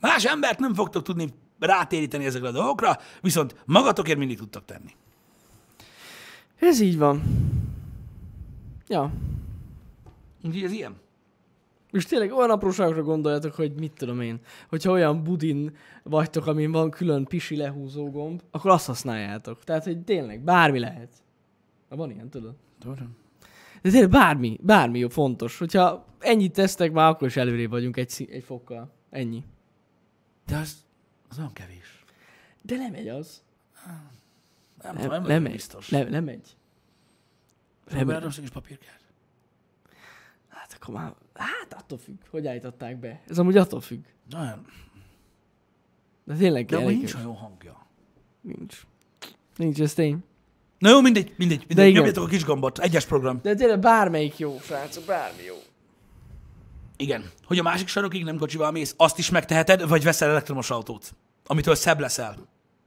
Más 0.01 0.25
embert 0.25 0.59
nem 0.59 0.75
fogtok 0.75 1.03
tudni 1.03 1.29
rátéríteni 1.59 2.25
ezekre 2.25 2.49
a 2.49 2.53
dolgokra, 2.53 2.99
viszont 3.20 3.55
magatokért 3.64 4.18
mindig 4.18 4.39
tudtok 4.39 4.64
tenni. 4.64 4.95
Ez 6.59 6.81
így 6.81 6.99
van. 6.99 7.22
Ja. 8.89 9.12
Úgyhogy 10.43 10.62
ez 10.62 10.72
ilyen. 10.72 11.03
És 11.91 12.05
tényleg 12.05 12.33
olyan 12.33 12.51
apróságokra 12.51 13.03
gondoljatok, 13.03 13.55
hogy 13.55 13.72
mit 13.75 13.93
tudom 13.93 14.20
én, 14.20 14.41
hogyha 14.68 14.91
olyan 14.91 15.22
budin 15.22 15.77
vagytok, 16.03 16.47
amin 16.47 16.72
van 16.72 16.91
külön 16.91 17.25
pisi 17.25 17.57
lehúzó 17.57 18.11
gomb, 18.11 18.43
akkor 18.51 18.70
azt 18.70 18.87
használjátok. 18.87 19.64
Tehát, 19.64 19.85
hogy 19.85 19.99
tényleg 19.99 20.41
bármi 20.41 20.79
lehet. 20.79 21.09
Na, 21.95 22.01
van 22.01 22.11
ilyen, 22.11 22.28
tudod? 22.30 22.55
Tudom. 22.78 23.16
De 23.82 23.90
tényleg 23.90 24.11
bármi, 24.11 24.59
bármi 24.62 24.99
jó 24.99 25.09
fontos. 25.09 25.59
Hogyha 25.59 26.07
ennyit 26.18 26.53
tesztek, 26.53 26.92
már 26.92 27.09
akkor 27.09 27.28
is 27.28 27.36
előrébb 27.36 27.70
vagyunk 27.70 27.97
egy, 27.97 28.28
egy 28.30 28.45
fokkal. 28.45 28.92
Ennyi. 29.11 29.45
De 30.47 30.57
az, 30.57 30.84
az 31.28 31.36
nagyon 31.36 31.53
kevés. 31.53 32.05
De 32.62 32.76
nem 32.76 32.90
megy 32.92 33.09
az. 33.09 33.42
Nem, 33.86 34.11
Nem, 34.82 34.95
tudom, 34.95 35.11
nem, 35.11 35.20
nem 35.20 35.30
nem 35.30 35.42
megy. 35.42 35.53
biztos. 35.53 35.88
Nem, 35.88 36.09
nem 36.09 36.24
megy. 36.24 36.57
Nem 37.90 38.07
megy. 38.07 38.20
Nem 38.20 38.28
is 38.42 38.51
papírkát. 38.51 39.01
Hát 40.49 40.72
akkor 40.80 40.95
már, 40.95 41.14
hát 41.34 41.74
attól 41.74 41.99
függ, 41.99 42.18
hogy 42.30 42.47
állították 42.47 42.99
be. 42.99 43.22
Ez 43.28 43.38
amúgy 43.38 43.57
attól 43.57 43.80
függ. 43.80 44.05
Nagyon. 44.30 44.66
De 46.24 46.34
tényleg 46.34 46.66
De 46.66 46.76
amúgy 46.76 46.97
nincs 46.97 47.14
olyan 47.14 47.34
hangja. 47.36 47.86
nincs. 48.40 48.86
Nincs, 49.57 49.80
ez 49.80 49.95
tény. 49.95 50.24
Na 50.79 50.91
jó, 50.91 51.01
mindegy, 51.01 51.33
mindegy. 51.37 51.59
De 51.59 51.64
mindegy. 51.68 51.87
igen. 51.89 51.99
Nyomjatok 51.99 52.25
a 52.25 52.29
kis 52.29 52.45
gombot. 52.45 52.79
Egyes 52.79 53.05
program. 53.05 53.39
De 53.43 53.55
tényleg 53.55 53.81
bármelyik 53.81 54.39
jó, 54.39 54.59
srácok, 54.62 55.05
bármi 55.05 55.43
jó. 55.43 55.55
Igen. 56.97 57.31
Hogy 57.45 57.59
a 57.59 57.62
másik 57.62 57.89
sarokig 57.89 58.25
nem 58.25 58.39
kocsival 58.39 58.70
mész, 58.70 58.95
azt 58.97 59.18
is 59.18 59.31
megteheted, 59.31 59.89
vagy 59.89 60.03
veszel 60.03 60.31
elektromos 60.31 60.70
autót, 60.70 61.14
amitől 61.47 61.75
szebb 61.75 62.01
leszel, 62.01 62.37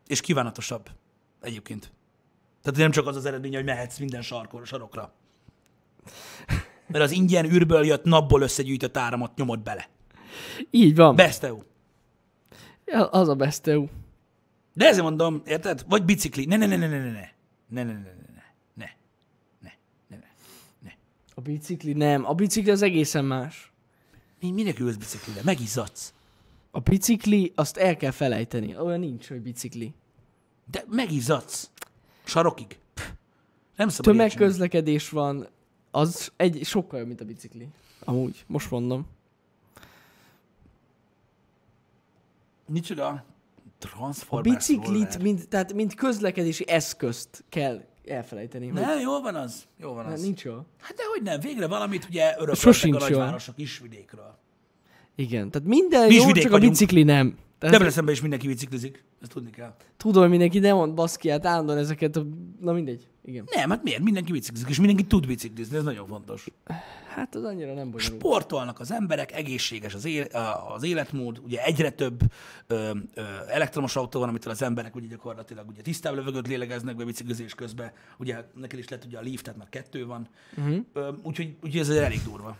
és 0.08 0.22
kívánatosabb 0.22 0.90
egyébként. 1.42 1.92
Tehát 2.62 2.80
nem 2.80 2.92
csak 2.92 3.08
az 3.08 3.16
az 3.16 3.26
eredmény, 3.26 3.56
hogy 3.56 3.66
mehetsz 3.66 3.98
minden 3.98 4.22
sarkor, 4.22 4.68
sarokra. 4.68 5.14
Mert 6.88 7.04
az 7.04 7.12
ingyen 7.12 7.46
űrből 7.46 7.86
jött 7.86 8.04
napból 8.04 8.42
összegyűjtött 8.42 8.98
áramot 8.98 9.36
nyomod 9.36 9.60
bele. 9.60 9.90
Így 10.72 10.96
van. 10.96 11.16
Best 11.16 11.44
EU. 11.44 11.58
Ja, 12.86 13.06
az 13.08 13.28
a 13.28 13.36
best 13.36 13.68
EU. 13.68 13.86
De 14.74 14.88
ezért 14.88 15.04
mondom, 15.04 15.42
érted? 15.46 15.86
Vagy 15.88 16.04
bicikli. 16.04 16.46
Ne, 16.46 16.58
ne, 16.58 16.66
ne, 16.66 16.76
ne, 16.76 16.88
ne, 16.88 17.12
ne, 17.12 17.30
ne. 17.68 17.84
Ne, 17.84 17.92
ne, 17.92 18.00
ne, 18.00 18.10
ne, 18.10 18.44
ne, 18.74 18.98
ne. 19.60 19.78
Ne, 20.08 20.24
ne. 20.80 20.98
A 21.36 21.42
bicikli 21.42 21.94
nem. 21.94 22.26
A 22.26 22.34
bicikli 22.34 22.72
az 22.72 22.82
egészen 22.82 23.26
más. 23.26 23.72
Mi, 24.40 24.52
minek 24.52 24.80
ülsz 24.80 24.96
biciklire? 24.96 25.42
Megizzadsz. 25.44 26.14
A 26.72 26.80
bicikli, 26.80 27.52
azt 27.56 27.78
el 27.78 27.98
kell 27.98 28.12
felejteni. 28.12 28.78
Olyan 28.78 29.00
nincs, 29.00 29.28
hogy 29.28 29.42
bicikli. 29.42 29.94
De 30.72 30.84
megizzadsz. 30.88 31.70
Sarokig. 32.24 32.78
Pff. 32.94 33.10
Nem 33.76 33.90
szabad. 33.90 34.12
Tömegközlekedés 34.12 35.10
van, 35.10 35.48
az 35.92 36.32
egy 36.36 36.66
sokkal 36.66 37.00
jobb, 37.00 37.08
mint 37.08 37.22
a 37.22 37.26
bicikli. 37.26 37.68
Amúgy, 38.00 38.44
most 38.48 38.72
mondom. 38.72 39.08
Micsoda? 42.66 43.26
A 43.80 43.88
Transformers 43.88 44.56
biciklit, 44.68 44.88
roller. 45.04 45.22
mint, 45.22 45.48
tehát 45.48 45.74
mint 45.74 45.94
közlekedési 45.96 46.68
eszközt 46.70 47.44
kell 47.50 47.82
elfelejteni. 48.06 48.68
hogy- 48.68 48.82
Nem, 48.82 49.00
jó 49.00 49.22
van 49.22 49.36
az. 49.36 49.64
Jó 49.82 49.94
van 49.94 50.04
Nem, 50.04 50.14
az. 50.14 50.22
nincs 50.22 50.44
jó. 50.44 50.54
Hát 50.80 50.96
de 50.96 51.04
hogy 51.14 51.22
nem, 51.22 51.40
végre 51.40 51.68
valamit 51.68 52.06
ugye 52.10 52.36
örököltek 52.40 52.94
a 52.94 52.98
nagyvárosok 52.98 53.58
is 53.58 53.80
vidékről. 53.80 54.38
Igen, 55.16 55.52
tehát 55.52 55.68
minden 55.68 56.12
jó, 56.12 56.32
csak 56.32 56.46
a 56.46 56.50
vagyunk. 56.50 56.72
bicikli 56.72 57.04
nem. 57.04 57.38
Debrecenben 57.60 58.14
is 58.14 58.22
mindenki 58.22 58.48
biciklizik. 58.48 59.04
Ezt 59.22 59.32
tudni 59.32 59.50
kell. 59.50 59.76
tudom, 59.98 60.30
mindenki 60.30 60.60
nem 60.60 60.76
mond 60.76 60.94
baszki, 60.94 61.30
hát 61.30 61.46
állandóan 61.46 61.78
ezeket, 61.78 62.16
a... 62.16 62.26
na 62.60 62.72
mindegy. 62.72 63.08
Igen. 63.26 63.48
Nem, 63.56 63.70
hát 63.70 63.84
miért? 63.84 64.02
Mindenki 64.02 64.32
biciklizik, 64.32 64.70
és 64.70 64.78
mindenki 64.78 65.04
tud 65.04 65.28
biciklizni, 65.28 65.78
ez 65.78 65.84
nagyon 65.84 66.08
fontos. 66.08 66.48
Hát 67.08 67.36
az 67.36 67.44
annyira 67.44 67.74
nem 67.74 67.92
bonyolult. 67.92 68.02
Sportolnak 68.02 68.80
az 68.80 68.92
emberek, 68.92 69.32
egészséges 69.32 69.94
az, 69.94 70.06
éle, 70.06 70.26
a- 70.26 70.74
az 70.74 70.84
életmód, 70.84 71.42
ugye 71.44 71.64
egyre 71.64 71.90
több 71.90 72.20
ö, 72.68 72.92
ö, 73.14 73.22
elektromos 73.48 73.96
autó 73.96 74.20
van, 74.20 74.30
amitől 74.30 74.52
az 74.52 74.62
emberek 74.62 74.96
ugye 74.96 75.08
gyakorlatilag 75.08 75.68
ugye 75.70 75.82
tisztább 75.82 76.16
levegőt 76.16 76.48
lélegeznek 76.48 76.96
be 76.96 77.04
biciklizés 77.04 77.54
közben, 77.56 77.92
ugye 78.18 78.44
neked 78.54 78.80
is 78.80 78.88
lett 78.88 79.06
ugye 79.06 79.18
a 79.18 79.22
Leaf, 79.22 79.42
tehát 79.42 79.60
már 79.60 79.70
kettő 79.70 80.06
van, 80.06 80.28
uh-huh. 80.58 80.78
ö, 80.94 81.12
úgyhogy, 81.24 81.56
úgyhogy 81.64 81.80
ez 81.80 81.90
elég 81.90 82.22
durva, 82.24 82.58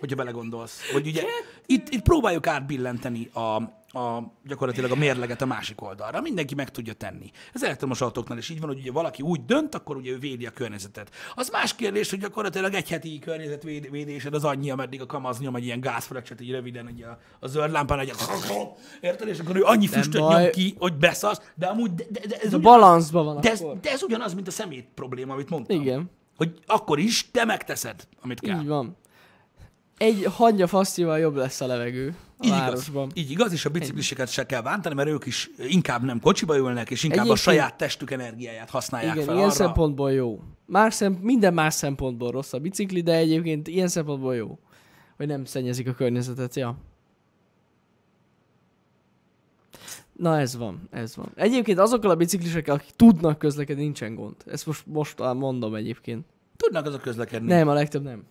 hogyha 0.00 0.16
belegondolsz. 0.16 0.90
Hogy 0.92 1.06
ugye 1.06 1.22
itt, 1.66 1.88
itt 1.88 2.02
próbáljuk 2.02 2.46
átbillenteni 2.46 3.26
a, 3.32 3.62
a, 3.94 4.32
gyakorlatilag 4.44 4.90
a 4.90 4.94
mérleget 4.94 5.42
a 5.42 5.46
másik 5.46 5.82
oldalra. 5.82 6.20
Mindenki 6.20 6.54
meg 6.54 6.70
tudja 6.70 6.92
tenni. 6.92 7.30
Az 7.54 7.64
elektromos 7.64 8.00
autóknál 8.00 8.38
is 8.38 8.48
így 8.48 8.60
van, 8.60 8.68
hogy 8.68 8.78
ugye 8.78 8.92
valaki 8.92 9.22
úgy 9.22 9.44
dönt, 9.44 9.74
akkor 9.74 9.96
ugye 9.96 10.10
ő 10.10 10.18
védi 10.18 10.46
a 10.46 10.50
környezetet. 10.50 11.10
Az 11.34 11.48
más 11.50 11.74
kérdés, 11.74 12.10
hogy 12.10 12.18
gyakorlatilag 12.18 12.74
egy 12.74 12.88
heti 12.88 13.18
környezetvédésed 13.18 14.34
az 14.34 14.44
annyi, 14.44 14.70
ameddig 14.70 15.00
a 15.00 15.06
kamaz 15.06 15.40
nyom 15.40 15.56
egy 15.56 15.64
ilyen 15.64 15.80
gázfröccset, 15.80 16.40
így 16.40 16.50
röviden 16.50 16.86
ugye 16.86 17.06
a, 17.06 17.18
a 17.40 17.46
zöld 17.46 17.70
lámpán 17.70 17.98
egy 17.98 18.12
érted, 19.00 19.28
és 19.28 19.38
akkor 19.38 19.56
ő 19.56 19.62
annyi 19.62 19.86
füstöt 19.86 20.20
baj. 20.20 20.42
nyom 20.42 20.50
ki, 20.50 20.74
hogy 20.78 20.94
beszasz, 20.94 21.40
de 21.54 21.66
amúgy 21.66 21.94
de, 21.94 22.04
de, 22.10 22.20
de 22.26 22.36
ez, 22.36 22.52
A 22.52 22.56
ugyanaz, 22.56 22.62
balanszban 22.62 23.24
van 23.24 23.40
de, 23.40 23.50
ez, 23.50 23.64
de 23.80 23.90
ez 23.90 24.02
ugyanaz, 24.02 24.34
mint 24.34 24.46
a 24.46 24.50
szemét 24.50 24.88
probléma, 24.94 25.32
amit 25.32 25.50
mondtam. 25.50 25.80
Igen, 25.80 26.10
Hogy 26.36 26.58
akkor 26.66 26.98
is 26.98 27.30
te 27.30 27.44
megteszed, 27.44 28.06
amit 28.22 28.40
kell. 28.40 28.60
így 28.60 28.66
van. 28.66 28.96
egy 29.96 30.24
hagyja 30.24 30.66
fasztival 30.66 31.18
jobb 31.18 31.34
lesz 31.36 31.60
a 31.60 31.66
levegő 31.66 32.14
a 32.33 32.33
Így 32.44 32.50
városban. 32.50 33.02
igaz. 33.04 33.16
Így 33.24 33.30
igaz, 33.30 33.52
és 33.52 33.64
a 33.64 33.70
bicikliseket 33.70 34.28
se 34.28 34.46
kell 34.46 34.60
bántani, 34.60 34.94
mert 34.94 35.08
ők 35.08 35.26
is 35.26 35.50
inkább 35.68 36.02
nem 36.02 36.20
kocsiba 36.20 36.56
ülnek, 36.56 36.90
és 36.90 37.02
inkább 37.02 37.18
a 37.18 37.22
Egyébként- 37.22 37.44
saját 37.56 37.76
testük 37.76 38.10
energiáját 38.10 38.70
használják 38.70 39.14
Igen, 39.14 39.26
fel 39.26 39.34
ilyen 39.34 39.46
arra. 39.46 39.56
szempontból 39.56 40.12
jó. 40.12 40.40
Más 40.66 40.94
szem, 40.94 41.12
minden 41.12 41.54
más 41.54 41.74
szempontból 41.74 42.30
rossz 42.30 42.52
a 42.52 42.58
bicikli, 42.58 43.00
de 43.00 43.16
egyébként 43.16 43.68
ilyen 43.68 43.88
szempontból 43.88 44.34
jó. 44.34 44.58
Hogy 45.16 45.26
nem 45.26 45.44
szennyezik 45.44 45.88
a 45.88 45.92
környezetet, 45.92 46.54
ja. 46.54 46.76
Na 50.12 50.38
ez 50.38 50.56
van, 50.56 50.88
ez 50.90 51.16
van. 51.16 51.32
Egyébként 51.34 51.78
azokkal 51.78 52.10
a 52.10 52.14
biciklisekkel, 52.14 52.74
akik 52.74 52.90
tudnak 52.96 53.38
közlekedni, 53.38 53.82
nincsen 53.82 54.14
gond. 54.14 54.34
Ezt 54.46 54.66
most, 54.66 54.86
most 54.86 55.18
mondom 55.18 55.74
egyébként. 55.74 56.24
Tudnak 56.56 56.86
azok 56.86 57.00
közlekedni. 57.00 57.48
Nem, 57.48 57.68
a 57.68 57.72
legtöbb 57.72 58.02
nem. 58.02 58.22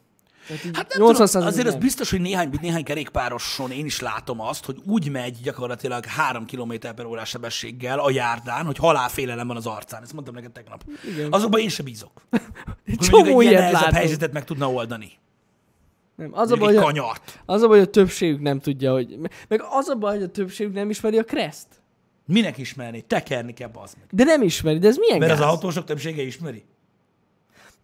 Hát 0.48 0.74
nem 0.74 1.08
tudom, 1.08 1.16
80% 1.16 1.46
azért 1.46 1.68
az 1.68 1.76
biztos, 1.76 2.10
hogy 2.10 2.22
néhány, 2.22 2.50
néhány 2.62 2.84
kerékpároson 2.84 3.72
én 3.72 3.86
is 3.86 4.00
látom 4.00 4.40
azt, 4.40 4.66
hogy 4.66 4.78
úgy 4.86 5.10
megy 5.10 5.38
gyakorlatilag 5.44 6.06
3 6.06 6.46
km 6.46 6.74
per 6.96 7.06
órás 7.06 7.30
sebességgel 7.30 8.00
a 8.00 8.12
járdán, 8.12 8.66
hogy 8.66 8.78
halálfélelem 8.78 9.48
van 9.48 9.56
az 9.56 9.66
arcán. 9.66 10.02
Ezt 10.02 10.14
mondtam 10.14 10.36
neked 10.36 10.52
tegnap. 10.52 10.84
Igen. 11.14 11.32
Azokban 11.32 11.60
én 11.60 11.70
sem 11.70 11.86
bízok. 11.86 12.12
Csomó 13.00 13.40
egy 13.40 13.48
ilyen 13.48 13.62
ilyet 13.62 13.72
látok. 13.72 13.94
helyzetet 13.94 14.34
meg 14.34 14.44
tudna 14.44 14.72
oldani. 14.72 15.12
Nem, 16.16 16.30
az 16.34 16.52
a 16.52 16.56
baj, 16.56 16.76
hogy 16.76 17.02
az 17.46 17.62
a 17.62 17.68
baj, 17.68 17.78
hogy 17.78 17.88
a 17.88 17.92
többségük 17.92 18.42
nem 18.42 18.60
tudja, 18.60 18.92
hogy... 18.92 19.18
Meg 19.48 19.64
az 19.70 19.88
a 19.88 19.96
baj, 19.96 20.14
hogy 20.14 20.24
a 20.24 20.30
többségük 20.30 20.74
nem 20.74 20.90
ismeri 20.90 21.18
a 21.18 21.24
Crest. 21.24 21.68
Minek 22.26 22.58
ismerni? 22.58 23.02
Tekerni 23.02 23.54
kell, 23.54 23.68
bazd 23.68 23.96
meg. 23.98 24.08
De 24.12 24.24
nem 24.24 24.42
ismeri, 24.42 24.80
de 24.80 24.88
ez 24.88 24.98
milyen 24.98 25.18
Mert 25.18 25.32
gáz? 25.32 25.40
az 25.42 25.46
autósok 25.46 25.84
többsége 25.84 26.22
ismeri. 26.22 26.64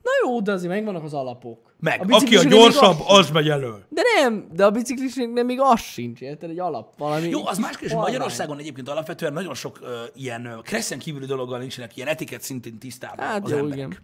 Na 0.02 0.12
jó, 0.24 0.42
de 0.42 0.52
azért 0.52 0.72
megvannak 0.72 1.04
az 1.04 1.14
alapok. 1.14 1.74
Meg, 1.80 2.02
A 2.12 2.16
aki 2.16 2.36
a 2.38 2.44
gyorsabb, 2.44 2.98
az- 3.08 3.18
az 3.18 3.30
megy 3.30 3.50
elől. 3.50 3.84
De 3.90 4.02
nem, 4.16 4.48
de 4.54 4.66
a 4.66 4.72
biciklisnek 4.72 5.30
még 5.46 5.60
az 5.62 5.80
sincs, 5.82 6.22
érted? 6.22 6.50
Egy 6.50 6.60
alap, 6.60 6.94
valami... 6.98 7.28
Jó, 7.30 7.46
az 7.48 7.58
más 7.58 7.72
kérdés, 7.72 7.92
hogy. 7.92 8.02
Magyarországon 8.02 8.60
egyébként 8.60 8.90
alapvetően 8.90 9.34
nagyon 9.34 9.54
sok 9.54 9.80
ö, 9.82 10.02
ilyen 10.16 10.46
ö, 10.46 10.58
kresszen 10.62 11.00
kívüli 11.00 11.26
dologgal 11.26 11.60
nincsenek 11.60 11.96
ilyen 11.96 12.08
etiket 12.08 12.42
szintén 12.42 12.78
tisztában 12.80 13.26
Hát 13.26 13.44
az 13.44 13.52
jó, 13.52 13.58
emberek. 13.58 13.78
igen. 13.78 13.98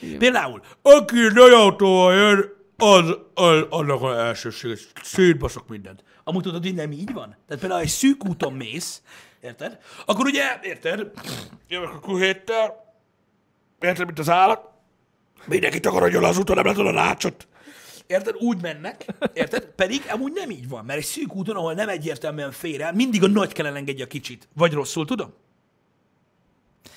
Igen. 0.00 0.18
Például, 0.18 0.60
aki 0.82 1.16
nagy 1.34 1.52
autóval 1.52 2.14
jön, 2.14 2.52
az, 2.76 3.16
az 3.34 3.64
annak 3.70 4.02
a 4.02 4.18
elsőséges. 4.18 4.88
Szétbaszok 5.02 5.68
mindent. 5.68 6.04
Amúgy 6.24 6.42
tudod, 6.42 6.62
hogy 6.62 6.74
nem 6.74 6.92
így 6.92 7.12
van? 7.12 7.36
Tehát 7.46 7.60
például 7.60 7.80
egy 7.80 7.88
szűk 7.88 8.26
úton 8.28 8.52
mész, 8.52 9.02
érted? 9.40 9.78
Akkor 10.06 10.26
ugye, 10.26 10.42
érted? 10.62 11.10
Jövök 11.68 11.92
a 11.94 11.98
kuhéttel, 12.00 12.94
érted, 13.80 14.06
mint 14.06 14.18
az 14.18 14.30
állat? 14.30 14.72
Mindenki 15.46 15.80
takarodjon 15.80 16.24
az 16.24 16.38
úton, 16.38 16.56
nem 16.56 16.64
látod 16.64 16.86
a 16.86 16.90
rácsot. 16.90 17.46
Érted? 18.06 18.34
Úgy 18.38 18.62
mennek, 18.62 19.04
érted? 19.34 19.64
Pedig 19.76 20.02
amúgy 20.10 20.32
nem 20.32 20.50
így 20.50 20.68
van, 20.68 20.84
mert 20.84 20.98
egy 20.98 21.04
szűk 21.04 21.34
úton, 21.34 21.56
ahol 21.56 21.74
nem 21.74 21.88
egyértelműen 21.88 22.50
fér 22.52 22.80
el, 22.80 22.92
mindig 22.92 23.22
a 23.22 23.28
nagy 23.28 23.52
kellene 23.52 23.76
engedje 23.76 24.04
a 24.04 24.08
kicsit. 24.08 24.48
Vagy 24.54 24.72
rosszul 24.72 25.06
tudom? 25.06 25.32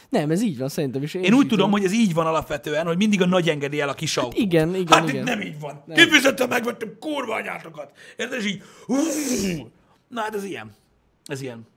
Nem, 0.10 0.32
ez 0.32 0.41
így 0.41 0.58
van, 0.58 0.70
szerintem 0.70 1.04
is. 1.04 1.14
Én 1.14 1.24
is 1.24 1.32
úgy 1.32 1.43
így 1.43 1.48
tudom, 1.48 1.72
hogy 1.72 1.84
ez 1.84 1.91
így 1.93 2.14
van 2.14 2.26
alapvetően, 2.28 2.86
hogy 2.86 2.98
mindig 2.98 3.22
a 3.22 3.26
nagy 3.26 3.50
engedi 3.50 3.80
el 3.80 3.89
a 3.89 3.93
kis 3.93 4.18
autó. 4.18 4.38
Igen, 4.38 4.76
igen, 4.76 4.98
Hát 5.00 5.10
igen. 5.10 5.22
itt 5.22 5.28
nem 5.28 5.41
így 5.41 5.60
van. 5.60 5.84
Nem. 5.86 5.98
Kifizettem, 5.98 6.50
megvettem 6.50 6.98
kurva 7.00 7.36
anyátokat. 7.36 7.91
Érted? 8.18 8.39
És 8.39 8.45
így... 8.45 8.64
Na 10.08 10.22
hát 10.22 10.36
ez 10.36 10.43
ilyen. 10.43 10.76
Ez 11.26 11.41
ilyen. 11.41 11.68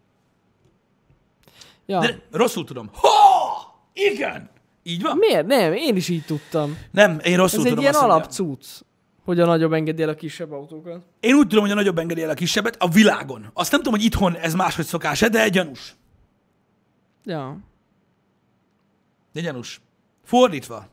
Ja. 1.86 2.00
De 2.00 2.22
rosszul 2.30 2.64
tudom. 2.64 2.90
Ha! 2.92 3.10
Igen! 3.92 4.50
Így 4.82 5.02
van? 5.02 5.16
Miért? 5.16 5.46
Nem, 5.46 5.72
én 5.72 5.96
is 5.96 6.08
így 6.08 6.24
tudtam. 6.24 6.78
Nem, 6.90 7.18
én 7.24 7.36
rosszul 7.36 7.58
Ez 7.58 7.64
egy 7.64 7.70
tudom 7.70 7.78
ilyen 7.84 7.94
azt, 7.94 8.02
hogy- 8.02 8.10
alapcuc, 8.12 8.80
hogy 9.24 9.40
a 9.40 9.46
nagyobb 9.46 9.72
engedi 9.72 10.02
el 10.02 10.08
a 10.08 10.14
kisebb 10.14 10.52
autókat. 10.52 11.02
Én 11.20 11.34
úgy 11.34 11.46
tudom, 11.46 11.62
hogy 11.62 11.72
a 11.72 11.74
nagyobb 11.74 11.98
engedi 11.98 12.22
el 12.22 12.30
a 12.30 12.34
kisebbet 12.34 12.76
a 12.82 12.88
világon. 12.88 13.50
Azt 13.52 13.70
nem 13.70 13.80
tudom, 13.82 13.98
hogy 13.98 14.06
itthon 14.08 14.36
ez 14.36 14.54
máshogy 14.54 14.84
szokás 14.84 15.20
de 15.20 15.48
gyanús. 15.48 15.96
Ja. 17.24 17.58
De 19.32 19.40
gyanús. 19.40 19.80
Fordítva. 20.24 20.86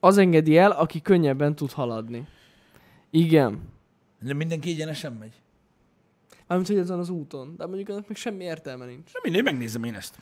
Az 0.00 0.18
engedi 0.18 0.56
el, 0.56 0.70
aki 0.70 1.00
könnyebben 1.00 1.54
tud 1.54 1.72
haladni. 1.72 2.26
Igen. 3.10 3.60
De 4.20 4.34
mindenki 4.34 4.70
egyenesen 4.70 5.12
megy. 5.12 5.32
Mármint, 6.46 6.70
hogy 6.70 6.78
ezen 6.78 6.98
az 6.98 7.08
úton. 7.08 7.54
De 7.56 7.66
mondjuk 7.66 7.88
annak 7.88 8.08
még 8.08 8.16
semmi 8.16 8.44
értelme 8.44 8.84
nincs. 8.84 9.12
Na 9.12 9.20
mindegy, 9.22 9.42
megnézem 9.42 9.84
én 9.84 9.94
ezt. 9.94 10.18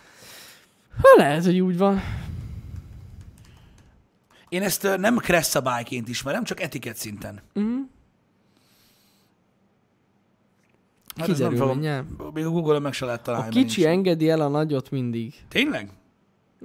Ha 0.96 1.14
lehet, 1.16 1.44
hogy 1.44 1.60
úgy 1.60 1.78
van. 1.78 2.00
Én 4.48 4.62
ezt 4.62 4.96
nem 4.96 5.16
kressz 5.16 5.48
szabályként 5.48 6.08
ismerem, 6.08 6.44
csak 6.44 6.60
etikett 6.60 6.96
szinten. 6.96 7.40
Mhm. 7.52 7.76
Hát 11.16 11.28
ez 11.28 11.38
nem 11.38 11.48
Kiderül 11.52 11.76
fogom, 11.82 12.32
még 12.34 12.44
a 12.44 12.50
Google-on 12.50 12.82
meg 12.82 12.92
se 12.92 13.04
lehet 13.04 13.22
találni. 13.22 13.46
A 13.46 13.50
kicsi 13.50 13.86
engedi 13.86 14.30
el 14.30 14.40
a 14.40 14.48
nagyot 14.48 14.90
mindig. 14.90 15.34
Tényleg? 15.48 15.90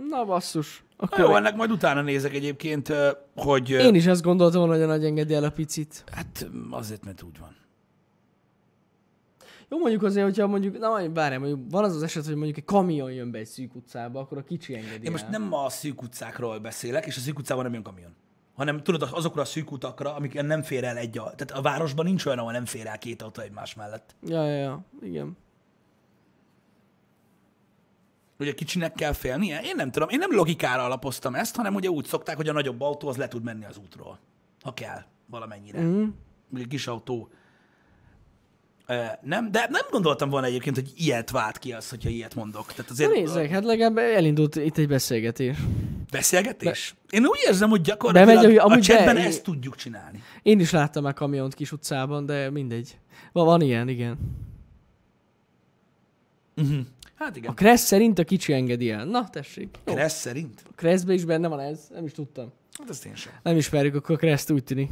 Na 0.09 0.25
basszus. 0.25 0.83
Na 0.97 1.03
Akkor 1.05 1.19
jó, 1.19 1.35
ennek 1.35 1.55
majd 1.55 1.71
utána 1.71 2.01
nézek 2.01 2.33
egyébként, 2.33 2.93
hogy... 3.35 3.69
Én 3.69 3.95
is 3.95 4.05
ezt 4.05 4.21
gondoltam 4.21 4.59
volna, 4.59 4.75
hogy 4.75 4.83
a 4.83 4.87
nagy 4.87 5.05
engedi 5.05 5.33
el 5.33 5.43
a 5.43 5.49
picit. 5.49 6.03
Hát 6.11 6.47
azért, 6.69 7.05
mert 7.05 7.23
úgy 7.23 7.39
van. 7.39 7.55
Jó, 9.69 9.77
mondjuk 9.77 10.03
azért, 10.03 10.25
hogyha 10.25 10.47
mondjuk, 10.47 10.79
na 10.79 11.09
várjál, 11.13 11.39
mondjuk 11.39 11.71
van 11.71 11.83
az 11.83 11.95
az 11.95 12.03
eset, 12.03 12.25
hogy 12.25 12.35
mondjuk 12.35 12.57
egy 12.57 12.63
kamion 12.63 13.11
jön 13.11 13.31
be 13.31 13.37
egy 13.37 13.45
szűk 13.45 13.75
utcába, 13.75 14.19
akkor 14.19 14.37
a 14.37 14.43
kicsi 14.43 14.75
engedi 14.75 15.05
Én 15.05 15.11
most 15.11 15.23
el. 15.23 15.29
nem 15.29 15.53
a 15.53 15.69
szűk 15.69 16.01
utcákról 16.01 16.59
beszélek, 16.59 17.05
és 17.05 17.17
a 17.17 17.19
szűk 17.19 17.37
utcában 17.39 17.63
nem 17.63 17.73
jön 17.73 17.83
kamion. 17.83 18.15
Hanem 18.55 18.83
tudod, 18.83 19.09
azokra 19.11 19.41
a 19.41 19.45
szűk 19.45 19.71
utakra, 19.71 20.15
amiken 20.15 20.45
nem 20.45 20.61
fér 20.61 20.83
el 20.83 20.97
egy. 20.97 21.11
Tehát 21.11 21.51
a 21.51 21.61
városban 21.61 22.05
nincs 22.05 22.25
olyan, 22.25 22.39
ahol 22.39 22.51
nem 22.51 22.65
fér 22.65 22.87
el 22.87 22.97
két 22.97 23.21
autó 23.21 23.41
egymás 23.41 23.73
mellett. 23.73 24.15
Ja, 24.21 24.45
ja, 24.45 24.57
ja, 24.57 24.85
igen. 25.01 25.37
Ugye 28.39 28.53
kicsinek 28.53 28.93
kell 28.93 29.13
félnie? 29.13 29.61
Én 29.61 29.75
nem 29.75 29.91
tudom. 29.91 30.09
Én 30.09 30.17
nem 30.17 30.35
logikára 30.35 30.83
alapoztam 30.83 31.35
ezt, 31.35 31.55
hanem 31.55 31.75
ugye 31.75 31.89
úgy 31.89 32.05
szokták, 32.05 32.35
hogy 32.35 32.49
a 32.49 32.53
nagyobb 32.53 32.81
autó 32.81 33.07
az 33.07 33.17
le 33.17 33.27
tud 33.27 33.43
menni 33.43 33.65
az 33.65 33.77
útról. 33.77 34.19
Ha 34.61 34.73
kell, 34.73 35.03
valamennyire. 35.25 35.81
Mm. 35.81 36.07
Egy 36.55 36.67
kis 36.67 36.87
autó. 36.87 37.29
Nem, 39.21 39.51
de 39.51 39.67
nem 39.69 39.81
gondoltam 39.91 40.29
volna 40.29 40.47
egyébként, 40.47 40.75
hogy 40.75 40.91
ilyet 40.95 41.31
vált 41.31 41.57
ki 41.57 41.73
az, 41.73 41.89
hogyha 41.89 42.09
ilyet 42.09 42.35
mondok. 42.35 42.65
Tehát 42.67 42.85
Na 42.87 42.91
azért 42.91 43.11
nézzek, 43.11 43.49
hát 43.49 43.63
legalább 43.63 43.97
elindult 43.97 44.55
itt 44.55 44.77
egy 44.77 44.87
beszélgetés. 44.87 45.57
beszélgetés? 46.11 46.95
Én 47.09 47.25
úgy 47.25 47.39
érzem, 47.47 47.69
hogy 47.69 47.81
gyakorlatilag 47.81 48.41
Bemegy, 48.41 48.57
a 48.57 48.79
chatben 48.79 49.15
be- 49.15 49.21
ezt 49.23 49.43
tudjuk 49.43 49.75
csinálni. 49.75 50.23
Én 50.41 50.59
is 50.59 50.71
láttam 50.71 51.03
már 51.03 51.13
kamiont 51.13 51.53
kis 51.53 51.71
utcában, 51.71 52.25
de 52.25 52.49
mindegy. 52.49 52.97
Van, 53.31 53.45
van 53.45 53.61
ilyen, 53.61 53.87
igen. 53.87 54.17
Uh-huh. 56.57 56.79
Hát 57.15 57.35
A 57.35 57.37
igen. 57.37 57.53
Kressz 57.55 57.85
szerint 57.85 58.19
a 58.19 58.23
kicsi 58.23 58.53
engedi 58.53 58.89
el. 58.91 59.05
Na, 59.05 59.29
tessék. 59.29 59.77
Jó. 59.85 59.93
Kressz 59.93 60.19
szerint? 60.19 60.63
A 60.69 60.71
Kresszbe 60.75 61.13
is 61.13 61.25
benne 61.25 61.47
van 61.47 61.59
ez, 61.59 61.79
nem 61.93 62.05
is 62.05 62.11
tudtam. 62.11 62.51
Hát 62.79 62.89
ezt 62.89 63.05
én 63.05 63.15
sem. 63.15 63.33
Nem 63.43 63.57
ismerjük, 63.57 63.95
akkor 63.95 64.15
a 64.15 64.17
Kreszt 64.17 64.51
úgy 64.51 64.63
tűnik. 64.63 64.89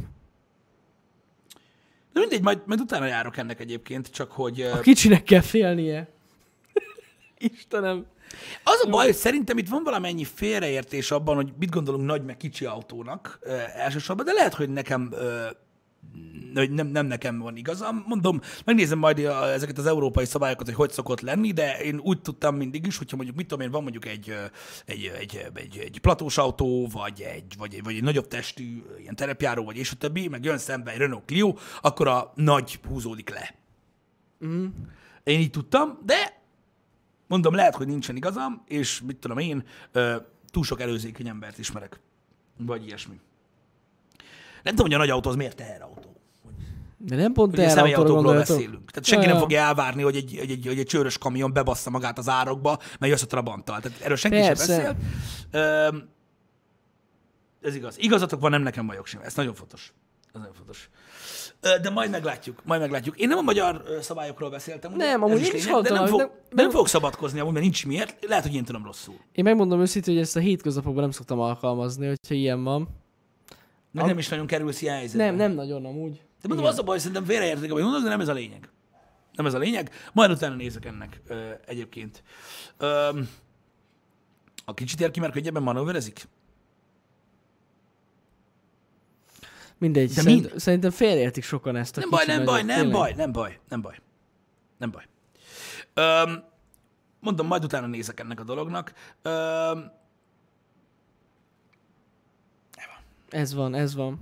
De 2.14 2.20
mindegy, 2.20 2.42
majd, 2.42 2.60
majd 2.66 2.80
utána 2.80 3.06
járok 3.06 3.36
ennek 3.36 3.60
egyébként, 3.60 4.10
csak 4.10 4.32
hogy... 4.32 4.60
A 4.60 4.80
kicsinek 4.80 5.22
kell 5.22 5.40
félnie. 5.40 6.08
Istenem. 7.38 8.06
Az 8.64 8.82
a 8.84 8.88
baj, 8.90 9.04
hogy 9.04 9.14
szerintem 9.14 9.58
itt 9.58 9.68
van 9.68 9.82
valamennyi 9.82 10.24
félreértés 10.24 11.10
abban, 11.10 11.34
hogy 11.34 11.52
mit 11.58 11.70
gondolunk 11.70 12.06
nagy 12.06 12.24
meg 12.24 12.36
kicsi 12.36 12.64
autónak 12.64 13.38
ö, 13.42 13.56
elsősorban, 13.74 14.24
de 14.24 14.32
lehet, 14.32 14.54
hogy 14.54 14.68
nekem 14.68 15.08
ö, 15.12 15.46
hogy 16.54 16.70
nem, 16.70 16.86
nem 16.86 17.06
nekem 17.06 17.38
van 17.38 17.56
igazam. 17.56 18.04
Mondom, 18.06 18.40
megnézem 18.64 18.98
majd 18.98 19.18
a, 19.18 19.52
ezeket 19.52 19.78
az 19.78 19.86
európai 19.86 20.24
szabályokat, 20.24 20.66
hogy 20.66 20.74
hogy 20.74 20.90
szokott 20.90 21.20
lenni, 21.20 21.52
de 21.52 21.82
én 21.82 21.98
úgy 21.98 22.20
tudtam 22.20 22.56
mindig 22.56 22.86
is, 22.86 22.98
hogyha 22.98 23.16
mondjuk, 23.16 23.36
mit 23.36 23.46
tudom 23.46 23.64
én, 23.64 23.70
van 23.70 23.82
mondjuk 23.82 24.06
egy, 24.06 24.34
egy, 24.86 25.12
egy, 25.18 25.50
egy, 25.54 25.78
egy 25.78 25.98
platós 25.98 26.38
autó, 26.38 26.88
vagy 26.92 27.20
egy, 27.20 27.54
vagy, 27.58 27.74
egy, 27.74 27.82
vagy 27.82 27.94
egy 27.94 28.02
nagyobb 28.02 28.26
testű 28.26 28.82
ilyen 28.98 29.16
terepjáró, 29.16 29.64
vagy 29.64 29.76
és 29.76 29.90
a 29.90 29.96
többi, 29.96 30.28
meg 30.28 30.44
jön 30.44 30.58
szembe 30.58 30.90
egy 30.90 30.98
Renault 30.98 31.24
Clio, 31.24 31.54
akkor 31.80 32.08
a 32.08 32.32
nagy 32.34 32.80
húzódik 32.88 33.30
le. 33.30 33.54
Mm. 34.46 34.66
Én 35.24 35.40
így 35.40 35.50
tudtam, 35.50 35.98
de 36.04 36.42
mondom, 37.26 37.54
lehet, 37.54 37.74
hogy 37.74 37.86
nincsen 37.86 38.16
igazam, 38.16 38.62
és 38.66 39.00
mit 39.00 39.16
tudom 39.16 39.38
én, 39.38 39.64
túl 40.50 40.64
sok 40.64 40.80
előzékeny 40.80 41.28
embert 41.28 41.58
ismerek. 41.58 42.00
Vagy 42.56 42.86
ilyesmi. 42.86 43.20
Nem 44.64 44.74
tudom, 44.74 44.86
hogy 44.86 44.94
a 44.94 44.98
nagy 44.98 45.10
autó 45.10 45.30
az 45.30 45.36
miért 45.36 45.56
teherautó. 45.56 46.16
De 46.96 47.16
nem 47.16 47.32
pont 47.32 47.52
Ugye 47.52 47.92
gondoltok. 47.92 48.34
beszélünk. 48.34 48.90
Tehát 48.90 49.04
senki 49.04 49.24
Ja, 49.24 49.30
nem 49.30 49.34
ja. 49.36 49.40
fogja 49.40 49.60
elvárni, 49.60 50.02
hogy 50.02 50.16
egy, 50.16 50.36
hogy 50.38 50.50
egy, 50.50 50.66
hogy 50.66 50.78
egy 50.78 50.86
csőrös 50.86 51.18
kamion 51.18 51.52
bebassza 51.52 51.90
magát 51.90 52.18
az 52.18 52.28
árokba, 52.28 52.78
mert 52.98 53.12
jössz 53.12 53.22
a 53.22 53.26
Trabanttal. 53.26 53.80
Tehát 53.80 54.00
erről 54.00 54.16
senki 54.16 54.36
Persze. 54.36 54.64
sem 54.74 54.82
beszél. 54.82 54.96
Ö, 55.50 55.88
ez 57.60 57.74
igaz. 57.74 57.98
Igazatok 57.98 58.40
van, 58.40 58.50
nem 58.50 58.62
nekem 58.62 58.86
bajok 58.86 59.06
sem. 59.06 59.20
Ez 59.24 59.34
nagyon 59.34 59.54
fontos. 59.54 59.92
Ez 60.26 60.40
nagyon 60.40 60.52
fontos. 60.54 60.88
De 61.82 61.90
majd 61.90 62.10
meglátjuk, 62.10 62.62
majd 62.64 62.80
meglátjuk. 62.80 63.18
Én 63.18 63.28
nem 63.28 63.38
a 63.38 63.42
magyar 63.42 63.82
szabályokról 64.00 64.50
beszéltem. 64.50 64.92
ugye? 64.92 65.04
Nem, 65.06 65.22
amúgy 65.22 65.38
én 65.40 65.54
is 65.54 65.64
lényeg, 65.66 65.82
de 65.82 65.92
nem, 65.92 66.06
fog, 66.06 66.18
nem, 66.18 66.28
nem- 66.28 66.38
nem 66.50 66.70
fogok 66.70 66.88
szabadkozni, 66.88 67.40
amúgy, 67.40 67.52
mert 67.52 67.64
nincs 67.64 67.86
miért. 67.86 68.24
Lehet, 68.28 68.44
hogy 68.44 68.54
én 68.54 68.64
tudom 68.64 68.84
rosszul. 68.84 69.14
Én 69.32 69.44
megmondom 69.44 69.80
őszintén, 69.80 70.14
hogy 70.14 70.22
ezt 70.22 70.36
a 70.36 70.40
hétköznapokban 70.40 71.02
nem 71.02 71.10
szoktam 71.10 71.40
alkalmazni, 71.40 72.06
hogyha 72.06 72.34
ilyen 72.34 72.64
van. 72.64 72.88
Meg 73.94 74.06
nem 74.06 74.18
is 74.18 74.28
nagyon 74.28 74.46
kerülsz 74.46 74.82
ilyen 74.82 74.96
helyzetbe. 74.96 75.24
Nem, 75.24 75.34
nem 75.34 75.52
nagyon 75.52 75.84
amúgy. 75.84 76.12
De 76.42 76.48
mondom, 76.48 76.66
az 76.66 76.78
a 76.78 76.82
baj, 76.82 76.98
szerintem 76.98 77.24
félreértik, 77.24 77.70
amit 77.70 77.82
mondok, 77.84 78.02
de 78.02 78.08
nem 78.08 78.20
ez 78.20 78.28
a 78.28 78.32
lényeg. 78.32 78.68
Nem 79.32 79.46
ez 79.46 79.54
a 79.54 79.58
lényeg. 79.58 79.90
Majd 80.12 80.30
utána 80.30 80.54
nézek 80.54 80.84
ennek 80.84 81.20
ö, 81.26 81.50
egyébként. 81.66 82.22
Ö, 82.78 83.20
a 84.64 84.74
kicsit 84.74 85.00
ér 85.00 85.10
ki, 85.10 85.20
mert 85.20 85.32
könnyebben 85.32 85.62
manőverezik? 85.62 86.28
Mindegy, 89.78 90.08
De 90.08 90.20
szerint, 90.20 90.40
mind- 90.46 90.60
szerintem 90.60 90.90
félreértik 90.90 91.44
sokan 91.44 91.76
ezt 91.76 91.96
a 91.96 92.00
Nem 92.00 92.10
baj, 92.10 92.24
nem 92.26 92.44
baj, 92.44 92.62
nem 92.62 92.76
tényleg. 92.76 92.92
baj, 92.92 93.12
nem 93.16 93.32
baj, 93.32 93.58
nem 93.68 93.80
baj. 93.80 94.00
Nem 94.78 94.90
baj. 94.90 95.04
Öm, 95.94 96.44
mondom, 97.20 97.46
majd 97.46 97.64
utána 97.64 97.86
nézek 97.86 98.20
ennek 98.20 98.40
a 98.40 98.44
dolognak. 98.44 98.92
Öm, 99.22 99.90
Ez 103.34 103.54
van, 103.54 103.74
ez 103.74 103.94
van. 103.94 104.18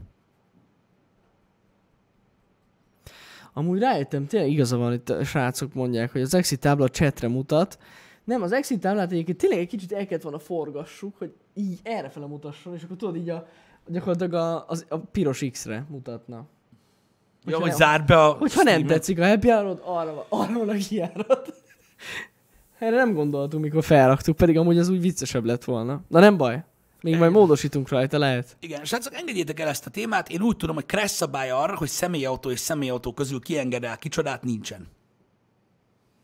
Amúgy 3.52 3.78
rájöttem, 3.78 4.26
tényleg 4.26 4.50
igaza 4.50 4.76
van, 4.76 4.92
itt 4.92 5.08
a 5.08 5.24
srácok 5.24 5.74
mondják, 5.74 6.12
hogy 6.12 6.20
az 6.20 6.34
exit 6.34 6.60
tábla 6.60 6.88
chatre 6.88 7.28
mutat. 7.28 7.78
Nem, 8.24 8.42
az 8.42 8.52
exit 8.52 8.80
táblát 8.80 9.12
egyébként 9.12 9.38
tényleg 9.38 9.58
egy 9.58 9.66
kicsit 9.68 9.92
el 9.92 10.06
kellett 10.06 10.22
volna 10.22 10.38
forgassuk, 10.38 11.18
hogy 11.18 11.32
így 11.54 11.78
errefele 11.82 12.26
mutasson, 12.26 12.74
és 12.74 12.82
akkor 12.82 12.96
tudod 12.96 13.16
így 13.16 13.28
a, 13.30 13.46
gyakorlatilag 13.86 14.34
a, 14.34 14.64
az, 14.68 14.86
a 14.88 14.96
piros 14.98 15.44
X-re 15.50 15.86
mutatna. 15.88 16.36
ja, 16.36 16.44
Hogyha 17.44 17.60
hogy 17.60 17.68
nem- 17.68 17.76
zárd 17.78 18.06
be 18.06 18.24
a 18.24 18.32
Hogyha 18.32 18.62
nem 18.62 18.86
tetszik 18.86 19.18
a 19.18 19.26
happy 19.26 19.48
hour 19.50 19.80
arra, 19.84 20.26
arra 20.28 20.58
van 20.58 20.68
a 20.68 20.72
kiárat. 20.88 21.54
Erre 22.78 22.96
nem 22.96 23.12
gondoltunk, 23.14 23.62
mikor 23.64 23.84
felraktuk, 23.84 24.36
pedig 24.36 24.58
amúgy 24.58 24.78
az 24.78 24.88
úgy 24.88 25.00
viccesebb 25.00 25.44
lett 25.44 25.64
volna. 25.64 26.00
Na 26.08 26.20
nem 26.20 26.36
baj. 26.36 26.64
Még 27.02 27.16
majd 27.16 27.32
módosítunk 27.32 27.88
rajta, 27.88 28.18
lehet. 28.18 28.56
Igen, 28.60 28.84
srácok, 28.84 29.14
engedjétek 29.14 29.60
el 29.60 29.68
ezt 29.68 29.86
a 29.86 29.90
témát. 29.90 30.28
Én 30.28 30.42
úgy 30.42 30.56
tudom, 30.56 30.74
hogy 30.74 30.86
crash 30.86 31.14
szabály 31.14 31.50
arra, 31.50 31.76
hogy 31.76 31.88
személyautó 31.88 32.50
és 32.50 32.58
személyautó 32.58 33.12
közül 33.12 33.40
kienged 33.40 33.84
el 33.84 33.96
kicsodát, 33.98 34.42
nincsen. 34.42 34.88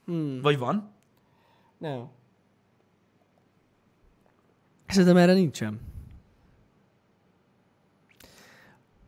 Hmm. 0.04 0.40
Vagy 0.40 0.58
van? 0.58 0.92
Nem. 1.78 2.08
Szerintem 4.86 5.16
erre 5.16 5.32
nincsen. 5.32 5.80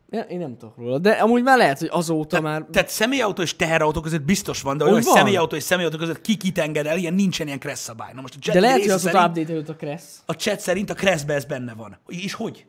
én 0.29 0.39
nem 0.39 0.57
tudok 0.57 0.77
róla, 0.77 0.99
de 0.99 1.11
amúgy 1.11 1.43
már 1.43 1.57
lehet, 1.57 1.79
hogy 1.79 1.89
azóta 1.91 2.35
Te, 2.35 2.41
már... 2.41 2.65
Tehát 2.71 2.89
személyautó 2.89 3.41
és 3.41 3.55
teherautó 3.55 4.01
között 4.01 4.21
biztos 4.21 4.61
van, 4.61 4.77
de 4.77 4.83
olyan, 4.83 4.95
hogy 4.95 5.05
van. 5.05 5.15
személyautó 5.15 5.55
és 5.55 5.63
személyautó 5.63 5.97
között 5.97 6.21
ki 6.21 6.37
kit 6.37 6.57
enged 6.57 6.85
el, 6.85 6.97
ilyen 6.97 7.13
nincsen 7.13 7.47
ilyen 7.47 7.59
crash 7.59 7.79
szabály. 7.81 8.11
Na 8.13 8.21
most 8.21 8.35
a 8.35 8.39
chat 8.39 8.53
De 8.53 8.59
lehet, 8.59 8.79
hogy 8.79 8.89
azóta 8.89 9.17
szerint, 9.17 9.49
update 9.49 9.71
a 9.71 9.75
Crash. 9.75 10.03
a 10.25 10.33
chat 10.33 10.59
szerint 10.59 10.89
a 10.89 10.93
crashbe 10.93 11.33
ez 11.33 11.45
benne 11.45 11.73
van. 11.73 11.97
És 12.07 12.33
hogy? 12.33 12.65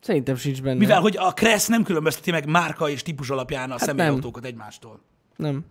Szerintem 0.00 0.36
sincs 0.36 0.62
benne. 0.62 0.78
Mivel, 0.78 1.00
hogy 1.00 1.16
a 1.16 1.32
Crash 1.32 1.68
nem 1.68 1.82
különbözteti 1.82 2.30
meg 2.30 2.46
márka 2.46 2.88
és 2.88 3.02
típus 3.02 3.30
alapján 3.30 3.68
a 3.68 3.72
Hát 3.72 3.82
személyautókat 3.82 4.44
egymástól. 4.44 5.00
Nem. 5.36 5.64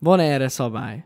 Van 0.00 0.20
erre 0.20 0.48
szabály. 0.48 1.04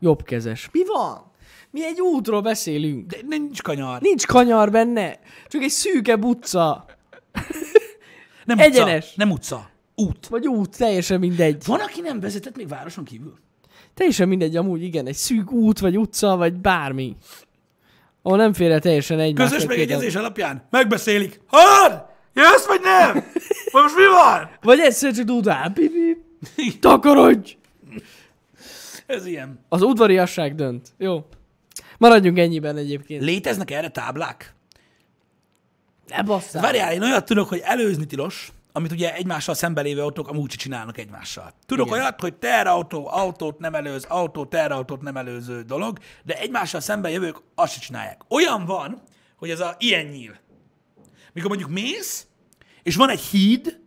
Jobbkezes. 0.00 0.68
Mi 0.72 0.80
van? 0.86 1.32
Mi 1.70 1.84
egy 1.84 2.00
útról 2.00 2.40
beszélünk. 2.40 3.06
De 3.10 3.16
nincs 3.28 3.62
kanyar. 3.62 4.00
Nincs 4.00 4.26
kanyar 4.26 4.70
benne. 4.70 5.18
Csak 5.48 5.62
egy 5.62 5.70
szűkebb 5.70 6.24
utca. 6.24 6.84
Nem 8.44 8.58
egyenes. 8.58 9.04
Utca, 9.04 9.14
nem 9.16 9.30
utca. 9.30 9.70
Út. 9.94 10.26
Vagy 10.26 10.46
út, 10.46 10.76
teljesen 10.76 11.18
mindegy. 11.18 11.62
Van, 11.66 11.80
aki 11.80 12.00
nem 12.00 12.20
vezetett 12.20 12.56
még 12.56 12.68
városon 12.68 13.04
kívül? 13.04 13.34
Teljesen 13.94 14.28
mindegy, 14.28 14.56
amúgy 14.56 14.82
igen. 14.82 15.06
Egy 15.06 15.14
szűk 15.14 15.52
út, 15.52 15.78
vagy 15.78 15.98
utca, 15.98 16.36
vagy 16.36 16.52
bármi. 16.54 17.16
Ahol 18.22 18.38
nem 18.38 18.52
fér 18.52 18.70
el 18.70 18.80
teljesen 18.80 19.18
egymás. 19.18 19.50
Közös 19.50 19.66
megegyezés 19.66 20.14
alapján 20.14 20.66
megbeszélik. 20.70 21.40
Hallod? 21.46 22.04
Jössz 22.34 22.66
vagy 22.66 22.80
nem? 22.80 23.12
Vagy 23.72 23.82
most 23.82 23.96
mi 23.96 24.06
van? 24.06 24.50
Vagy 24.62 24.78
egyszer 24.78 25.12
csak 25.12 25.24
dudál. 25.24 25.72
Takarodj! 26.80 27.56
Ez 29.06 29.26
ilyen. 29.26 29.64
Az 29.68 29.82
udvariasság 29.82 30.54
dönt. 30.54 30.88
Jó. 30.98 31.26
Maradjunk 31.98 32.38
ennyiben 32.38 32.76
egyébként. 32.76 33.22
Léteznek 33.22 33.70
erre 33.70 33.88
táblák? 33.88 34.53
Ne 36.08 36.22
basszál. 36.22 36.62
Várjál, 36.62 36.92
én 36.92 37.02
olyat 37.02 37.24
tudok, 37.24 37.48
hogy 37.48 37.60
előzni 37.64 38.06
tilos, 38.06 38.52
amit 38.72 38.92
ugye 38.92 39.14
egymással 39.14 39.54
szemben 39.54 39.84
lévő 39.84 40.00
autók 40.00 40.28
amúgy 40.28 40.50
csinálnak 40.50 40.98
egymással. 40.98 41.52
Tudok 41.66 41.86
Igen. 41.86 41.98
olyat, 41.98 42.20
hogy 42.20 42.34
teherautó, 42.34 43.08
autót 43.08 43.58
nem 43.58 43.74
előz, 43.74 44.04
autó, 44.04 44.44
teherautót 44.44 45.02
nem 45.02 45.16
előző 45.16 45.62
dolog, 45.62 45.98
de 46.22 46.38
egymással 46.38 46.80
szemben 46.80 47.10
jövők 47.10 47.36
azt 47.54 47.72
se 47.72 47.80
csinálják. 47.80 48.20
Olyan 48.28 48.64
van, 48.64 49.02
hogy 49.36 49.50
ez 49.50 49.60
a 49.60 49.74
ilyen 49.78 50.06
nyíl. 50.06 50.36
Mikor 51.32 51.48
mondjuk 51.48 51.70
mész, 51.70 52.26
és 52.82 52.96
van 52.96 53.08
egy 53.08 53.20
híd, 53.20 53.80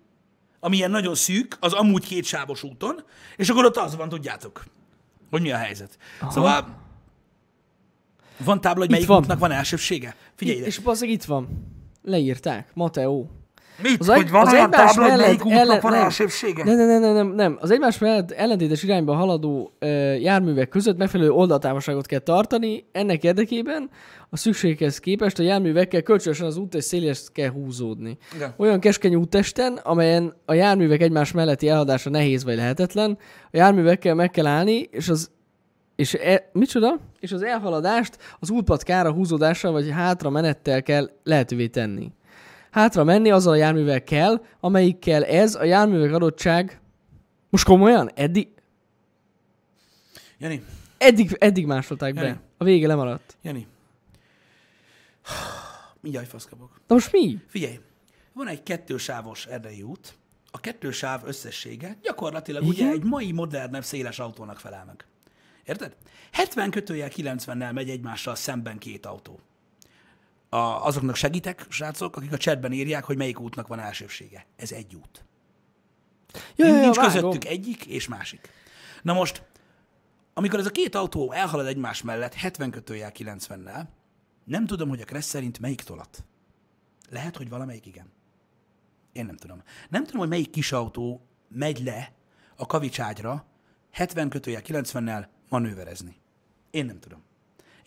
ami 0.60 0.76
ilyen 0.76 0.92
nagyon 0.92 1.16
szűk, 1.16 1.58
az 1.60 1.74
amúgy 1.74 2.06
kétsávos 2.06 2.64
úton, 2.64 3.04
és 3.36 3.50
akkor 3.50 3.66
ott 3.66 3.78
az 3.78 3.96
van, 3.96 4.10
tudjátok, 4.10 4.66
hogy 5.30 5.42
mi 5.42 5.52
a 5.52 5.58
helyzet. 5.58 5.98
Aha. 6.20 6.32
Szóval 6.32 6.86
van 8.38 8.62
tábla, 8.62 8.82
hogy 8.82 8.92
melyik 8.92 9.08
van. 9.08 9.22
útnak 9.22 9.40
van 9.40 9.52
elsőbsége? 9.52 10.16
Figyelj 10.36 10.58
ide. 10.58 10.68
És 10.68 10.80
basszeg 10.80 11.10
itt 11.10 11.24
van. 11.24 11.76
Leírták. 12.08 12.68
Mateo. 12.74 13.26
Mit? 13.84 14.00
Az 14.00 14.10
egy- 14.10 14.28
az 14.32 14.54
egymás 14.54 14.96
mellett 14.96 15.42
ellen- 15.50 15.82
nem. 15.84 15.94
elsőbsége? 15.94 16.64
Nem, 16.64 16.76
nem, 16.78 16.88
nem, 16.88 17.02
nem, 17.02 17.14
nem, 17.14 17.28
nem. 17.28 17.58
Az 17.62 17.72
egymás 17.72 17.98
mellett 17.98 18.32
ellentétes 18.32 18.84
irányba 18.84 19.14
haladó 19.16 19.72
ö, 19.80 19.88
járművek 20.14 20.70
között 20.70 20.98
megfelelő 20.98 21.30
oldaltávolságot 21.32 22.06
kell 22.06 22.20
tartani. 22.20 22.86
Ennek 22.92 23.24
érdekében 23.24 23.90
a 24.30 24.38
szükséghez 24.38 25.00
képest 25.00 25.40
a 25.40 25.44
járművekkel 25.44 26.02
kölcsönösen 26.02 26.46
az 26.46 26.58
út 26.58 26.76
és 26.76 26.84
szélhez 26.84 27.30
kell 27.34 27.50
húzódni. 27.50 28.18
Igen. 28.36 28.54
Olyan 28.58 28.80
keskeny 28.80 29.16
úttesten, 29.16 29.80
amelyen 29.84 30.34
a 30.46 30.54
járművek 30.54 31.02
egymás 31.02 31.32
melletti 31.32 31.68
elhadása 31.70 32.10
nehéz 32.10 32.44
vagy 32.44 32.56
lehetetlen, 32.56 33.18
a 33.44 33.58
járművekkel 33.58 34.16
meg 34.16 34.32
kell 34.32 34.46
állni, 34.46 34.88
és 34.92 35.10
az 35.10 35.30
és 35.98 36.14
e, 36.14 36.50
micsoda? 36.54 37.00
És 37.20 37.32
az 37.32 37.42
elhaladást 37.42 38.18
az 38.40 38.50
útpatkára 38.50 39.12
húzódással 39.12 39.72
vagy 39.72 39.90
hátra 39.90 40.30
menettel 40.30 40.84
kell 40.84 41.10
lehetővé 41.24 41.68
tenni. 41.68 42.12
Hátra 42.72 43.04
menni 43.04 43.32
azzal 43.32 43.54
a 43.54 43.56
járművel 43.56 44.04
kell, 44.04 44.46
amelyikkel 44.60 45.26
ez 45.26 45.56
a 45.56 45.64
járművek 45.64 46.14
adottság... 46.14 46.80
Most 47.50 47.66
komolyan? 47.66 48.12
Eddig, 48.16 48.48
Jani, 50.38 50.64
eddig, 50.98 51.36
eddig 51.40 51.66
másolták 51.66 52.16
Jani. 52.16 52.28
be. 52.28 52.42
A 52.58 52.64
vége 52.64 52.88
lemaradt. 52.88 53.38
Jani. 53.42 53.68
Mindjárt 56.02 56.28
faszkapok. 56.28 56.82
Na 56.88 56.96
most 56.96 57.12
mi? 57.12 57.38
Figyelj, 57.48 57.80
van 58.34 58.48
egy 58.48 58.64
kettősávos 58.64 59.46
erdei 59.46 59.82
út, 59.82 60.14
a 60.52 60.60
kettősáv 60.60 61.22
összessége 61.26 61.98
gyakorlatilag 62.02 62.64
Igen? 62.64 62.74
ugye 62.74 62.90
egy 62.90 63.04
mai 63.04 63.32
modernebb 63.32 63.84
széles 63.84 64.20
autónak 64.20 64.60
felel 64.60 64.86
meg. 64.86 65.06
Érted? 65.68 65.96
70 66.32 66.72
kötőjel 66.72 67.10
90-nel 67.16 67.74
megy 67.74 67.90
egymással 67.90 68.36
szemben 68.36 68.78
két 68.78 69.06
autó. 69.06 69.40
A, 70.50 70.58
azoknak 70.58 71.16
segítek, 71.16 71.66
srácok, 71.70 72.16
akik 72.16 72.32
a 72.32 72.38
chatben 72.38 72.72
írják, 72.72 73.04
hogy 73.04 73.18
melyik 73.18 73.40
útnak 73.40 73.68
van 73.68 73.80
elsőbsége. 73.80 74.46
Ez 74.56 74.72
egy 74.72 74.96
út. 74.96 75.26
Ja, 76.56 76.68
ja, 76.68 76.74
ja, 76.76 76.80
Nincs 76.80 76.96
vágom. 76.96 77.12
közöttük 77.12 77.46
egyik 77.46 77.86
és 77.86 78.08
másik. 78.08 78.50
Na 79.02 79.14
most, 79.14 79.44
amikor 80.34 80.60
ez 80.60 80.66
a 80.66 80.70
két 80.70 80.96
autó 80.96 81.32
elhalad 81.32 81.66
egymás 81.66 82.02
mellett 82.02 82.34
70 82.34 82.72
kötőjel 82.72 83.12
90-nel, 83.14 83.84
nem 84.44 84.66
tudom, 84.66 84.90
hogy 84.90 85.02
a 85.02 85.06
Kressz 85.06 85.28
szerint 85.28 85.60
melyik 85.60 85.82
tolat. 85.82 86.26
Lehet, 87.10 87.38
hogy 87.38 87.50
valamelyik 87.50 87.86
igen. 87.86 88.12
Én 89.12 89.26
nem 89.26 89.38
tudom. 89.38 89.64
Nem 89.90 90.04
tudom, 90.04 90.20
hogy 90.20 90.30
melyik 90.30 90.50
kis 90.50 90.72
autó 90.72 91.28
megy 91.48 91.84
le 91.84 92.12
a 92.56 92.66
kavicságyra 92.66 93.46
70 93.92 94.30
kötőjel 94.30 94.62
90-nel 94.66 95.28
manőverezni. 95.50 96.16
Én 96.72 96.86
nem 96.86 97.00
tudom. 97.00 97.24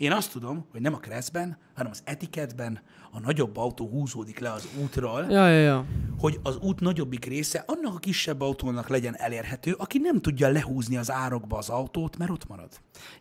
Én 0.00 0.12
azt 0.12 0.32
tudom, 0.32 0.66
hogy 0.72 0.80
nem 0.80 0.94
a 0.94 0.98
Kresszben, 0.98 1.58
hanem 1.74 1.92
az 1.92 2.00
etiketben 2.04 2.80
a 3.12 3.20
nagyobb 3.20 3.56
autó 3.56 3.88
húzódik 3.88 4.38
le 4.38 4.52
az 4.52 4.68
útról, 4.82 5.26
Ja, 5.30 5.48
ja, 5.48 5.60
ja. 5.60 5.84
hogy 6.18 6.38
az 6.42 6.56
út 6.62 6.80
nagyobbik 6.80 7.24
része 7.24 7.64
annak 7.66 7.94
a 7.94 7.98
kisebb 7.98 8.40
autónak 8.40 8.88
legyen 8.88 9.16
elérhető, 9.16 9.74
aki 9.78 9.98
nem 9.98 10.20
tudja 10.20 10.48
lehúzni 10.48 10.96
az 10.96 11.10
árokba 11.10 11.58
az 11.58 11.68
autót, 11.68 12.16
mert 12.18 12.30
ott 12.30 12.48
marad. 12.48 12.68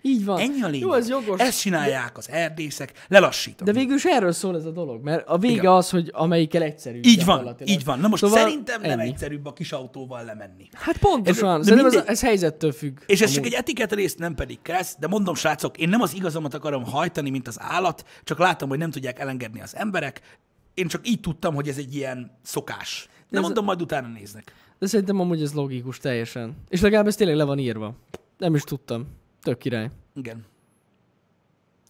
Így 0.02 0.26
van. 0.26 0.40
Ennyi 0.40 0.62
a 0.62 0.68
lényeg. 0.68 0.88
Jó, 0.88 0.94
ez 0.94 1.10
jogos. 1.10 1.40
Ezt 1.40 1.60
csinálják 1.60 2.18
az 2.18 2.30
erdészek, 2.30 3.06
lelassítanak. 3.08 3.74
De 3.74 3.80
végül 3.80 3.96
is 3.96 4.06
erről 4.06 4.32
szól 4.32 4.56
ez 4.56 4.66
a 4.66 4.72
dolog, 4.72 5.04
mert 5.04 5.28
a 5.28 5.38
vége 5.38 5.54
Igen. 5.54 5.72
az, 5.72 5.90
hogy 5.90 6.10
amelyikkel 6.14 6.62
egyszerű. 6.62 7.00
így 7.04 7.26
van, 7.26 7.56
így 7.66 7.84
van. 7.86 8.00
Na 8.00 8.08
most 8.08 8.24
Szóval 8.24 8.38
szerintem 8.38 8.82
nem 8.82 9.00
ennyi. 9.00 9.10
egyszerűbb 9.10 9.46
a 9.46 9.54
kis 9.54 9.72
autóval 9.72 10.24
lemenni. 10.26 10.68
Hát 10.74 10.98
pontosan. 10.98 11.60
ez, 11.60 11.68
mindegy. 11.70 12.04
ez 12.06 12.22
helyzettől 12.22 12.72
függ. 12.72 12.98
És 13.06 13.22
ez 13.22 13.30
csak 13.30 13.38
amúgy. 13.38 13.54
egy 13.54 13.60
etiket 13.60 13.94
rész, 13.94 14.16
nem 14.16 14.36
pedig 14.36 14.62
kressz, 14.62 14.96
de 15.00 15.08
mondom, 15.08 15.36
srácok, 15.36 15.78
én 15.78 15.90
nem 15.90 16.02
az 16.02 16.14
igazamat 16.14 16.54
akarom 16.54 16.68
hajtani, 16.78 17.30
mint 17.30 17.48
az 17.48 17.58
állat, 17.62 18.06
csak 18.24 18.38
látom, 18.38 18.70
hogy 18.70 18.78
nem 18.78 18.92
tudják 18.92 19.20
elengedni 19.20 19.62
az 19.62 19.76
emberek. 19.76 20.38
Én 20.74 20.88
csak 20.88 21.08
így 21.08 21.20
tudtam, 21.20 21.56
hogy 21.56 21.68
ez 21.68 21.78
egy 21.78 21.96
ilyen 21.96 22.32
szokás. 22.42 23.10
De 23.30 23.38
ez- 23.38 23.44
mondom, 23.44 23.66
majd 23.66 23.82
utána 23.82 24.08
néznek. 24.08 24.54
De 24.80 24.88
szerintem 24.88 25.20
amúgy 25.20 25.42
ez 25.42 25.54
logikus 25.54 25.98
teljesen. 25.98 26.58
És 26.70 26.82
legalább 26.82 27.08
ez 27.08 27.16
tényleg 27.16 27.36
le 27.36 27.44
van 27.44 27.60
írva. 27.60 27.96
Nem 28.38 28.56
is 28.56 28.62
tudtam. 28.62 29.08
Tök 29.42 29.58
király. 29.58 29.90
Igen. 30.16 30.46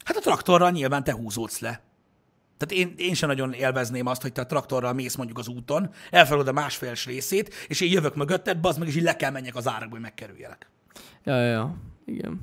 Hát 0.06 0.18
a 0.18 0.20
traktorral 0.20 0.72
nyilván 0.72 1.04
te 1.04 1.14
húzódsz 1.14 1.60
le. 1.60 1.82
Tehát 2.58 2.86
én, 2.86 2.94
én 2.98 3.14
sem 3.14 3.30
nagyon 3.30 3.54
élvezném 3.54 4.06
azt, 4.06 4.22
hogy 4.22 4.32
te 4.32 4.42
a 4.42 4.46
traktorral 4.46 4.94
mész 4.94 5.16
mondjuk 5.16 5.38
az 5.38 5.48
úton, 5.48 5.90
elfeled 6.12 6.48
a 6.48 6.52
másfél 6.52 6.94
részét, 7.06 7.54
és 7.68 7.82
én 7.82 7.92
jövök 7.92 8.16
mögötted, 8.16 8.60
bazd 8.60 8.80
meg, 8.80 8.88
és 8.88 8.96
így 8.96 9.04
le 9.04 9.16
kell 9.16 9.32
menjek 9.32 9.56
az 9.56 9.68
árakba, 9.68 9.90
hogy 9.94 10.02
megkerüljelek. 10.02 10.70
Ja, 11.24 11.36
ja, 11.36 11.50
ja. 11.52 11.76
Igen. 12.06 12.40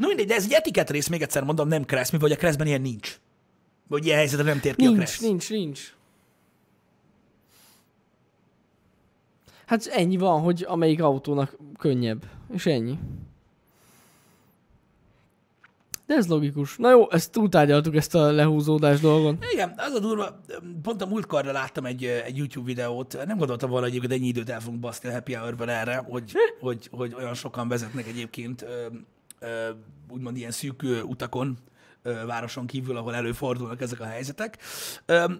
No 0.00 0.06
mindegy, 0.06 0.26
de 0.26 0.34
ez 0.34 0.44
egy 0.44 0.52
etiket 0.52 0.90
rész, 0.90 1.08
még 1.08 1.22
egyszer 1.22 1.44
mondom, 1.44 1.68
nem 1.68 1.84
kressz, 1.84 2.10
mi 2.10 2.18
vagy 2.18 2.32
a 2.32 2.36
kresszben 2.36 2.66
ilyen 2.66 2.80
nincs. 2.80 3.20
Vagy 3.88 4.04
ilyen 4.04 4.16
helyzetre 4.16 4.44
nem 4.44 4.60
tér 4.60 4.76
ki 4.76 4.84
a 4.84 4.88
Nincs, 4.88 4.98
kressz. 5.02 5.20
nincs, 5.20 5.50
nincs. 5.50 5.94
Hát 9.66 9.86
ennyi 9.86 10.16
van, 10.16 10.40
hogy 10.40 10.64
amelyik 10.68 11.02
autónak 11.02 11.56
könnyebb. 11.78 12.24
És 12.52 12.66
ennyi. 12.66 12.98
De 16.06 16.14
ez 16.14 16.26
logikus. 16.26 16.76
Na 16.76 16.90
jó, 16.90 17.10
ezt 17.10 17.32
túltárgyaltuk, 17.32 17.96
ezt 17.96 18.14
a 18.14 18.30
lehúzódás 18.30 19.00
dolgon. 19.00 19.38
Igen, 19.52 19.74
az 19.76 19.92
a 19.92 19.98
durva, 19.98 20.40
pont 20.82 21.02
a 21.02 21.06
múltkorra 21.06 21.52
láttam 21.52 21.84
egy, 21.86 22.04
egy 22.04 22.36
YouTube 22.36 22.66
videót, 22.66 23.18
nem 23.26 23.38
gondoltam 23.38 23.70
volna 23.70 23.86
egyébként 23.86 24.12
ennyi 24.12 24.26
időt 24.26 24.48
el 24.50 24.60
fogunk 24.60 24.80
baszni 24.80 25.08
a 25.08 25.12
Happy 25.12 25.34
Hour-ben 25.34 25.68
erre, 25.68 25.96
hogy, 25.96 26.32
hogy, 26.60 26.88
hogy 26.90 27.14
olyan 27.14 27.34
sokan 27.34 27.68
vezetnek 27.68 28.06
egyébként 28.06 28.66
úgymond 30.08 30.36
ilyen 30.36 30.50
szűk 30.50 30.82
utakon, 31.04 31.58
városon 32.26 32.66
kívül, 32.66 32.96
ahol 32.96 33.14
előfordulnak 33.14 33.80
ezek 33.80 34.00
a 34.00 34.04
helyzetek. 34.04 34.58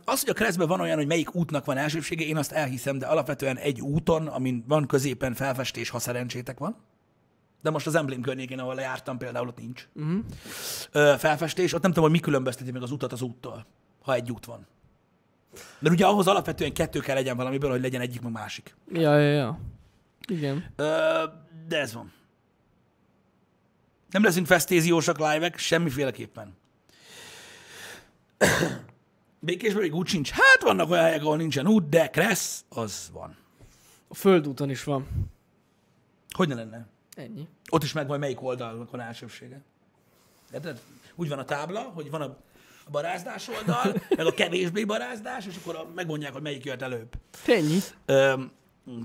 Az, 0.04 0.20
hogy 0.20 0.30
a 0.30 0.32
keresztben 0.32 0.68
van 0.68 0.80
olyan, 0.80 0.96
hogy 0.96 1.06
melyik 1.06 1.34
útnak 1.34 1.64
van 1.64 1.76
elsőbsége, 1.76 2.24
én 2.24 2.36
azt 2.36 2.52
elhiszem, 2.52 2.98
de 2.98 3.06
alapvetően 3.06 3.56
egy 3.56 3.80
úton, 3.80 4.26
amin 4.26 4.64
van 4.68 4.86
középen 4.86 5.34
felfestés, 5.34 5.88
ha 5.88 5.98
szerencsétek 5.98 6.58
van, 6.58 6.76
de 7.62 7.70
most 7.70 7.86
az 7.86 7.94
emblém 7.94 8.20
környékén, 8.20 8.58
ahol 8.58 8.74
jártam 8.74 9.18
például, 9.18 9.48
ott 9.48 9.58
nincs. 9.58 9.88
Uh-huh. 9.94 11.16
Felfestés, 11.18 11.72
ott 11.72 11.82
nem 11.82 11.90
tudom, 11.90 12.10
hogy 12.10 12.18
mi 12.18 12.24
különbözteti 12.24 12.70
meg 12.70 12.82
az 12.82 12.90
utat 12.90 13.12
az 13.12 13.22
úttól, 13.22 13.66
ha 14.02 14.14
egy 14.14 14.30
út 14.30 14.44
van. 14.44 14.66
Mert 15.78 15.94
ugye 15.94 16.06
ahhoz 16.06 16.26
alapvetően 16.26 16.72
kettő 16.72 17.00
kell 17.00 17.14
legyen 17.14 17.36
valamiből, 17.36 17.70
hogy 17.70 17.80
legyen 17.80 18.00
egyik, 18.00 18.20
meg 18.20 18.32
másik. 18.32 18.76
Ja, 18.92 19.18
ja, 19.18 19.32
ja. 19.32 19.60
Igen. 20.28 20.64
De 21.68 21.80
ez 21.80 21.92
van. 21.92 22.12
Nem 24.10 24.22
leszünk 24.22 24.46
fesztéziósak 24.46 25.18
live 25.18 25.52
semmiféleképpen. 25.56 26.56
Békésben 29.38 29.82
még 29.82 29.94
út 29.94 30.06
sincs. 30.06 30.30
Hát 30.30 30.62
vannak 30.62 30.90
olyan 30.90 31.04
helyek, 31.04 31.20
ahol 31.20 31.36
nincsen 31.36 31.66
út, 31.66 31.88
de 31.88 32.10
Kressz, 32.10 32.64
az 32.68 33.10
van. 33.12 33.36
A 34.08 34.14
földúton 34.14 34.70
is 34.70 34.84
van. 34.84 35.06
Hogy 36.30 36.48
ne 36.48 36.54
lenne? 36.54 36.86
Ennyi. 37.14 37.48
Ott 37.70 37.82
is 37.82 37.92
megvan, 37.92 38.18
melyik 38.18 38.42
oldalnak 38.42 38.90
van 38.90 39.00
elsőbsége. 39.00 39.62
Érted? 40.52 40.80
Úgy 41.14 41.28
van 41.28 41.38
a 41.38 41.44
tábla, 41.44 41.80
hogy 41.80 42.10
van 42.10 42.20
a 42.20 42.36
barázdás 42.90 43.48
oldal, 43.48 43.94
meg 44.16 44.26
a 44.26 44.34
kevésbé 44.34 44.84
barázdás, 44.84 45.46
és 45.46 45.54
akkor 45.62 45.92
megmondják, 45.94 46.32
hogy 46.32 46.42
melyik 46.42 46.64
jött 46.64 46.82
előbb. 46.82 47.12
Ennyi. 47.46 47.78
Öm, 48.06 48.52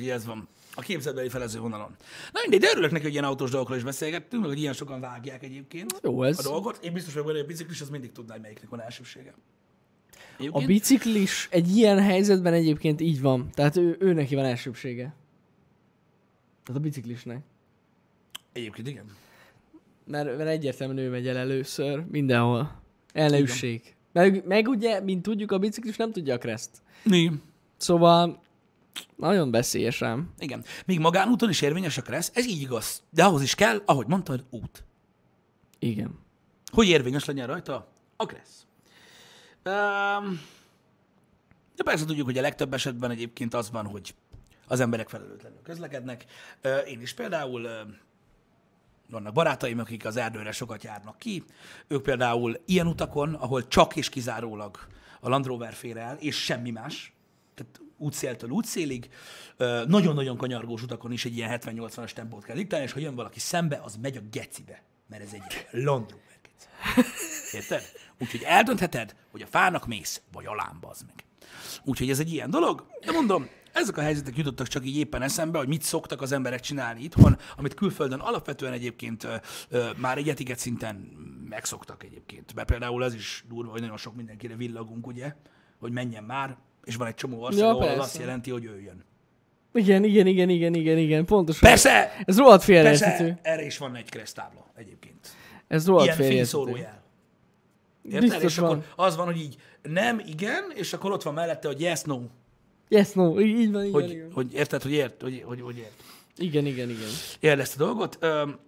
ez 0.08 0.26
van. 0.26 0.48
A 0.76 0.82
képzetbeli 0.82 1.30
felező 1.30 1.60
vonalon. 1.60 1.96
Na 2.32 2.40
mindegy, 2.42 2.60
de 2.60 2.68
örülök 2.72 2.92
neki, 2.92 3.04
hogy 3.04 3.12
ilyen 3.12 3.24
autós 3.24 3.50
dolgokról 3.50 3.78
is 3.78 3.84
beszélgettünk, 3.84 4.46
hogy 4.46 4.60
ilyen 4.60 4.74
sokan 4.74 5.00
vágják 5.00 5.44
egyébként 5.44 6.00
Jó 6.04 6.24
ez. 6.24 6.40
a 6.40 6.50
dolgot. 6.50 6.84
Én 6.84 6.94
biztos 6.94 7.14
vagyok 7.14 7.28
benne, 7.28 7.40
hogy 7.40 7.48
a 7.48 7.52
biciklis 7.52 7.82
az 7.82 7.90
mindig 7.90 8.12
tudná, 8.12 8.34
hogy 8.34 8.42
melyiknek 8.42 8.70
van 8.70 8.82
elsőbsége. 8.82 9.34
A 9.34 10.38
Egyébként, 10.38 10.66
biciklis 10.68 11.48
egy 11.52 11.76
ilyen 11.78 12.00
helyzetben 12.00 12.54
egyébként 12.54 13.02
így 13.02 13.22
van. 13.22 13.50
Tehát 13.54 13.78
ő, 13.78 13.96
ő 14.00 14.14
neki 14.14 14.36
van 14.36 14.46
elsőbsége. 14.46 15.16
Tehát 16.64 16.82
a 16.82 16.84
biciklisnek. 16.84 17.40
egyébként 18.54 18.88
igen. 18.88 19.06
Mert, 20.08 20.38
mert 20.38 20.50
egyértelműen 20.50 21.06
ő 21.06 21.10
megy 21.10 21.28
el 21.28 21.38
először, 21.38 22.04
mindenhol. 22.12 22.82
El 23.14 23.30
ne 23.30 23.40
üssék. 23.40 23.96
Meg, 24.12 24.46
meg 24.48 24.68
ugye, 24.68 25.00
mint 25.02 25.22
tudjuk, 25.22 25.52
a 25.52 25.58
biciklis 25.58 25.96
nem 25.96 26.12
tudja 26.12 26.34
a 26.34 26.38
kreszt. 26.38 26.82
Mi? 27.04 27.32
Szóval 27.78 28.42
nagyon 29.16 29.52
veszélyes 29.52 30.00
rám. 30.00 30.34
Igen. 30.38 30.64
Még 30.86 31.00
magánúton 31.00 31.50
is 31.50 31.62
érvényes 31.62 31.98
a 31.98 32.02
kressz, 32.02 32.32
ez 32.34 32.46
így 32.48 32.62
igaz. 32.62 33.04
De 33.10 33.24
ahhoz 33.24 33.42
is 33.42 33.56
kell, 33.56 33.82
ahogy 33.86 34.08
mondtad, 34.08 34.46
út. 34.50 34.84
Igen. 35.80 36.20
Hogy 36.72 36.88
érvényes 36.88 37.26
legyen 37.26 37.48
rajta? 37.48 37.88
A 38.16 38.26
kressz. 38.26 38.66
Um, 39.66 40.42
de 41.76 41.84
persze 41.84 42.06
tudjuk, 42.06 42.26
hogy 42.26 42.38
a 42.38 42.42
legtöbb 42.42 42.74
esetben 42.74 43.12
egyébként 43.12 43.54
az 43.54 43.72
van, 43.72 43.86
hogy 43.86 44.16
az 44.68 44.80
emberek 44.80 45.10
felelőtlenül 45.10 45.60
közlekednek. 45.64 46.26
Én 46.88 47.02
is 47.02 47.14
például 47.14 47.68
vannak 49.10 49.34
barátaim, 49.34 49.80
akik 49.80 50.06
az 50.06 50.18
erdőre 50.18 50.52
sokat 50.52 50.84
járnak 50.84 51.18
ki. 51.18 51.44
Ők 51.88 52.04
például 52.04 52.62
ilyen 52.66 52.88
utakon, 52.88 53.34
ahol 53.34 53.68
csak 53.68 53.96
és 53.96 54.10
kizárólag 54.10 54.88
a 55.20 55.30
Land 55.30 55.46
Rover 55.46 55.74
fér 55.74 55.98
el, 55.98 56.18
és 56.20 56.44
semmi 56.44 56.72
más, 56.72 57.14
tehát 57.56 57.82
útszéltől 57.98 58.50
útszélig, 58.50 59.10
nagyon-nagyon 59.88 60.38
kanyargós 60.38 60.84
utakon 60.84 61.12
is 61.12 61.26
egy 61.26 61.38
ilyen 61.38 61.60
70-80-as 61.62 62.12
tempót 62.12 62.44
kell 62.44 62.56
diktálni, 62.56 62.86
és 62.86 62.92
ha 62.92 63.00
jön 63.00 63.16
valaki 63.16 63.40
szembe, 63.40 63.82
az 63.84 63.98
megy 64.02 64.18
a 64.18 64.22
gecibe, 64.32 64.82
mert 65.08 65.24
ez 65.24 65.34
egy 65.34 65.68
Land 65.72 66.10
Rover 66.10 66.40
geci. 66.42 66.68
Érted? 67.58 67.82
Úgyhogy 68.20 68.42
eldöntheted, 68.44 69.16
hogy 69.32 69.42
a 69.42 69.48
fának 69.48 69.88
mész, 69.88 70.22
vagy 70.32 70.46
alám, 70.46 70.78
bazd 70.82 71.06
meg. 71.06 71.26
Úgyhogy 71.84 72.10
ez 72.10 72.20
egy 72.20 72.34
ilyen 72.34 72.50
dolog. 72.50 72.86
De 73.06 73.12
mondom, 73.12 73.50
ezek 73.76 73.98
a 73.98 74.02
helyzetek 74.02 74.38
jutottak 74.38 74.68
csak 74.68 74.86
így 74.86 74.98
éppen 74.98 75.22
eszembe, 75.22 75.58
hogy 75.58 75.68
mit 75.68 75.82
szoktak 75.82 76.22
az 76.22 76.32
emberek 76.32 76.60
csinálni 76.60 77.04
itthon, 77.04 77.38
amit 77.58 77.74
külföldön 77.74 78.20
alapvetően 78.20 78.74
egyébként 78.74 79.24
ö, 79.24 79.36
ö, 79.70 79.90
már 79.98 80.18
egy 80.18 80.30
etiket 80.30 80.60
szinten 80.60 80.96
megszoktak 81.50 82.04
egyébként. 82.04 82.54
Mert 82.54 82.68
például 82.68 83.04
ez 83.04 83.14
is 83.14 83.44
durva, 83.48 83.72
hogy 83.72 83.82
nagyon 83.82 83.98
sok 83.98 84.16
mindenkire 84.16 84.56
villagunk, 84.56 85.08
ugye, 85.08 85.36
hogy 85.80 85.92
menjen 85.92 86.24
már, 86.24 86.58
és 86.86 86.96
van 86.96 87.08
egy 87.08 87.16
csomó 87.16 87.42
ország, 87.42 87.60
Ja, 87.60 87.70
ahol 87.70 87.82
persze. 87.86 88.00
azt 88.02 88.18
jelenti, 88.18 88.52
hogy 88.52 88.64
jöjjön. 88.64 89.04
Igen, 89.74 90.04
igen, 90.04 90.28
igen, 90.28 90.50
igen, 90.50 90.74
igen, 90.74 90.98
igen, 90.98 91.26
pontosan. 91.26 91.70
Persze! 91.70 92.12
Ez 92.26 92.38
rohadt 92.38 92.64
félreérthető. 92.64 93.40
Erre 93.42 93.66
is 93.66 93.78
van 93.78 93.96
egy 93.96 94.10
keresztábla 94.10 94.66
egyébként. 94.76 95.28
Ez 95.68 95.88
rohadt 95.88 96.06
Ilyen 96.06 96.18
fényszórójel. 96.18 97.04
Érted? 98.04 98.22
Biztos 98.22 98.44
és 98.44 98.58
van. 98.58 98.70
akkor 98.70 98.84
az 98.96 99.16
van, 99.16 99.26
hogy 99.26 99.38
így 99.38 99.56
nem, 99.82 100.22
igen, 100.28 100.64
és 100.76 100.94
akkor 100.94 101.12
ott 101.12 101.24
van 101.24 101.34
mellette, 101.34 101.68
hogy 101.68 101.82
yes, 101.82 102.02
no. 102.02 102.20
Yes, 102.88 103.12
no, 103.12 103.40
így 103.40 103.60
így 103.60 103.72
van, 103.72 103.92
van, 103.92 104.02
Hogy, 104.02 104.12
igen. 104.12 104.32
hogy 104.34 104.54
érted, 104.54 104.82
hogy 104.82 104.92
ért, 104.92 105.22
hogy, 105.22 105.44
hogy, 105.46 105.62
hogy 105.62 105.78
ért. 105.78 106.04
Igen, 106.38 106.66
igen, 106.66 106.90
igen. 106.90 107.10
Érd 107.40 107.60
ezt 107.60 107.76
a 107.82 107.84
dolgot. 107.86 108.18
Öm, 108.20 108.60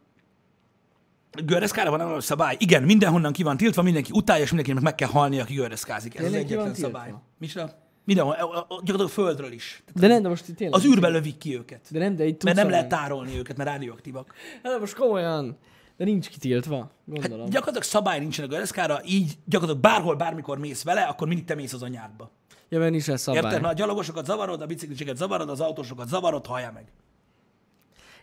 Gördeszkára 1.45 1.89
van 1.89 2.01
a 2.01 2.19
szabály. 2.21 2.55
Igen, 2.59 2.83
mindenhonnan 2.83 3.31
ki 3.33 3.43
van 3.43 3.57
tiltva, 3.57 3.81
mindenki 3.81 4.11
utálja, 4.13 4.43
és 4.43 4.49
mindenkinek 4.49 4.83
meg 4.83 4.95
kell 4.95 5.09
halni, 5.09 5.39
aki 5.39 5.53
gördeszkázik. 5.53 6.15
Ez 6.15 6.23
Tényleg 6.23 6.43
az 6.43 6.51
egyetlen 6.51 6.73
szabály. 6.73 7.13
Micsoda? 7.37 7.86
Mindenhol, 8.07 8.33
a- 8.33 8.57
a- 8.59 8.65
gyakorlatilag 8.67 9.01
a 9.01 9.07
földről 9.07 9.51
is. 9.51 9.83
De 9.93 10.07
nem, 10.07 10.21
de 10.21 10.29
most 10.29 10.55
tényleg. 10.55 10.79
az 10.79 10.85
űrbe 10.85 11.07
lövik 11.07 11.37
ki 11.37 11.55
őket. 11.57 11.81
De 11.89 11.99
nem, 11.99 12.15
de 12.15 12.25
itt 12.25 12.43
Mert 12.43 12.55
nem 12.55 12.69
lehet 12.69 12.89
tárolni 12.89 13.37
őket, 13.37 13.57
mert 13.57 13.69
rádióaktívak. 13.69 14.33
Hát 14.63 14.73
de 14.73 14.79
most 14.79 14.95
komolyan. 14.95 15.57
De 15.97 16.05
nincs 16.05 16.29
kitiltva, 16.29 16.77
Hát 16.77 16.89
gondolom. 17.05 17.45
gyakorlatilag 17.45 17.83
szabály 17.83 18.19
nincsen 18.19 18.45
a 18.45 18.47
gördeszkára, 18.47 18.99
így 19.05 19.37
gyakorlatilag 19.45 19.91
bárhol, 19.91 20.15
bármikor 20.15 20.57
mész 20.57 20.83
vele, 20.83 21.01
akkor 21.01 21.27
mindig 21.27 21.45
te 21.45 21.55
mész 21.55 21.73
az 21.73 21.83
anyádba. 21.83 22.31
Ja, 22.69 22.79
mert 22.79 22.91
nincs 22.91 23.11
szabály. 23.13 23.43
Érted? 23.43 23.61
Na, 23.61 23.67
a 23.67 23.73
gyalogosokat 23.73 24.25
zavarod, 24.25 24.61
a 24.61 24.65
bicikliseket 24.65 25.17
zavarod, 25.17 25.49
az 25.49 25.59
autósokat 25.59 26.07
zavarod, 26.07 26.45
halljál 26.45 26.71
meg. 26.71 26.91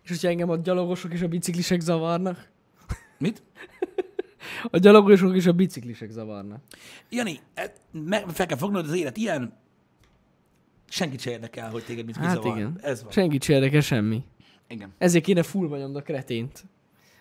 És 0.03 0.09
hogyha 0.09 0.29
engem 0.29 0.51
a 0.51 0.57
gyalogosok 0.57 1.13
és 1.13 1.23
a 1.23 1.29
biciklisek 1.29 1.81
zavarnak? 1.81 2.49
Mit? 3.19 3.43
A 4.71 4.79
gyalogosok 4.79 5.37
és 5.37 5.47
a 5.47 5.53
biciklisek 5.53 6.11
zavarnak. 6.11 6.61
Jani, 7.11 7.41
e- 7.55 7.73
fel 8.33 8.47
kell 8.47 8.57
fognod, 8.57 8.85
az 8.89 8.95
élet 8.97 9.17
ilyen, 9.17 9.53
senkit 10.95 11.21
se 11.21 11.31
érdekel, 11.31 11.71
hogy 11.71 11.85
téged 11.85 12.07
mit 12.07 12.17
Hát 12.17 12.29
kizavar. 12.37 12.57
igen. 12.57 12.79
Ez 12.83 13.03
van. 13.03 13.13
Senkit 13.13 13.43
se 13.43 13.53
érdekel 13.53 13.81
semmi. 13.81 14.25
Igen. 14.69 14.95
Ezért 14.99 15.25
kéne 15.25 15.43
full 15.43 15.69
vagyom 15.69 15.95
a 15.95 16.01
kretént. 16.01 16.65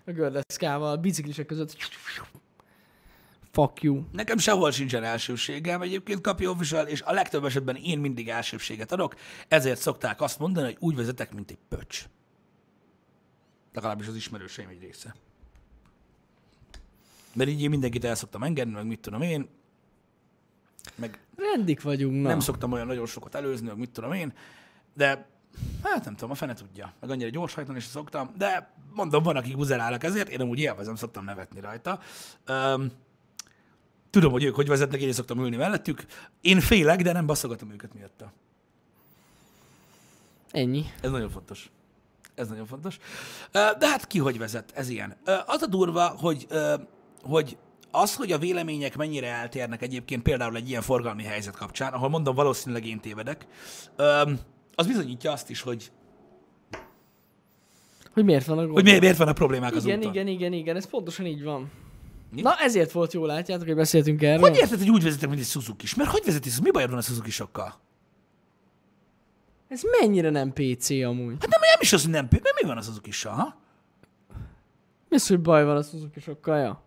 A 0.06 0.12
gördeszkával, 0.12 0.92
a 0.92 0.98
biciklisek 0.98 1.46
között. 1.46 1.78
Fuck 3.52 3.82
you. 3.82 4.04
Nekem 4.12 4.38
sehol 4.38 4.72
sincsen 4.72 5.04
elsőségem 5.04 5.82
egyébként 5.82 6.22
Kapi 6.22 6.48
Official, 6.48 6.88
és 6.88 7.02
a 7.02 7.12
legtöbb 7.12 7.46
esetben 7.46 7.76
én 7.76 8.00
mindig 8.00 8.30
elsőbséget 8.30 8.92
adok, 8.92 9.16
ezért 9.48 9.80
szokták 9.80 10.22
azt 10.22 10.40
mondani, 10.40 10.66
hogy 10.66 10.78
úgy 10.80 10.96
vezetek, 10.96 11.34
mint 11.34 11.50
egy 11.52 11.58
pöcs. 11.70 12.06
Legalábbis 13.74 14.08
az 14.08 14.16
ismerőseim 14.16 14.68
egy 14.68 14.80
része. 14.82 15.16
Mert 17.34 17.50
így 17.50 17.62
én 17.62 17.70
mindenkit 17.70 18.04
el 18.04 18.16
szoktam 18.16 18.44
engedni, 18.44 18.74
meg 18.74 18.86
mit 18.86 19.00
tudom 19.00 19.22
én, 19.22 19.50
meg 20.96 21.20
Rendik 21.36 21.82
vagyunk, 21.82 22.22
na. 22.22 22.28
nem 22.28 22.40
szoktam 22.40 22.72
olyan 22.72 22.88
nagyon 22.88 23.06
sokat 23.06 23.36
előzni, 23.36 23.68
meg 23.68 23.78
mit 23.78 23.90
tudom 23.90 24.14
én, 24.14 24.34
de 24.94 25.28
hát 25.84 26.06
nem 26.06 26.16
tudom, 26.16 26.32
a 26.32 26.36
fene 26.36 26.54
tudja. 26.54 26.94
Meg 27.00 27.10
annyira 27.10 27.30
gyors 27.30 27.54
hajtani 27.54 27.78
is 27.78 27.84
szoktam, 27.84 28.34
de 28.38 28.74
mondom, 28.94 29.24
van, 29.24 29.36
akik 29.36 29.56
buzerálnak 29.56 30.04
ezért, 30.04 30.30
én 30.30 30.42
amúgy 30.42 30.60
élvezem, 30.60 30.96
szoktam 30.96 31.24
nevetni 31.24 31.60
rajta. 31.60 32.00
Um, 32.48 32.92
tudom, 34.10 34.32
hogy 34.32 34.44
ők 34.44 34.56
hogy 34.56 34.68
vezetnek, 34.68 35.02
én 35.02 35.10
is 35.10 35.16
szoktam 35.16 35.40
ülni 35.40 35.56
mellettük. 35.56 36.06
Én 36.42 36.60
félek, 36.60 37.02
de 37.02 37.12
nem 37.12 37.26
baszogatom 37.26 37.72
őket 37.72 37.94
miatta. 37.94 38.34
Ennyi. 40.52 40.86
Ez 41.02 41.12
nagyon 41.12 41.30
fontos. 41.30 41.70
Ez 42.36 42.48
nagyon 42.48 42.66
fontos. 42.66 42.98
De 43.52 43.88
hát 43.90 44.08
ki 44.08 44.20
hogy 44.20 44.38
vezet, 44.38 44.72
ez 44.76 44.90
ilyen. 44.90 45.18
Az 45.46 45.62
a 45.62 45.68
durva, 45.68 46.08
hogy, 46.08 46.48
hogy 47.22 47.58
az, 47.96 48.16
hogy 48.16 48.32
a 48.32 48.38
vélemények 48.38 48.98
mennyire 48.98 49.28
eltérnek 49.28 49.82
egyébként 49.82 50.22
például 50.22 50.56
egy 50.56 50.70
ilyen 50.70 50.82
forgalmi 50.82 51.24
helyzet 51.24 51.56
kapcsán, 51.56 51.94
ahol 51.94 52.10
mondom, 52.10 52.36
valószínűleg 52.36 52.86
én 52.86 53.00
tévedek, 53.00 53.48
az 54.76 54.88
bizonyítja 54.88 55.32
azt 55.32 55.50
is, 55.50 55.62
hogy, 55.62 55.92
Hogy 58.14 58.24
miért 58.24 58.46
van 58.46 58.58
a 58.58 58.62
gond? 58.62 58.74
hogy 58.74 58.84
miért, 58.84 59.00
miért 59.00 59.18
vannak 59.18 59.36
problémák 59.36 59.76
az 59.76 59.86
igen, 59.86 59.98
úton. 59.98 60.12
igen, 60.12 60.28
igen, 60.28 60.54
igen, 60.54 60.76
ez 60.76 60.90
pontosan 60.90 61.26
így 61.26 61.44
van. 61.44 61.72
Mi? 62.32 62.42
Na, 62.42 62.56
ezért 62.60 62.92
volt 62.92 63.14
jó, 63.14 63.26
látjátok, 63.26 63.68
hogy 63.68 63.76
beszéltünk 63.76 64.22
erről. 64.22 64.50
Hogy 64.50 64.58
érted, 64.58 64.80
hogy 64.80 64.90
úgy 64.90 65.04
vezetek, 65.04 65.30
mint 65.30 65.42
egy 65.42 65.48
Suzuki? 65.48 65.86
Mert 65.98 66.10
hogy 66.10 66.22
vezeti? 66.26 66.50
Mi 66.62 66.72
bajod 66.72 66.90
van 66.90 67.00
a 67.00 67.02
suzuki 67.02 67.32
sokkal? 67.32 67.80
Ez 69.68 69.82
mennyire 70.00 70.30
nem 70.30 70.54
PC 70.54 70.90
amúgy? 70.90 71.36
Hát 71.40 71.50
nem, 71.50 71.60
nem 71.60 71.80
is 71.80 71.94
az, 71.94 72.02
hogy 72.02 72.12
nem. 72.12 72.28
Mi, 72.30 72.40
mi 72.62 72.68
van 72.68 72.78
az 72.78 72.86
suzuki 72.86 73.12
ha? 73.24 73.62
Mi 75.10 75.16
az, 75.16 75.28
hogy 75.28 75.42
baj 75.42 75.66
van 75.66 75.78
a 75.78 75.82
suzuki 75.82 76.22
ja? 76.46 76.83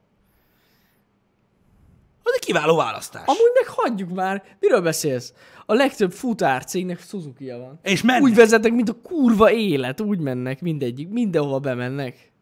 Az 2.26 2.32
egy 2.34 2.44
kiváló 2.44 2.76
választás. 2.76 3.26
Amúgy 3.26 3.50
meg 3.54 3.66
hagyjuk 3.66 4.10
már. 4.10 4.44
Miről 4.60 4.80
beszélsz? 4.80 5.32
A 5.66 5.74
legtöbb 5.74 6.12
futárcégnek 6.12 7.00
suzuki 7.00 7.50
van. 7.50 7.78
És 7.82 8.02
mennek. 8.02 8.22
Úgy 8.22 8.34
vezetnek, 8.34 8.72
mint 8.72 8.88
a 8.88 9.00
kurva 9.02 9.50
élet. 9.50 10.00
Úgy 10.00 10.18
mennek 10.18 10.60
mindegyik. 10.60 11.08
Mindenhova 11.08 11.58
bemennek. 11.58 12.32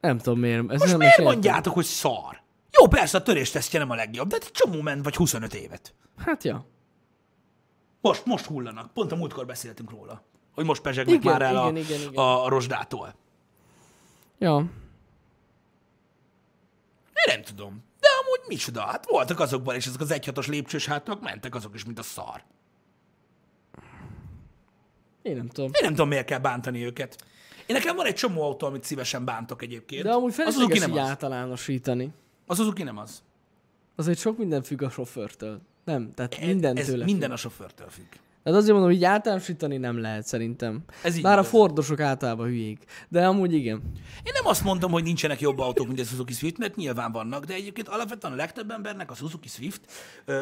Nem 0.00 0.18
tudom 0.18 0.38
miért. 0.38 0.70
Ez 0.70 0.80
Most 0.80 0.90
nem 0.90 0.98
miért 0.98 1.18
mondjátok, 1.18 1.74
hogy 1.74 1.84
szar? 1.84 2.42
Jó, 2.70 2.86
persze 2.86 3.18
a 3.18 3.22
töréstesztje 3.22 3.78
nem 3.78 3.90
a 3.90 3.94
legjobb, 3.94 4.28
de 4.28 4.36
egy 4.36 4.50
csomó 4.50 4.80
ment 4.80 5.04
vagy 5.04 5.14
25 5.14 5.54
évet. 5.54 5.94
Hát 6.16 6.44
ja. 6.44 6.66
Most, 8.00 8.26
most 8.26 8.44
hullanak. 8.44 8.92
Pont 8.92 9.12
a 9.12 9.16
múltkor 9.16 9.46
beszéltünk 9.46 9.90
róla. 9.90 10.22
Hogy 10.54 10.64
most 10.64 10.82
pezsegnek 10.82 11.14
Igen, 11.14 11.32
már 11.32 11.42
el 11.42 11.56
a, 11.56 11.68
igen, 11.68 11.76
igen, 11.76 12.00
igen. 12.00 12.14
A, 12.14 12.44
a 12.44 12.48
rozsdától. 12.48 13.14
Ja. 14.38 14.56
Én 17.14 17.34
nem 17.34 17.42
tudom. 17.42 17.84
Amúgy 18.24 18.48
micsoda? 18.48 18.80
Hát 18.80 19.06
voltak 19.06 19.40
azokban, 19.40 19.74
és 19.74 19.86
ezek 19.86 20.00
az 20.00 20.10
egyhatos 20.10 20.46
lépcsős 20.46 20.86
hátak 20.86 21.20
mentek 21.20 21.54
azok 21.54 21.74
is, 21.74 21.84
mint 21.84 21.98
a 21.98 22.02
szar. 22.02 22.42
Én 25.22 25.36
nem 25.36 25.48
tudom. 25.48 25.66
Én 25.74 25.80
nem 25.82 25.90
tudom, 25.90 26.08
miért 26.08 26.26
kell 26.26 26.38
bántani 26.38 26.84
őket. 26.84 27.24
Én 27.66 27.76
nekem 27.76 27.96
van 27.96 28.06
egy 28.06 28.14
csomó 28.14 28.42
autó, 28.42 28.66
amit 28.66 28.84
szívesen 28.84 29.24
bántok 29.24 29.62
egyébként. 29.62 30.02
De 30.02 30.12
amúgy 30.12 30.34
felesleges 30.34 30.78
nem 30.78 30.90
így 30.90 30.98
az. 30.98 31.08
általánosítani. 31.08 32.12
Az 32.46 32.56
Suzuki 32.56 32.82
nem 32.82 32.98
az. 32.98 33.22
Azért 33.96 34.18
sok 34.18 34.38
minden 34.38 34.62
függ 34.62 34.82
a 34.82 34.90
sofőrtől. 34.90 35.60
Nem, 35.84 36.12
tehát 36.14 36.34
Ez- 36.34 36.46
minden 36.46 36.76
ez 36.76 36.86
tőle 36.86 37.04
minden 37.04 37.28
függ. 37.28 37.36
a 37.36 37.40
sofőrtől 37.40 37.88
függ. 37.90 38.06
Tehát 38.44 38.58
azért 38.58 38.72
mondom, 38.72 38.90
hogy 38.90 39.00
így 39.00 39.04
általánosítani 39.04 39.76
nem 39.76 40.00
lehet 40.00 40.26
szerintem. 40.26 40.84
Ez 41.02 41.16
így 41.16 41.22
Bár 41.22 41.38
a 41.38 41.40
igaz. 41.40 41.50
Fordosok 41.50 42.00
általában 42.00 42.46
hülyék. 42.46 42.84
De 43.08 43.26
amúgy 43.26 43.52
igen. 43.52 43.82
Én 44.22 44.32
nem 44.32 44.46
azt 44.46 44.64
mondom, 44.64 44.90
hogy 44.90 45.02
nincsenek 45.02 45.40
jobb 45.40 45.58
autók, 45.58 45.86
mint 45.86 46.00
a 46.00 46.04
Suzuki 46.04 46.32
Swift, 46.32 46.58
mert 46.58 46.76
nyilván 46.76 47.12
vannak, 47.12 47.44
de 47.44 47.54
egyébként 47.54 47.88
alapvetően 47.88 48.32
a 48.32 48.36
legtöbb 48.36 48.70
embernek 48.70 49.10
a 49.10 49.14
Suzuki 49.14 49.48
Swift, 49.48 49.80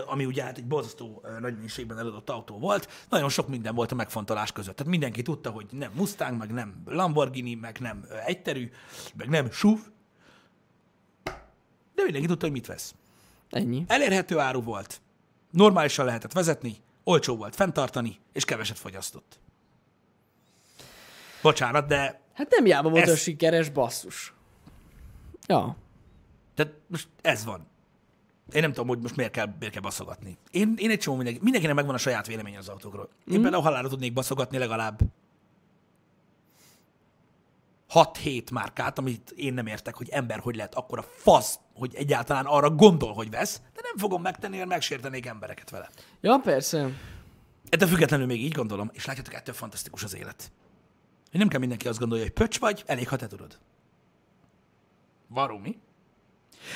ami 0.06 0.24
ugye 0.24 0.42
hát 0.42 0.58
egy 0.58 0.66
borzasztó 0.66 1.22
nagy 1.40 1.54
mennyiségben 1.54 1.98
eladott 1.98 2.30
autó 2.30 2.58
volt, 2.58 2.88
nagyon 3.08 3.28
sok 3.28 3.48
minden 3.48 3.74
volt 3.74 3.92
a 3.92 3.94
megfontolás 3.94 4.52
között. 4.52 4.76
Tehát 4.76 4.92
mindenki 4.92 5.22
tudta, 5.22 5.50
hogy 5.50 5.66
nem 5.70 5.90
Mustang, 5.94 6.38
meg 6.38 6.52
nem 6.52 6.82
Lamborghini, 6.86 7.54
meg 7.54 7.78
nem 7.80 8.04
egyterű, 8.26 8.70
meg 9.16 9.28
nem 9.28 9.50
SUV, 9.50 9.78
de 11.94 12.02
mindenki 12.02 12.26
tudta, 12.26 12.44
hogy 12.44 12.54
mit 12.54 12.66
vesz. 12.66 12.94
Ennyi. 13.50 13.84
Elérhető 13.86 14.38
áru 14.38 14.62
volt, 14.62 15.00
normálisan 15.50 16.04
lehetett 16.04 16.32
vezetni, 16.32 16.76
olcsó 17.04 17.36
volt 17.36 17.54
fenntartani, 17.54 18.18
és 18.32 18.44
keveset 18.44 18.78
fogyasztott. 18.78 19.40
Bocsánat, 21.42 21.86
de 21.86 22.20
Hát 22.34 22.50
nem 22.50 22.66
jába 22.66 22.88
volt 22.88 23.02
Ez- 23.02 23.10
a 23.10 23.16
sikeres 23.16 23.68
basszus. 23.68 24.34
Ja. 25.46 25.76
Tehát 26.54 26.72
most 26.86 27.08
ez 27.20 27.44
van. 27.44 27.66
Én 28.52 28.60
nem 28.60 28.72
tudom, 28.72 28.88
hogy 28.88 28.98
most 28.98 29.16
miért 29.16 29.32
kell, 29.32 29.54
miért 29.58 29.72
kell 29.72 29.82
baszogatni. 29.82 30.38
Én, 30.50 30.74
én 30.76 30.90
egy 30.90 30.98
csomó 30.98 31.16
mindenki, 31.16 31.40
mindenkinek 31.42 31.76
megvan 31.76 31.94
a 31.94 31.98
saját 31.98 32.26
vélemény 32.26 32.56
az 32.56 32.68
autókról. 32.68 33.08
Én 33.30 33.38
mm. 33.38 33.42
például 33.42 33.62
halálra 33.62 33.88
tudnék 33.88 34.12
baszogatni 34.12 34.58
legalább 34.58 35.00
6-7 37.94 38.52
márkát, 38.52 38.98
amit 38.98 39.30
én 39.36 39.54
nem 39.54 39.66
értek, 39.66 39.96
hogy 39.96 40.08
ember 40.08 40.38
hogy 40.38 40.56
lehet 40.56 40.74
akkora 40.74 41.02
fasz, 41.02 41.58
hogy 41.74 41.94
egyáltalán 41.94 42.44
arra 42.46 42.70
gondol, 42.70 43.12
hogy 43.12 43.30
vesz, 43.30 43.60
de 43.74 43.80
nem 43.82 43.96
fogom 43.96 44.22
megtenni, 44.22 44.56
mert 44.56 44.68
megsértenék 44.68 45.26
embereket 45.26 45.70
vele. 45.70 45.90
Ja, 46.20 46.40
persze. 46.42 46.90
Ettől 47.68 47.88
függetlenül 47.88 48.26
még 48.26 48.42
így 48.42 48.52
gondolom, 48.52 48.90
és 48.92 49.04
látjátok, 49.04 49.34
ettől 49.34 49.54
fantasztikus 49.54 50.04
az 50.04 50.14
élet. 50.14 50.52
Hogy 51.30 51.40
nem 51.40 51.48
kell 51.48 51.60
mindenki 51.60 51.88
azt 51.88 51.98
gondolja, 51.98 52.24
hogy 52.24 52.32
pöcs 52.32 52.58
vagy, 52.58 52.82
elég, 52.86 53.08
ha 53.08 53.16
te 53.16 53.26
tudod. 53.26 53.58
Baromi. 55.28 55.78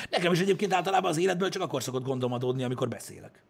Nekem 0.09 0.31
is 0.31 0.39
egyébként 0.39 0.73
általában 0.73 1.09
az 1.09 1.17
életből 1.17 1.49
csak 1.49 1.61
akkor 1.61 1.83
szokott 1.83 2.03
gondom 2.03 2.33
adódni, 2.33 2.63
amikor 2.63 2.87
beszélek. 2.87 3.43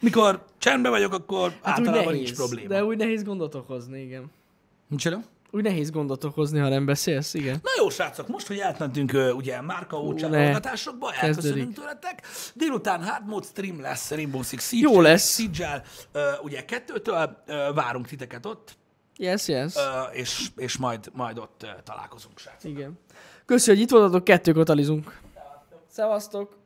Mikor 0.00 0.44
csendben 0.58 0.90
vagyok, 0.90 1.12
akkor 1.12 1.50
hát 1.50 1.78
általában 1.78 2.04
nehéz. 2.04 2.20
nincs 2.20 2.34
probléma. 2.34 2.68
De 2.68 2.84
úgy 2.84 2.96
nehéz 2.96 3.24
gondot 3.24 3.54
okozni, 3.54 4.00
igen. 4.00 4.30
Micsoda? 4.88 5.20
Úgy 5.50 5.62
nehéz 5.62 5.90
gondot 5.90 6.24
okozni, 6.24 6.58
ha 6.58 6.68
nem 6.68 6.84
beszélsz, 6.86 7.34
igen. 7.34 7.58
Na 7.62 7.70
jó, 7.78 7.88
srácok, 7.90 8.28
most, 8.28 8.46
hogy 8.46 8.58
átmentünk 8.58 9.12
ö, 9.12 9.30
ugye 9.30 9.60
Márka 9.60 10.00
ócsán 10.02 10.34
hallgatásokba, 10.34 11.12
elköszönünk 11.12 11.74
tőletek. 11.74 12.26
Délután 12.54 13.04
hard 13.04 13.26
mode 13.26 13.46
stream 13.46 13.80
lesz 13.80 14.10
Rainbow 14.10 14.42
Six 14.42 14.68
Siege, 14.68 14.88
Jó 14.90 15.00
lesz. 15.00 15.34
Siege-el, 15.34 15.82
ö, 16.12 16.30
ugye 16.42 16.64
kettőtől, 16.64 17.36
várunk 17.74 18.06
titeket 18.06 18.46
ott, 18.46 18.76
Yes, 19.18 19.48
yes. 19.48 19.74
és, 20.12 20.46
és 20.56 20.76
majd, 20.76 21.10
majd 21.12 21.38
ott 21.38 21.66
találkozunk, 21.84 22.38
srácok. 22.38 22.70
Igen. 22.70 22.98
Köszi, 23.46 23.70
hogy 23.70 23.80
itt 23.80 23.90
voltatok, 23.90 24.24
kettőkor 24.24 24.64
talizunk. 24.64 25.20
Szevasztok. 25.88 26.56